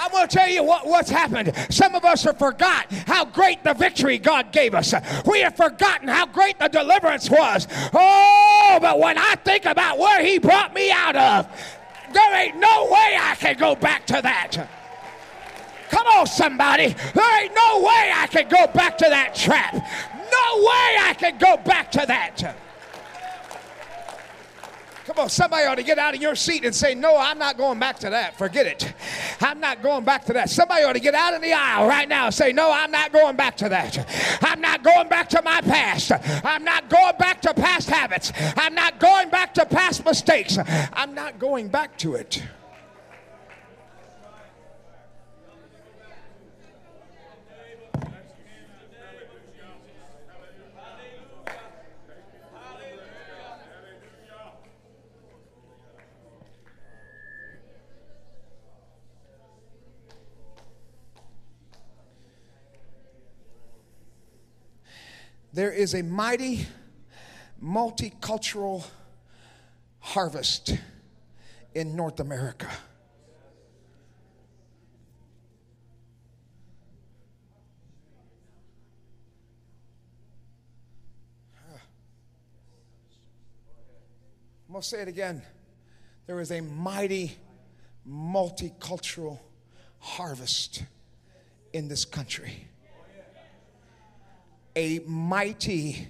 I'm 0.00 0.10
going 0.10 0.26
to 0.26 0.36
tell 0.36 0.48
you 0.48 0.64
what, 0.64 0.86
what's 0.86 1.10
happened. 1.10 1.52
Some 1.68 1.94
of 1.94 2.04
us 2.04 2.24
have 2.24 2.38
forgot 2.38 2.90
how 3.06 3.26
great 3.26 3.62
the 3.62 3.74
victory 3.74 4.18
God 4.18 4.50
gave 4.50 4.74
us. 4.74 4.94
We 5.26 5.40
have 5.40 5.56
forgotten 5.56 6.08
how 6.08 6.26
great 6.26 6.58
the 6.58 6.68
deliverance 6.68 7.30
was. 7.30 7.68
Oh, 7.92 8.78
but 8.80 8.98
when 8.98 9.18
I 9.18 9.36
think 9.36 9.66
about 9.66 9.98
where 9.98 10.24
He 10.24 10.38
brought 10.38 10.74
me 10.74 10.90
out 10.90 11.16
of, 11.16 11.48
there 12.12 12.34
ain't 12.34 12.56
no 12.56 12.86
way 12.86 13.18
I 13.20 13.36
can 13.38 13.56
go 13.56 13.76
back 13.76 14.06
to 14.06 14.20
that. 14.22 14.79
Come 15.90 16.06
on, 16.06 16.26
somebody. 16.26 16.94
There 17.14 17.42
ain't 17.42 17.54
no 17.54 17.80
way 17.80 18.12
I 18.14 18.28
can 18.30 18.48
go 18.48 18.66
back 18.68 18.96
to 18.98 19.06
that 19.08 19.34
trap. 19.34 19.74
No 19.74 20.62
way 20.62 20.96
I 21.00 21.14
can 21.18 21.36
go 21.38 21.56
back 21.56 21.90
to 21.92 22.04
that. 22.06 22.56
Come 25.06 25.24
on, 25.24 25.28
somebody 25.28 25.66
ought 25.66 25.74
to 25.74 25.82
get 25.82 25.98
out 25.98 26.14
of 26.14 26.22
your 26.22 26.36
seat 26.36 26.64
and 26.64 26.72
say, 26.72 26.94
No, 26.94 27.16
I'm 27.16 27.36
not 27.36 27.56
going 27.56 27.80
back 27.80 27.98
to 28.00 28.10
that. 28.10 28.38
Forget 28.38 28.66
it. 28.66 28.92
I'm 29.40 29.58
not 29.58 29.82
going 29.82 30.04
back 30.04 30.24
to 30.26 30.32
that. 30.34 30.48
Somebody 30.48 30.84
ought 30.84 30.92
to 30.92 31.00
get 31.00 31.14
out 31.14 31.34
in 31.34 31.40
the 31.40 31.52
aisle 31.52 31.88
right 31.88 32.08
now 32.08 32.26
and 32.26 32.34
say, 32.34 32.52
No, 32.52 32.70
I'm 32.70 32.92
not 32.92 33.12
going 33.12 33.34
back 33.34 33.56
to 33.56 33.68
that. 33.70 34.38
I'm 34.40 34.60
not 34.60 34.84
going 34.84 35.08
back 35.08 35.28
to 35.30 35.42
my 35.42 35.60
past. 35.62 36.12
I'm 36.44 36.62
not 36.62 36.88
going 36.88 37.16
back 37.18 37.42
to 37.42 37.54
past 37.54 37.90
habits. 37.90 38.32
I'm 38.56 38.74
not 38.76 39.00
going 39.00 39.30
back 39.30 39.52
to 39.54 39.66
past 39.66 40.04
mistakes. 40.04 40.58
I'm 40.92 41.14
not 41.14 41.40
going 41.40 41.66
back 41.66 41.98
to 41.98 42.14
it. 42.14 42.40
There 65.52 65.72
is 65.72 65.94
a 65.94 66.02
mighty 66.02 66.66
multicultural 67.62 68.84
harvest 69.98 70.76
in 71.74 71.96
North 71.96 72.20
America. 72.20 72.68
I'm 84.70 84.74
going 84.74 84.82
to 84.82 84.88
say 84.88 85.02
it 85.02 85.08
again. 85.08 85.42
There 86.28 86.38
is 86.38 86.52
a 86.52 86.60
mighty 86.60 87.36
multicultural 88.08 89.40
harvest 89.98 90.84
in 91.72 91.88
this 91.88 92.04
country. 92.04 92.69
A 94.76 95.00
mighty 95.00 96.08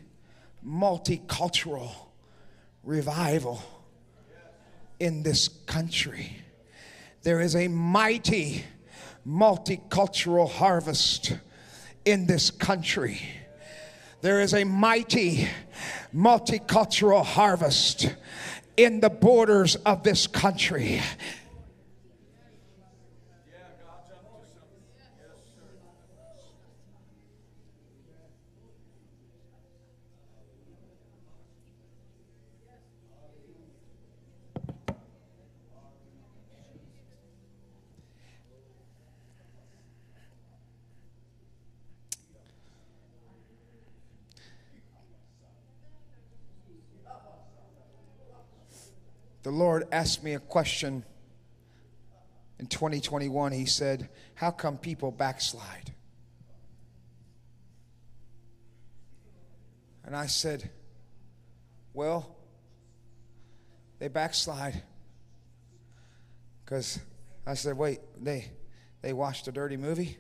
multicultural 0.66 1.90
revival 2.84 3.62
in 4.98 5.22
this 5.22 5.48
country. 5.48 6.36
There 7.22 7.40
is 7.40 7.56
a 7.56 7.68
mighty 7.68 8.64
multicultural 9.26 10.48
harvest 10.48 11.36
in 12.04 12.26
this 12.26 12.50
country. 12.50 13.20
There 14.20 14.40
is 14.40 14.54
a 14.54 14.64
mighty 14.64 15.48
multicultural 16.14 17.24
harvest 17.24 18.14
in 18.76 19.00
the 19.00 19.10
borders 19.10 19.76
of 19.76 20.02
this 20.02 20.26
country. 20.26 21.00
The 49.42 49.50
Lord 49.50 49.84
asked 49.90 50.22
me 50.22 50.34
a 50.34 50.38
question 50.38 51.04
in 52.58 52.66
2021. 52.66 53.52
He 53.52 53.66
said, 53.66 54.10
How 54.34 54.50
come 54.50 54.76
people 54.76 55.10
backslide? 55.10 55.94
And 60.04 60.14
I 60.14 60.26
said, 60.26 60.70
Well, 61.94 62.36
they 63.98 64.08
backslide. 64.08 64.82
Because 66.64 67.00
I 67.46 67.54
said, 67.54 67.76
Wait, 67.76 68.00
they, 68.20 68.50
they 69.00 69.12
watched 69.12 69.48
a 69.48 69.52
dirty 69.52 69.76
movie? 69.76 70.18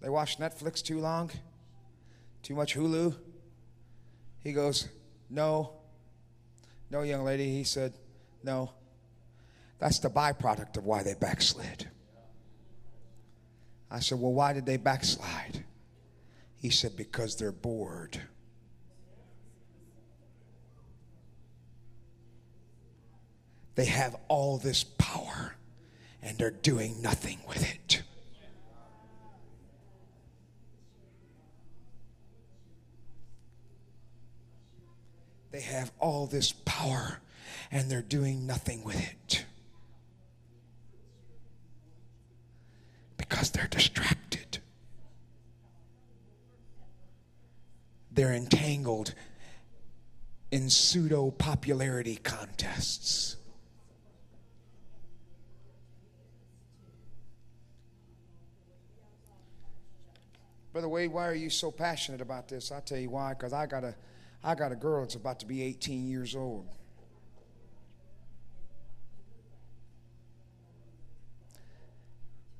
They 0.00 0.08
watched 0.08 0.40
Netflix 0.40 0.82
too 0.82 1.00
long? 1.00 1.30
Too 2.42 2.54
much 2.54 2.74
Hulu? 2.74 3.16
He 4.42 4.52
goes, 4.52 4.88
No. 5.28 5.77
No, 6.90 7.02
young 7.02 7.24
lady, 7.24 7.50
he 7.50 7.64
said, 7.64 7.92
No. 8.42 8.72
That's 9.78 10.00
the 10.00 10.10
byproduct 10.10 10.76
of 10.76 10.84
why 10.84 11.02
they 11.02 11.14
backslid. 11.14 11.88
I 13.90 14.00
said, 14.00 14.18
Well, 14.20 14.32
why 14.32 14.52
did 14.52 14.66
they 14.66 14.76
backslide? 14.76 15.64
He 16.56 16.70
said, 16.70 16.96
Because 16.96 17.36
they're 17.36 17.52
bored. 17.52 18.20
They 23.74 23.84
have 23.84 24.16
all 24.26 24.58
this 24.58 24.82
power 24.82 25.54
and 26.20 26.36
they're 26.36 26.50
doing 26.50 27.00
nothing 27.00 27.38
with 27.46 27.62
it. 27.62 28.02
They 35.50 35.60
have 35.60 35.92
all 35.98 36.26
this 36.26 36.52
power 36.52 37.20
and 37.70 37.90
they're 37.90 38.02
doing 38.02 38.46
nothing 38.46 38.84
with 38.84 39.00
it. 39.00 39.44
Because 43.16 43.50
they're 43.50 43.68
distracted. 43.68 44.58
They're 48.10 48.32
entangled 48.32 49.14
in 50.50 50.70
pseudo 50.70 51.30
popularity 51.30 52.16
contests. 52.16 53.36
Brother 60.72 60.88
Wade, 60.88 61.12
why 61.12 61.26
are 61.26 61.34
you 61.34 61.50
so 61.50 61.70
passionate 61.70 62.20
about 62.20 62.48
this? 62.48 62.70
I'll 62.70 62.80
tell 62.80 62.98
you 62.98 63.10
why, 63.10 63.34
because 63.34 63.52
I 63.52 63.66
got 63.66 63.84
a 63.84 63.94
I 64.42 64.54
got 64.54 64.72
a 64.72 64.76
girl 64.76 65.02
that's 65.02 65.14
about 65.14 65.40
to 65.40 65.46
be 65.46 65.62
18 65.62 66.08
years 66.08 66.36
old. 66.36 66.66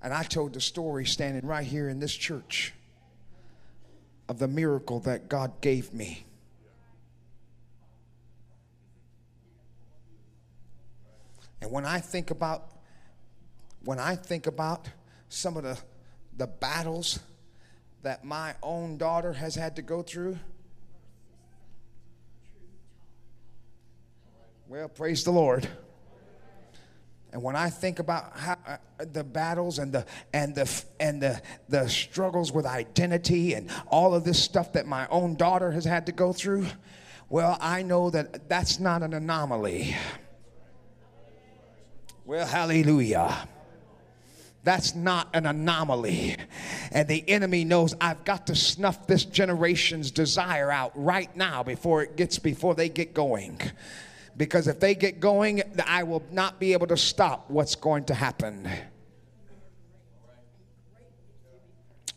And 0.03 0.13
I 0.13 0.23
told 0.23 0.55
the 0.55 0.61
story 0.61 1.07
standing 1.07 1.47
right 1.47 1.67
here 1.67 1.89
in 1.89 1.99
this 1.99 2.15
church 2.15 2.73
of 4.29 4.39
the 4.39 4.49
miracle 4.49 5.01
that 5.01 5.29
God 5.29 5.61
gave 5.61 5.93
me. 5.93 6.25
And 11.61 11.73
when 11.73 11.85
I 11.85 11.99
think 11.99 12.31
about 12.31 12.71
when 13.85 13.99
I 13.99 14.17
think 14.17 14.47
about 14.47 14.89
some 15.29 15.57
of 15.57 15.63
the 15.65 15.79
the 16.37 16.47
battles 16.47 17.19
that 18.03 18.25
my 18.25 18.55
own 18.63 18.97
daughter 18.97 19.33
has 19.33 19.57
had 19.57 19.75
to 19.77 19.83
go 19.83 20.03
through, 20.03 20.39
Well, 24.69 24.91
praise 24.91 25.25
the 25.25 25.31
Lord. 25.31 25.67
And 27.33 27.43
when 27.43 27.57
I 27.57 27.71
think 27.71 28.01
about 28.01 28.37
how, 28.37 28.57
uh, 28.67 28.77
the 28.99 29.25
battles 29.25 29.79
and 29.79 29.91
the 29.91 30.05
and 30.35 30.55
the 30.55 30.85
and 31.01 31.23
the 31.23 31.41
the 31.71 31.89
struggles 31.89 32.53
with 32.53 32.67
identity 32.67 33.55
and 33.55 33.71
all 33.87 34.15
of 34.15 34.25
this 34.25 34.43
stuff 34.43 34.75
that 34.75 34.87
my 34.87 35.07
own 35.09 35.37
daughter 35.37 35.71
has 35.71 35.87
had 35.87 36.05
to 36.05 36.13
go 36.13 36.35
through, 36.35 36.67
well, 37.31 37.57
I 37.63 37.83
know 37.83 38.11
that 38.11 38.51
that's 38.51 38.79
not 38.79 39.03
an 39.03 39.15
anomaly. 39.15 39.97
Well, 42.27 42.47
hallelujah. 42.47 43.49
That's 44.65 44.95
not 44.95 45.31
an 45.33 45.47
anomaly. 45.47 46.37
And 46.93 47.09
the 47.09 47.27
enemy 47.27 47.65
knows 47.65 47.95
I've 48.03 48.23
got 48.27 48.49
to 48.49 48.55
snuff 48.55 49.07
this 49.07 49.25
generation's 49.25 50.11
desire 50.11 50.71
out 50.71 50.93
right 50.95 51.35
now 51.35 51.63
before 51.63 52.03
it 52.03 52.17
gets 52.17 52.39
before 52.39 52.75
they 52.75 52.91
get 52.91 53.15
going 53.15 53.59
because 54.39 54.69
if 54.69 54.79
they 54.79 54.95
get 54.95 55.19
going, 55.19 55.63
I 55.85 56.05
will 56.05 56.23
not 56.31 56.61
be 56.61 56.73
able 56.73 56.87
to 56.87 56.97
stop 56.97 57.51
what's 57.51 57.75
going 57.75 58.05
to 58.05 58.15
happen. 58.15 58.71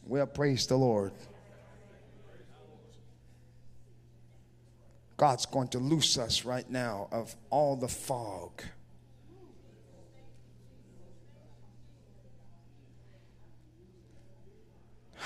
Well, 0.06 0.28
praise 0.28 0.68
the 0.68 0.78
Lord. 0.78 1.12
God's 5.18 5.46
going 5.48 5.70
to 5.70 5.80
loose 5.80 6.18
us 6.18 6.46
right 6.46 6.70
now 6.70 7.08
of 7.12 7.36
all 7.50 7.76
the 7.76 7.88
fog. 7.88 8.62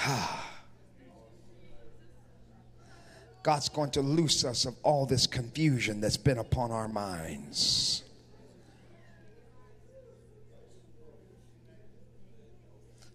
Ah. 0.08 0.55
God's 3.46 3.70
going 3.70 3.92
to 3.92 4.02
loose 4.02 4.44
us 4.44 4.66
of 4.66 4.76
all 4.82 5.06
this 5.06 5.28
confusion 5.28 6.02
that's 6.02 6.18
been 6.18 6.40
upon 6.40 6.72
our 6.72 6.88
minds. 6.88 8.02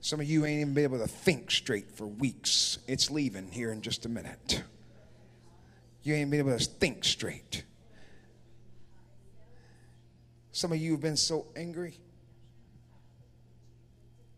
Some 0.01 0.21
of 0.21 0.31
you 0.31 0.47
ain't 0.47 0.61
even 0.61 0.73
been 0.73 0.85
able 0.85 1.01
to 1.01 1.09
think 1.09 1.51
straight 1.51 1.91
for 1.91 2.07
weeks. 2.07 2.79
It's 2.87 3.11
leaving 3.11 3.51
here 3.51 3.73
in 3.73 3.83
just 3.83 4.07
a 4.07 4.09
minute. 4.09 4.63
You 6.05 6.15
ain't 6.15 6.31
been 6.31 6.39
able 6.39 6.57
to 6.57 6.65
think 6.65 7.05
straight. 7.05 7.65
Some 10.53 10.71
of 10.71 10.79
you 10.79 10.93
have 10.93 11.01
been 11.01 11.17
so 11.17 11.47
angry. 11.57 11.99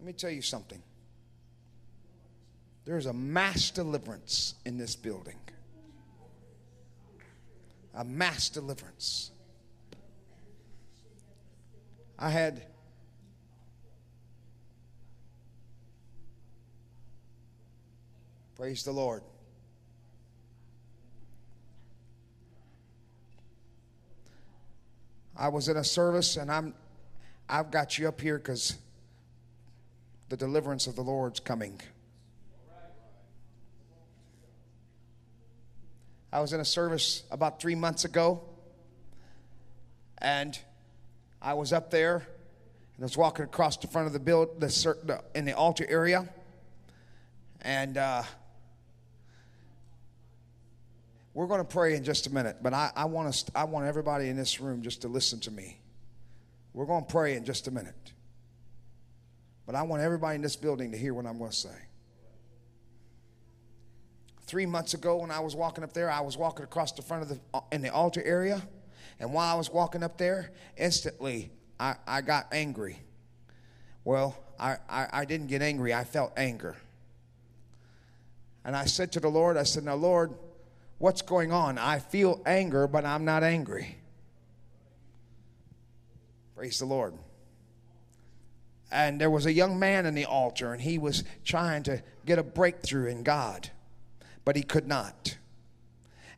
Let 0.00 0.06
me 0.06 0.14
tell 0.14 0.30
you 0.30 0.40
something. 0.40 0.82
There's 2.86 3.04
a 3.04 3.12
mass 3.12 3.70
deliverance 3.70 4.54
in 4.64 4.78
this 4.78 4.96
building 4.96 5.36
a 7.94 8.04
mass 8.04 8.48
deliverance. 8.48 9.30
I 12.18 12.30
had 12.30 12.66
Praise 18.62 18.84
the 18.84 18.92
Lord. 18.92 19.24
I 25.36 25.48
was 25.48 25.66
in 25.68 25.76
a 25.76 25.82
service 25.82 26.36
and 26.36 26.48
I'm 26.48 26.72
I've 27.48 27.72
got 27.72 27.98
you 27.98 28.06
up 28.06 28.20
here 28.20 28.38
cuz 28.38 28.78
the 30.28 30.36
deliverance 30.36 30.86
of 30.86 30.94
the 30.94 31.02
Lord's 31.02 31.40
coming. 31.40 31.80
I 36.32 36.40
was 36.40 36.54
in 36.54 36.60
a 36.60 36.64
service 36.64 37.24
about 37.30 37.60
three 37.60 37.74
months 37.74 38.06
ago, 38.06 38.42
and 40.18 40.58
I 41.42 41.54
was 41.54 41.74
up 41.74 41.90
there 41.90 42.16
and 42.16 43.00
I 43.00 43.02
was 43.02 43.18
walking 43.18 43.44
across 43.44 43.76
the 43.76 43.86
front 43.86 44.06
of 44.06 44.14
the 44.14 44.20
build 44.20 44.58
the, 44.58 45.22
in 45.34 45.44
the 45.44 45.52
altar 45.52 45.84
area, 45.86 46.26
and 47.60 47.98
uh, 47.98 48.22
we're 51.34 51.46
going 51.46 51.60
to 51.60 51.68
pray 51.68 51.96
in 51.96 52.04
just 52.04 52.26
a 52.26 52.30
minute. 52.32 52.58
But 52.62 52.72
I, 52.72 52.90
I 52.96 53.04
want 53.04 53.28
us, 53.28 53.44
I 53.54 53.64
want 53.64 53.86
everybody 53.86 54.28
in 54.28 54.36
this 54.36 54.58
room 54.58 54.80
just 54.80 55.02
to 55.02 55.08
listen 55.08 55.38
to 55.40 55.50
me. 55.50 55.80
We're 56.72 56.86
going 56.86 57.04
to 57.04 57.12
pray 57.12 57.36
in 57.36 57.44
just 57.44 57.68
a 57.68 57.70
minute. 57.70 58.12
But 59.66 59.74
I 59.74 59.82
want 59.82 60.02
everybody 60.02 60.36
in 60.36 60.42
this 60.42 60.56
building 60.56 60.92
to 60.92 60.98
hear 60.98 61.12
what 61.12 61.26
I'm 61.26 61.38
going 61.38 61.50
to 61.50 61.56
say. 61.56 61.91
Three 64.52 64.66
months 64.66 64.92
ago, 64.92 65.16
when 65.16 65.30
I 65.30 65.40
was 65.40 65.56
walking 65.56 65.82
up 65.82 65.94
there, 65.94 66.10
I 66.10 66.20
was 66.20 66.36
walking 66.36 66.62
across 66.62 66.92
the 66.92 67.00
front 67.00 67.22
of 67.22 67.30
the 67.30 67.40
uh, 67.54 67.60
in 67.72 67.80
the 67.80 67.88
altar 67.88 68.22
area, 68.22 68.60
and 69.18 69.32
while 69.32 69.50
I 69.50 69.56
was 69.56 69.70
walking 69.70 70.02
up 70.02 70.18
there, 70.18 70.50
instantly 70.76 71.50
I, 71.80 71.94
I 72.06 72.20
got 72.20 72.48
angry. 72.52 73.00
Well, 74.04 74.36
I, 74.60 74.76
I, 74.90 75.06
I 75.10 75.24
didn't 75.24 75.46
get 75.46 75.62
angry, 75.62 75.94
I 75.94 76.04
felt 76.04 76.34
anger. 76.36 76.76
And 78.62 78.76
I 78.76 78.84
said 78.84 79.10
to 79.12 79.20
the 79.20 79.30
Lord, 79.30 79.56
I 79.56 79.62
said, 79.62 79.84
Now, 79.84 79.94
Lord, 79.94 80.34
what's 80.98 81.22
going 81.22 81.50
on? 81.50 81.78
I 81.78 81.98
feel 81.98 82.42
anger, 82.44 82.86
but 82.86 83.06
I'm 83.06 83.24
not 83.24 83.42
angry. 83.42 83.96
Praise 86.54 86.78
the 86.78 86.84
Lord. 86.84 87.14
And 88.90 89.18
there 89.18 89.30
was 89.30 89.46
a 89.46 89.52
young 89.54 89.78
man 89.78 90.04
in 90.04 90.14
the 90.14 90.26
altar, 90.26 90.74
and 90.74 90.82
he 90.82 90.98
was 90.98 91.24
trying 91.42 91.84
to 91.84 92.02
get 92.26 92.38
a 92.38 92.42
breakthrough 92.42 93.06
in 93.06 93.22
God, 93.22 93.70
but 94.44 94.56
he 94.56 94.62
could 94.62 94.86
not. 94.86 95.36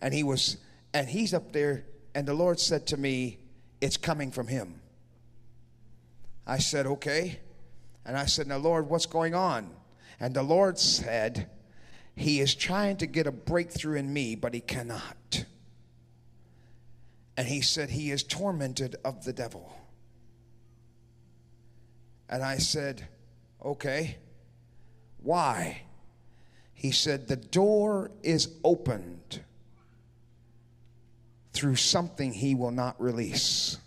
And 0.00 0.12
he 0.12 0.22
was, 0.22 0.58
and 0.92 1.08
he's 1.08 1.32
up 1.32 1.52
there, 1.52 1.84
and 2.14 2.26
the 2.26 2.34
Lord 2.34 2.60
said 2.60 2.86
to 2.88 2.96
me, 2.96 3.38
It's 3.80 3.96
coming 3.96 4.30
from 4.30 4.48
him. 4.48 4.80
I 6.46 6.58
said, 6.58 6.86
Okay. 6.86 7.40
And 8.04 8.16
I 8.16 8.26
said, 8.26 8.46
Now, 8.46 8.58
Lord, 8.58 8.88
what's 8.88 9.06
going 9.06 9.34
on? 9.34 9.70
And 10.20 10.34
the 10.34 10.42
Lord 10.42 10.78
said, 10.78 11.48
He 12.14 12.40
is 12.40 12.54
trying 12.54 12.98
to 12.98 13.06
get 13.06 13.26
a 13.26 13.32
breakthrough 13.32 13.98
in 13.98 14.12
me, 14.12 14.34
but 14.34 14.54
he 14.54 14.60
cannot. 14.60 15.44
And 17.36 17.48
he 17.48 17.62
said, 17.62 17.90
He 17.90 18.10
is 18.10 18.22
tormented 18.22 18.96
of 19.04 19.24
the 19.24 19.32
devil. 19.32 19.74
And 22.28 22.42
I 22.42 22.58
said, 22.58 23.08
Okay, 23.64 24.18
why? 25.22 25.82
He 26.84 26.90
said, 26.90 27.28
The 27.28 27.36
door 27.36 28.10
is 28.22 28.50
opened 28.62 29.40
through 31.54 31.76
something 31.76 32.34
he 32.34 32.54
will 32.54 32.72
not 32.72 33.00
release. 33.00 33.78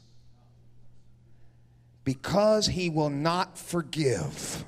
Because 2.03 2.65
he 2.65 2.89
will 2.89 3.11
not 3.11 3.55
forgive, 3.55 4.65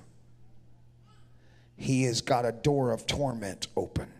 he 1.75 2.03
has 2.03 2.21
got 2.21 2.45
a 2.45 2.51
door 2.51 2.91
of 2.91 3.07
torment 3.07 3.65
open. 3.75 4.11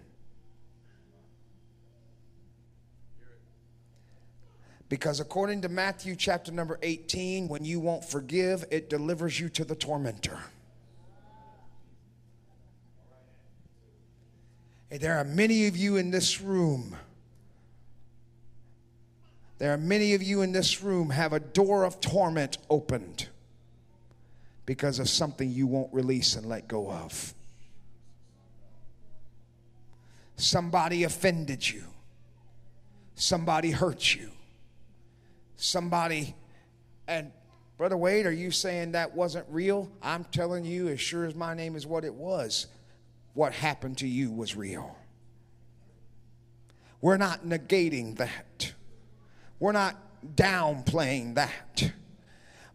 Because 4.89 5.19
according 5.19 5.61
to 5.61 5.69
Matthew 5.69 6.15
chapter 6.15 6.51
number 6.51 6.79
18, 6.81 7.47
when 7.47 7.63
you 7.63 7.79
won't 7.79 8.03
forgive, 8.03 8.65
it 8.71 8.89
delivers 8.89 9.39
you 9.39 9.49
to 9.49 9.63
the 9.63 9.75
tormentor. 9.75 10.39
And 14.91 14.99
there 14.99 15.17
are 15.17 15.23
many 15.23 15.67
of 15.67 15.77
you 15.77 15.97
in 15.97 16.11
this 16.11 16.41
room. 16.41 16.95
There 19.57 19.73
are 19.73 19.77
many 19.77 20.13
of 20.13 20.23
you 20.23 20.41
in 20.41 20.51
this 20.51 20.81
room 20.81 21.09
have 21.09 21.33
a 21.33 21.39
door 21.39 21.83
of 21.83 21.99
torment 21.99 22.57
opened 22.69 23.27
because 24.65 24.99
of 24.99 25.09
something 25.09 25.51
you 25.51 25.67
won't 25.67 25.93
release 25.93 26.35
and 26.35 26.47
let 26.47 26.67
go 26.67 26.89
of. 26.89 27.33
Somebody 30.37 31.03
offended 31.03 31.69
you. 31.69 31.83
Somebody 33.15 33.71
hurt 33.71 34.15
you 34.15 34.29
somebody 35.59 36.33
and 37.09 37.31
brother 37.77 37.97
wade 37.97 38.25
are 38.25 38.31
you 38.31 38.49
saying 38.49 38.93
that 38.93 39.13
wasn't 39.13 39.45
real 39.49 39.91
i'm 40.01 40.23
telling 40.25 40.63
you 40.63 40.87
as 40.87 41.01
sure 41.01 41.25
as 41.25 41.35
my 41.35 41.53
name 41.53 41.75
is 41.75 41.85
what 41.85 42.05
it 42.05 42.13
was 42.13 42.67
what 43.33 43.53
happened 43.53 43.97
to 43.97 44.07
you 44.07 44.31
was 44.31 44.55
real 44.55 44.97
we're 47.01 47.17
not 47.17 47.45
negating 47.45 48.17
that 48.17 48.73
we're 49.59 49.71
not 49.71 49.95
downplaying 50.35 51.35
that 51.35 51.91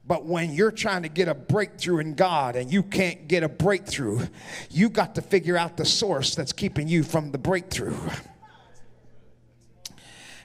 but 0.06 0.26
when 0.26 0.52
you're 0.52 0.70
trying 0.70 1.02
to 1.02 1.08
get 1.08 1.28
a 1.28 1.34
breakthrough 1.34 1.98
in 1.98 2.14
God 2.14 2.56
and 2.56 2.70
you 2.70 2.82
can't 2.82 3.26
get 3.26 3.42
a 3.42 3.48
breakthrough, 3.48 4.26
you 4.70 4.90
got 4.90 5.14
to 5.14 5.22
figure 5.22 5.56
out 5.56 5.76
the 5.76 5.86
source 5.86 6.34
that's 6.34 6.52
keeping 6.52 6.88
you 6.88 7.02
from 7.02 7.32
the 7.32 7.38
breakthrough. 7.38 7.96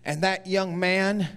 And 0.05 0.24
that 0.24 0.47
young 0.47 0.80
man, 0.80 1.28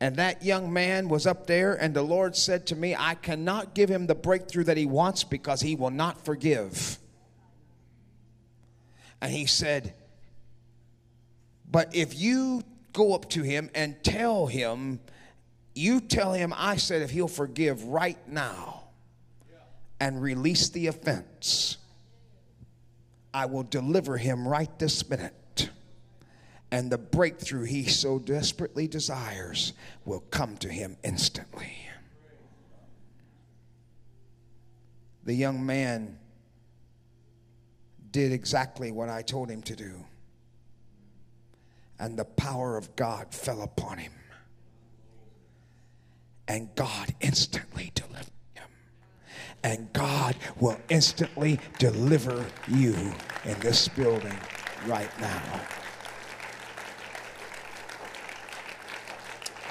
and 0.00 0.16
that 0.16 0.44
young 0.44 0.72
man 0.72 1.08
was 1.08 1.26
up 1.26 1.48
there, 1.48 1.74
and 1.74 1.94
the 1.94 2.02
Lord 2.02 2.36
said 2.36 2.64
to 2.68 2.76
me, 2.76 2.94
I 2.96 3.16
cannot 3.16 3.74
give 3.74 3.88
him 3.88 4.06
the 4.06 4.14
breakthrough 4.14 4.64
that 4.64 4.76
he 4.76 4.86
wants 4.86 5.24
because 5.24 5.60
he 5.60 5.74
will 5.74 5.90
not 5.90 6.24
forgive. 6.24 6.98
And 9.24 9.32
he 9.32 9.46
said, 9.46 9.94
But 11.70 11.94
if 11.94 12.14
you 12.14 12.62
go 12.92 13.14
up 13.14 13.30
to 13.30 13.42
him 13.42 13.70
and 13.74 13.96
tell 14.04 14.46
him, 14.46 15.00
you 15.74 16.02
tell 16.02 16.34
him, 16.34 16.52
I 16.54 16.76
said, 16.76 17.00
if 17.00 17.10
he'll 17.10 17.26
forgive 17.26 17.84
right 17.84 18.18
now 18.28 18.82
and 19.98 20.20
release 20.20 20.68
the 20.68 20.88
offense, 20.88 21.78
I 23.32 23.46
will 23.46 23.62
deliver 23.62 24.18
him 24.18 24.46
right 24.46 24.78
this 24.78 25.08
minute 25.08 25.70
and 26.70 26.92
the 26.92 26.98
breakthrough 26.98 27.64
he 27.64 27.84
so 27.84 28.18
desperately 28.18 28.86
desires 28.86 29.72
will 30.04 30.20
come 30.20 30.58
to 30.58 30.68
him 30.68 30.98
instantly. 31.02 31.72
The 35.24 35.34
young 35.34 35.64
man 35.64 36.18
did 38.14 38.30
exactly 38.30 38.92
what 38.92 39.08
I 39.08 39.22
told 39.22 39.50
him 39.50 39.60
to 39.62 39.74
do, 39.74 39.92
and 41.98 42.16
the 42.16 42.24
power 42.24 42.76
of 42.76 42.94
God 42.94 43.34
fell 43.34 43.60
upon 43.60 43.98
him, 43.98 44.12
and 46.46 46.72
God 46.76 47.12
instantly 47.20 47.90
delivered 47.92 48.30
him. 48.54 48.68
And 49.64 49.92
God 49.92 50.36
will 50.60 50.80
instantly 50.88 51.58
deliver 51.80 52.46
you 52.68 52.94
in 53.44 53.58
this 53.58 53.88
building 53.88 54.38
right 54.86 55.10
now. 55.20 55.60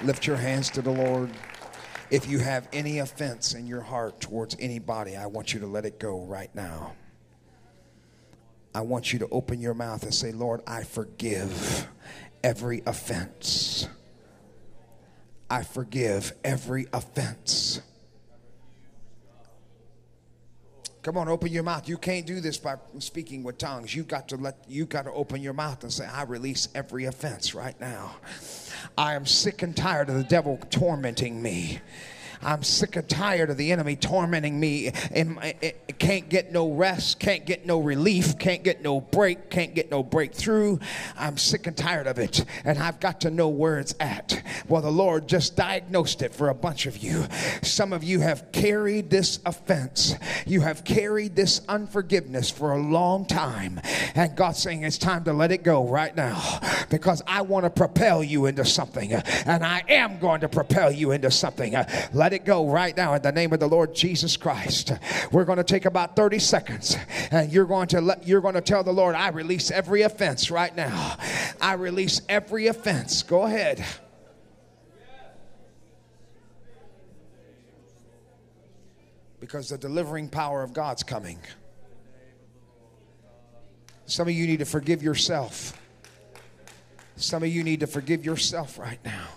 Lift 0.03 0.27
your 0.27 0.35
hands 0.35 0.69
to 0.71 0.81
the 0.81 0.91
Lord. 0.91 1.29
If 2.11 2.27
you 2.27 2.39
have 2.39 2.67
any 2.73 2.99
offense 2.99 3.53
in 3.53 3.67
your 3.67 3.79
heart 3.79 4.19
towards 4.19 4.57
anybody, 4.59 5.15
I 5.15 5.27
want 5.27 5.53
you 5.53 5.61
to 5.61 5.67
let 5.67 5.85
it 5.85 5.97
go 5.97 6.25
right 6.25 6.53
now. 6.53 6.91
I 8.76 8.82
want 8.82 9.13
you 9.13 9.19
to 9.19 9.28
open 9.30 9.61
your 9.61 9.74
mouth 9.74 10.03
and 10.03 10.13
say, 10.13 10.32
Lord, 10.32 10.61
I 10.65 10.84
forgive 10.84 11.88
every 12.43 12.82
offense. 12.86 13.88
I 15.49 15.63
forgive 15.63 16.34
every 16.43 16.88
offense. 16.91 17.82
Come 21.03 21.17
on, 21.17 21.28
open 21.28 21.51
your 21.51 21.63
mouth. 21.63 21.89
You 21.89 21.97
can't 21.97 22.26
do 22.26 22.39
this 22.39 22.57
by 22.57 22.76
speaking 22.99 23.43
with 23.43 23.57
tongues. 23.57 23.93
You 23.93 24.03
got 24.03 24.30
to 24.30 24.38
let 24.38 24.63
you 24.69 24.86
got 24.86 25.03
to 25.03 25.11
open 25.11 25.41
your 25.41 25.53
mouth 25.53 25.84
and 25.84 25.91
say, 25.91 26.05
I 26.05 26.24
release 26.24 26.69
every 26.74 27.05
offense 27.05 27.53
right 27.53 27.80
now. 27.80 28.15
I 28.97 29.15
am 29.15 29.26
sick 29.26 29.63
and 29.63 29.76
tired 29.76 30.09
of 30.09 30.15
the 30.15 30.24
devil 30.24 30.57
tormenting 30.69 31.41
me. 31.41 31.82
I'm 32.43 32.63
sick 32.63 32.95
and 32.95 33.07
tired 33.07 33.49
of 33.49 33.57
the 33.57 33.71
enemy 33.71 33.95
tormenting 33.95 34.59
me 34.59 34.91
and 35.11 35.39
can't 35.99 36.29
get 36.29 36.51
no 36.51 36.71
rest, 36.71 37.19
can't 37.19 37.45
get 37.45 37.65
no 37.65 37.79
relief, 37.79 38.37
can't 38.37 38.63
get 38.63 38.81
no 38.81 39.01
break, 39.01 39.49
can't 39.49 39.73
get 39.73 39.89
no 39.91 40.03
breakthrough. 40.03 40.79
I'm 41.17 41.37
sick 41.37 41.67
and 41.67 41.75
tired 41.75 42.07
of 42.07 42.19
it, 42.19 42.43
and 42.65 42.79
I've 42.79 42.99
got 42.99 43.21
to 43.21 43.31
know 43.31 43.47
where 43.47 43.79
it's 43.79 43.95
at. 43.99 44.41
Well, 44.67 44.81
the 44.81 44.91
Lord 44.91 45.27
just 45.27 45.55
diagnosed 45.55 46.21
it 46.21 46.33
for 46.33 46.49
a 46.49 46.55
bunch 46.55 46.85
of 46.85 46.97
you. 46.97 47.25
Some 47.61 47.93
of 47.93 48.03
you 48.03 48.19
have 48.19 48.51
carried 48.51 49.09
this 49.09 49.39
offense, 49.45 50.15
you 50.45 50.61
have 50.61 50.83
carried 50.83 51.35
this 51.35 51.61
unforgiveness 51.69 52.49
for 52.49 52.73
a 52.73 52.79
long 52.79 53.25
time, 53.25 53.79
and 54.15 54.35
God's 54.35 54.59
saying 54.59 54.83
it's 54.83 54.97
time 54.97 55.23
to 55.25 55.33
let 55.33 55.51
it 55.51 55.63
go 55.63 55.87
right 55.87 56.15
now 56.15 56.59
because 56.89 57.21
I 57.27 57.41
want 57.41 57.65
to 57.65 57.69
propel 57.69 58.23
you 58.23 58.45
into 58.45 58.65
something, 58.65 59.13
and 59.13 59.63
I 59.63 59.83
am 59.87 60.19
going 60.19 60.41
to 60.41 60.49
propel 60.49 60.91
you 60.91 61.11
into 61.11 61.31
something. 61.31 61.75
Let 62.13 62.32
it 62.34 62.45
go 62.45 62.67
right 62.67 62.95
now 62.95 63.13
in 63.13 63.21
the 63.21 63.31
name 63.31 63.53
of 63.53 63.59
the 63.59 63.67
Lord 63.67 63.95
Jesus 63.95 64.38
Christ. 64.38 64.91
We're 65.31 65.45
going 65.45 65.57
to 65.57 65.63
take 65.63 65.86
about 65.86 66.15
30 66.15 66.39
seconds 66.39 66.97
and 67.31 67.51
you're 67.51 67.65
going 67.65 67.88
to 67.89 68.01
let 68.01 68.27
you're 68.27 68.41
going 68.41 68.55
to 68.55 68.61
tell 68.61 68.84
the 68.84 68.91
Lord, 68.91 69.15
I 69.15 69.29
release 69.29 69.71
every 69.71 70.01
offense 70.01 70.51
right 70.51 70.75
now. 70.75 71.17
I 71.61 71.73
release 71.73 72.21
every 72.27 72.67
offense. 72.67 73.23
Go 73.23 73.43
ahead. 73.43 73.86
Because 79.39 79.69
the 79.69 79.77
delivering 79.77 80.29
power 80.29 80.63
of 80.63 80.73
God's 80.73 81.03
coming. 81.03 81.39
Some 84.05 84.27
of 84.27 84.34
you 84.34 84.47
need 84.47 84.59
to 84.59 84.65
forgive 84.65 85.01
yourself. 85.01 85.79
Some 87.15 87.43
of 87.43 87.49
you 87.49 87.63
need 87.63 87.81
to 87.81 87.88
forgive 87.88 88.25
yourself 88.25 88.77
right 88.77 88.99
now. 89.05 89.27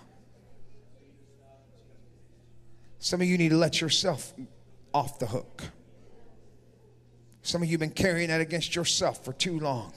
Some 3.07 3.21
of 3.21 3.29
you 3.29 3.39
need 3.39 3.51
to 3.51 3.57
let 3.57 3.81
yourself 3.81 4.35
off 4.93 5.21
the 5.21 5.27
hook. 5.27 5.63
Some 7.43 7.63
of 7.63 7.69
you 7.69 7.75
have 7.75 7.81
been 7.81 7.91
carrying 7.91 8.31
that 8.31 8.41
against 8.41 8.75
yourself 8.75 9.25
for 9.25 9.33
too 9.33 9.61
long. 9.61 9.93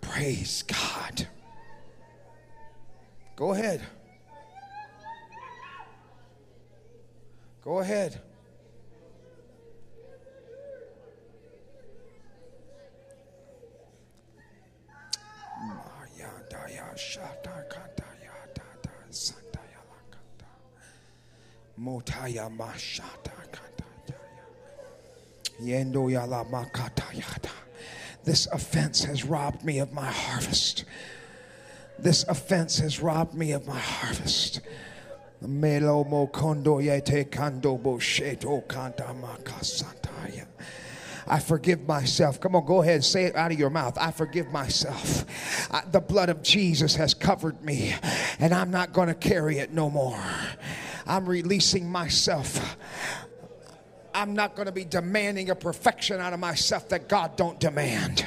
Praise 0.00 0.64
God. 0.64 1.28
Go 3.36 3.52
ahead. 3.52 3.82
Go 7.62 7.78
ahead. 7.78 8.20
Motaya 21.78 22.50
mashata 22.56 23.36
Yendo 25.62 26.10
yala 26.10 26.44
makata 26.50 27.12
yada. 27.14 27.50
This 28.24 28.46
offense 28.46 29.04
has 29.04 29.24
robbed 29.24 29.64
me 29.64 29.78
of 29.78 29.92
my 29.92 30.10
harvest. 30.10 30.84
This 31.98 32.24
offense 32.24 32.78
has 32.78 33.00
robbed 33.00 33.34
me 33.34 33.52
of 33.52 33.66
my 33.66 33.78
harvest. 33.78 34.60
Melo 35.40 36.04
mo 36.04 36.26
kondo 36.26 36.78
yete 36.78 37.24
kando 37.30 37.80
bo 37.82 37.96
sheto 37.96 38.66
kanta 38.66 39.18
makasataya. 39.18 40.46
I 41.28 41.40
forgive 41.40 41.86
myself. 41.88 42.38
Come 42.38 42.54
on, 42.54 42.64
go 42.64 42.82
ahead, 42.82 43.04
say 43.04 43.24
it 43.24 43.34
out 43.34 43.50
of 43.50 43.58
your 43.58 43.70
mouth. 43.70 43.98
I 43.98 44.12
forgive 44.12 44.52
myself. 44.52 45.24
I, 45.72 45.82
the 45.90 46.00
blood 46.00 46.28
of 46.28 46.42
Jesus 46.42 46.94
has 46.96 47.14
covered 47.14 47.64
me, 47.64 47.94
and 48.38 48.54
I'm 48.54 48.70
not 48.70 48.92
going 48.92 49.08
to 49.08 49.14
carry 49.14 49.58
it 49.58 49.72
no 49.72 49.90
more. 49.90 50.22
I'm 51.06 51.26
releasing 51.26 51.88
myself. 51.88 52.76
I'm 54.14 54.34
not 54.34 54.56
going 54.56 54.66
to 54.66 54.72
be 54.72 54.84
demanding 54.84 55.50
a 55.50 55.54
perfection 55.54 56.20
out 56.20 56.32
of 56.32 56.40
myself 56.40 56.88
that 56.88 57.08
God 57.08 57.36
don't 57.36 57.60
demand. 57.60 58.26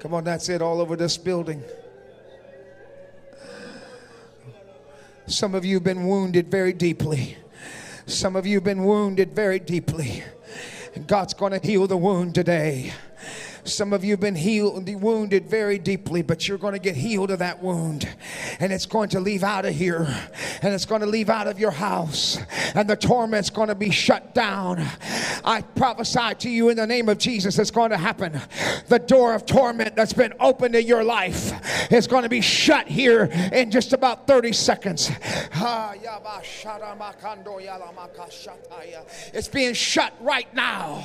Come 0.00 0.14
on, 0.14 0.24
that's 0.24 0.48
it 0.48 0.62
all 0.62 0.80
over 0.80 0.94
this 0.94 1.18
building. 1.18 1.62
Some 5.26 5.56
of 5.56 5.64
you 5.64 5.74
have 5.74 5.84
been 5.84 6.06
wounded 6.06 6.48
very 6.48 6.72
deeply. 6.72 7.36
Some 8.06 8.36
of 8.36 8.46
you 8.46 8.58
have 8.58 8.64
been 8.64 8.84
wounded 8.84 9.34
very 9.34 9.58
deeply. 9.58 10.22
And 10.94 11.06
God's 11.06 11.34
going 11.34 11.58
to 11.58 11.66
heal 11.66 11.88
the 11.88 11.96
wound 11.96 12.36
today. 12.36 12.92
Some 13.66 13.92
of 13.92 14.04
you 14.04 14.12
have 14.12 14.20
been 14.20 14.36
healed, 14.36 14.88
wounded 15.02 15.46
very 15.46 15.78
deeply, 15.78 16.22
but 16.22 16.46
you're 16.46 16.58
going 16.58 16.74
to 16.74 16.78
get 16.78 16.96
healed 16.96 17.30
of 17.30 17.40
that 17.40 17.62
wound. 17.62 18.08
And 18.60 18.72
it's 18.72 18.86
going 18.86 19.08
to 19.10 19.20
leave 19.20 19.42
out 19.42 19.64
of 19.64 19.74
here. 19.74 20.06
And 20.62 20.72
it's 20.72 20.84
going 20.84 21.00
to 21.00 21.06
leave 21.06 21.28
out 21.28 21.46
of 21.46 21.58
your 21.58 21.72
house. 21.72 22.38
And 22.74 22.88
the 22.88 22.96
torment's 22.96 23.50
going 23.50 23.68
to 23.68 23.74
be 23.74 23.90
shut 23.90 24.34
down. 24.34 24.86
I 25.44 25.62
prophesy 25.62 26.34
to 26.38 26.50
you 26.50 26.68
in 26.68 26.76
the 26.76 26.86
name 26.86 27.08
of 27.08 27.18
Jesus, 27.18 27.58
it's 27.58 27.70
going 27.70 27.90
to 27.90 27.96
happen. 27.96 28.40
The 28.88 28.98
door 28.98 29.34
of 29.34 29.46
torment 29.46 29.96
that's 29.96 30.12
been 30.12 30.32
opened 30.40 30.74
in 30.74 30.86
your 30.86 31.04
life 31.04 31.52
is 31.92 32.06
going 32.06 32.22
to 32.22 32.28
be 32.28 32.40
shut 32.40 32.86
here 32.88 33.24
in 33.52 33.70
just 33.70 33.92
about 33.92 34.26
30 34.26 34.52
seconds. 34.52 35.10
It's 39.32 39.48
being 39.48 39.74
shut 39.74 40.12
right 40.20 40.54
now. 40.54 41.04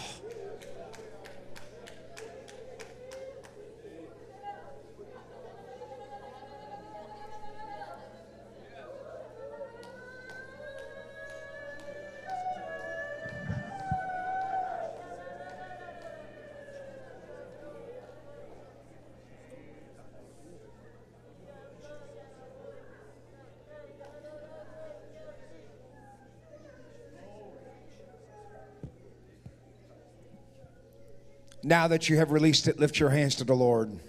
Now 31.63 31.87
that 31.87 32.09
you 32.09 32.17
have 32.17 32.31
released 32.31 32.67
it, 32.67 32.79
lift 32.79 32.99
your 32.99 33.09
hands 33.09 33.35
to 33.35 33.43
the 33.43 33.55
Lord. 33.55 33.99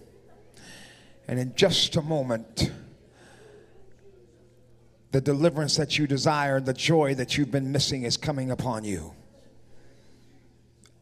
And 1.29 1.39
in 1.39 1.55
just 1.55 1.97
a 1.97 2.03
moment, 2.03 2.71
the 5.11 5.21
deliverance 5.21 5.77
that 5.77 5.99
you 5.99 6.07
desire, 6.07 6.61
the 6.61 6.73
joy 6.73 7.15
that 7.15 7.37
you've 7.37 7.51
been 7.51 7.71
missing 7.71 8.05
is 8.05 8.17
coming 8.17 8.51
upon 8.51 8.85
you. 8.85 9.13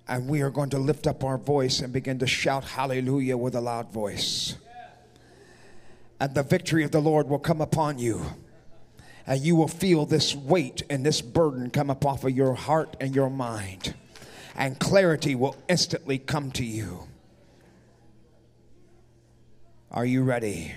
And 0.09 0.29
we 0.29 0.43
are 0.43 0.51
going 0.51 0.71
to 0.71 0.79
lift 0.79 1.07
up 1.07 1.23
our 1.23 1.39
voice 1.39 1.81
and 1.81 1.93
begin 1.93 2.19
to 2.19 2.27
shout 2.27 2.65
hallelujah 2.65 3.37
with 3.37 3.55
a 3.55 3.61
loud 3.61 3.93
voice. 3.93 4.57
And 6.19 6.35
the 6.35 6.43
victory 6.43 6.83
of 6.85 6.91
the 6.91 7.01
Lord 7.01 7.29
will 7.29 7.39
come 7.39 7.61
upon 7.61 8.01
you. 8.01 8.27
And 9.27 9.41
you 9.41 9.55
will 9.55 9.69
feel 9.69 10.07
this 10.07 10.35
weight 10.35 10.83
and 10.91 11.07
this 11.07 11.23
burden 11.23 11.71
come 11.71 11.91
up 11.91 12.05
off 12.05 12.25
of 12.25 12.33
your 12.33 12.55
heart 12.55 12.97
and 13.01 13.15
your 13.15 13.31
mind 13.31 13.95
and 14.55 14.79
clarity 14.79 15.35
will 15.35 15.57
instantly 15.69 16.19
come 16.19 16.51
to 16.53 16.65
you. 16.65 17.07
Are 19.91 20.05
you 20.05 20.23
ready? 20.23 20.75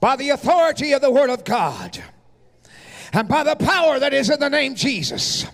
By 0.00 0.16
the 0.16 0.30
authority 0.30 0.92
of 0.92 1.02
the 1.02 1.10
Word 1.10 1.28
of 1.28 1.44
God 1.44 1.98
and 3.12 3.28
by 3.28 3.42
the 3.42 3.56
power 3.56 3.98
that 3.98 4.14
is 4.14 4.30
in 4.30 4.38
the 4.38 4.48
name 4.48 4.74
Jesus, 4.74 5.46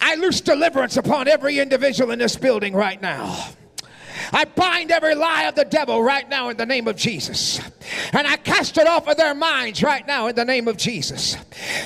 I 0.00 0.14
loose 0.16 0.40
deliverance 0.40 0.96
upon 0.96 1.26
every 1.26 1.58
individual 1.58 2.10
in 2.10 2.18
this 2.18 2.36
building 2.36 2.74
right 2.74 3.00
now. 3.00 3.48
I 4.32 4.44
bind 4.44 4.90
every 4.90 5.14
lie 5.14 5.44
of 5.44 5.54
the 5.54 5.64
devil 5.64 6.02
right 6.02 6.28
now 6.28 6.50
in 6.50 6.56
the 6.56 6.66
name 6.66 6.86
of 6.86 6.96
Jesus. 6.96 7.60
And 8.12 8.26
I 8.26 8.36
cast 8.36 8.78
it 8.78 8.86
off 8.86 9.08
of 9.08 9.16
their 9.16 9.34
minds 9.34 9.82
right 9.82 10.06
now 10.06 10.28
in 10.28 10.36
the 10.36 10.44
name 10.44 10.68
of 10.68 10.76
Jesus. 10.76 11.36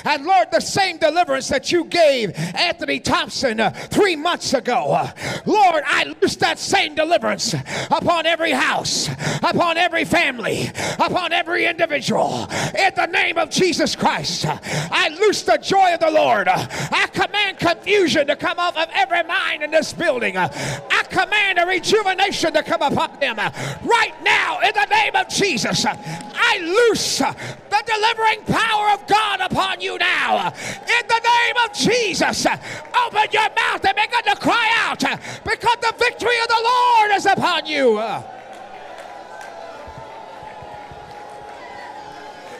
And 0.03 0.25
Lord, 0.25 0.49
the 0.51 0.59
same 0.59 0.97
deliverance 0.97 1.47
that 1.49 1.71
you 1.71 1.85
gave 1.85 2.33
Anthony 2.35 2.99
Thompson 2.99 3.59
uh, 3.59 3.71
three 3.71 4.15
months 4.15 4.53
ago, 4.53 4.91
uh, 4.91 5.11
Lord, 5.45 5.83
I 5.85 6.13
loose 6.21 6.35
that 6.37 6.59
same 6.59 6.93
deliverance 6.93 7.53
upon 7.89 8.25
every 8.25 8.51
house, 8.51 9.09
upon 9.41 9.77
every 9.77 10.05
family, 10.05 10.69
upon 10.99 11.33
every 11.33 11.65
individual. 11.65 12.47
In 12.77 12.91
the 12.95 13.07
name 13.11 13.37
of 13.37 13.49
Jesus 13.49 13.95
Christ, 13.95 14.45
I 14.47 15.09
loose 15.19 15.41
the 15.41 15.57
joy 15.57 15.93
of 15.93 15.99
the 15.99 16.11
Lord. 16.11 16.47
I 16.47 17.07
command 17.11 17.59
confusion 17.59 18.27
to 18.27 18.35
come 18.35 18.59
off 18.59 18.77
of 18.77 18.89
every 18.93 19.23
mind 19.23 19.63
in 19.63 19.71
this 19.71 19.93
building. 19.93 20.37
I 20.37 21.05
command 21.09 21.59
a 21.59 21.65
rejuvenation 21.65 22.34
to 22.41 22.63
come 22.63 22.81
upon 22.81 23.19
them 23.19 23.37
right 23.37 24.13
now 24.23 24.59
in 24.59 24.73
the 24.73 24.85
name 24.85 25.15
of 25.15 25.27
Jesus. 25.29 25.85
I 25.85 26.59
loose 26.59 27.19
the 27.19 27.83
delivering 27.85 28.43
power 28.45 28.93
of 28.93 29.07
God 29.07 29.41
upon 29.41 29.81
you 29.81 29.97
now 29.97 30.47
in 30.47 31.07
the 31.07 31.21
name 31.23 31.55
of 31.65 31.73
Jesus. 31.73 32.45
Open 32.45 33.27
your 33.31 33.49
mouth 33.55 33.85
and 33.85 33.95
begin 33.95 34.23
to 34.23 34.35
cry 34.39 34.69
out 34.77 34.99
because 34.99 35.77
the 35.81 35.93
victory 35.97 36.39
of 36.41 36.47
the 36.47 36.61
Lord 36.63 37.11
is 37.13 37.25
upon 37.25 37.65
you. 37.65 37.95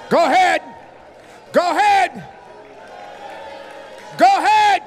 Go 0.09 0.25
ahead. 0.25 0.61
Go 1.51 1.71
ahead. 1.71 2.23
Go 4.17 4.25
ahead. 4.25 4.83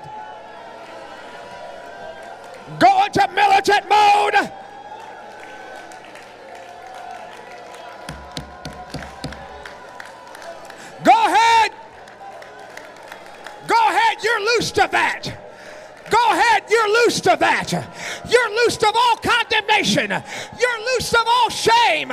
Go 2.78 3.04
into 3.04 3.28
militant 3.34 3.88
mode. 3.88 4.52
Go 11.04 11.12
ahead. 11.12 11.72
Go 13.66 13.88
ahead. 13.88 14.18
You're 14.22 14.40
loose 14.40 14.70
to 14.72 14.88
that. 14.90 15.22
Go 16.10 16.30
ahead. 16.30 16.64
You're 16.70 16.88
loose 17.04 17.20
to 17.22 17.36
that. 17.38 17.72
You're 17.72 18.50
loose 18.64 18.76
of 18.78 18.94
all 18.94 19.16
condemnation. 19.16 20.10
You're 20.10 20.78
loose 20.94 21.12
of 21.12 21.24
all 21.26 21.50
shame. 21.50 22.12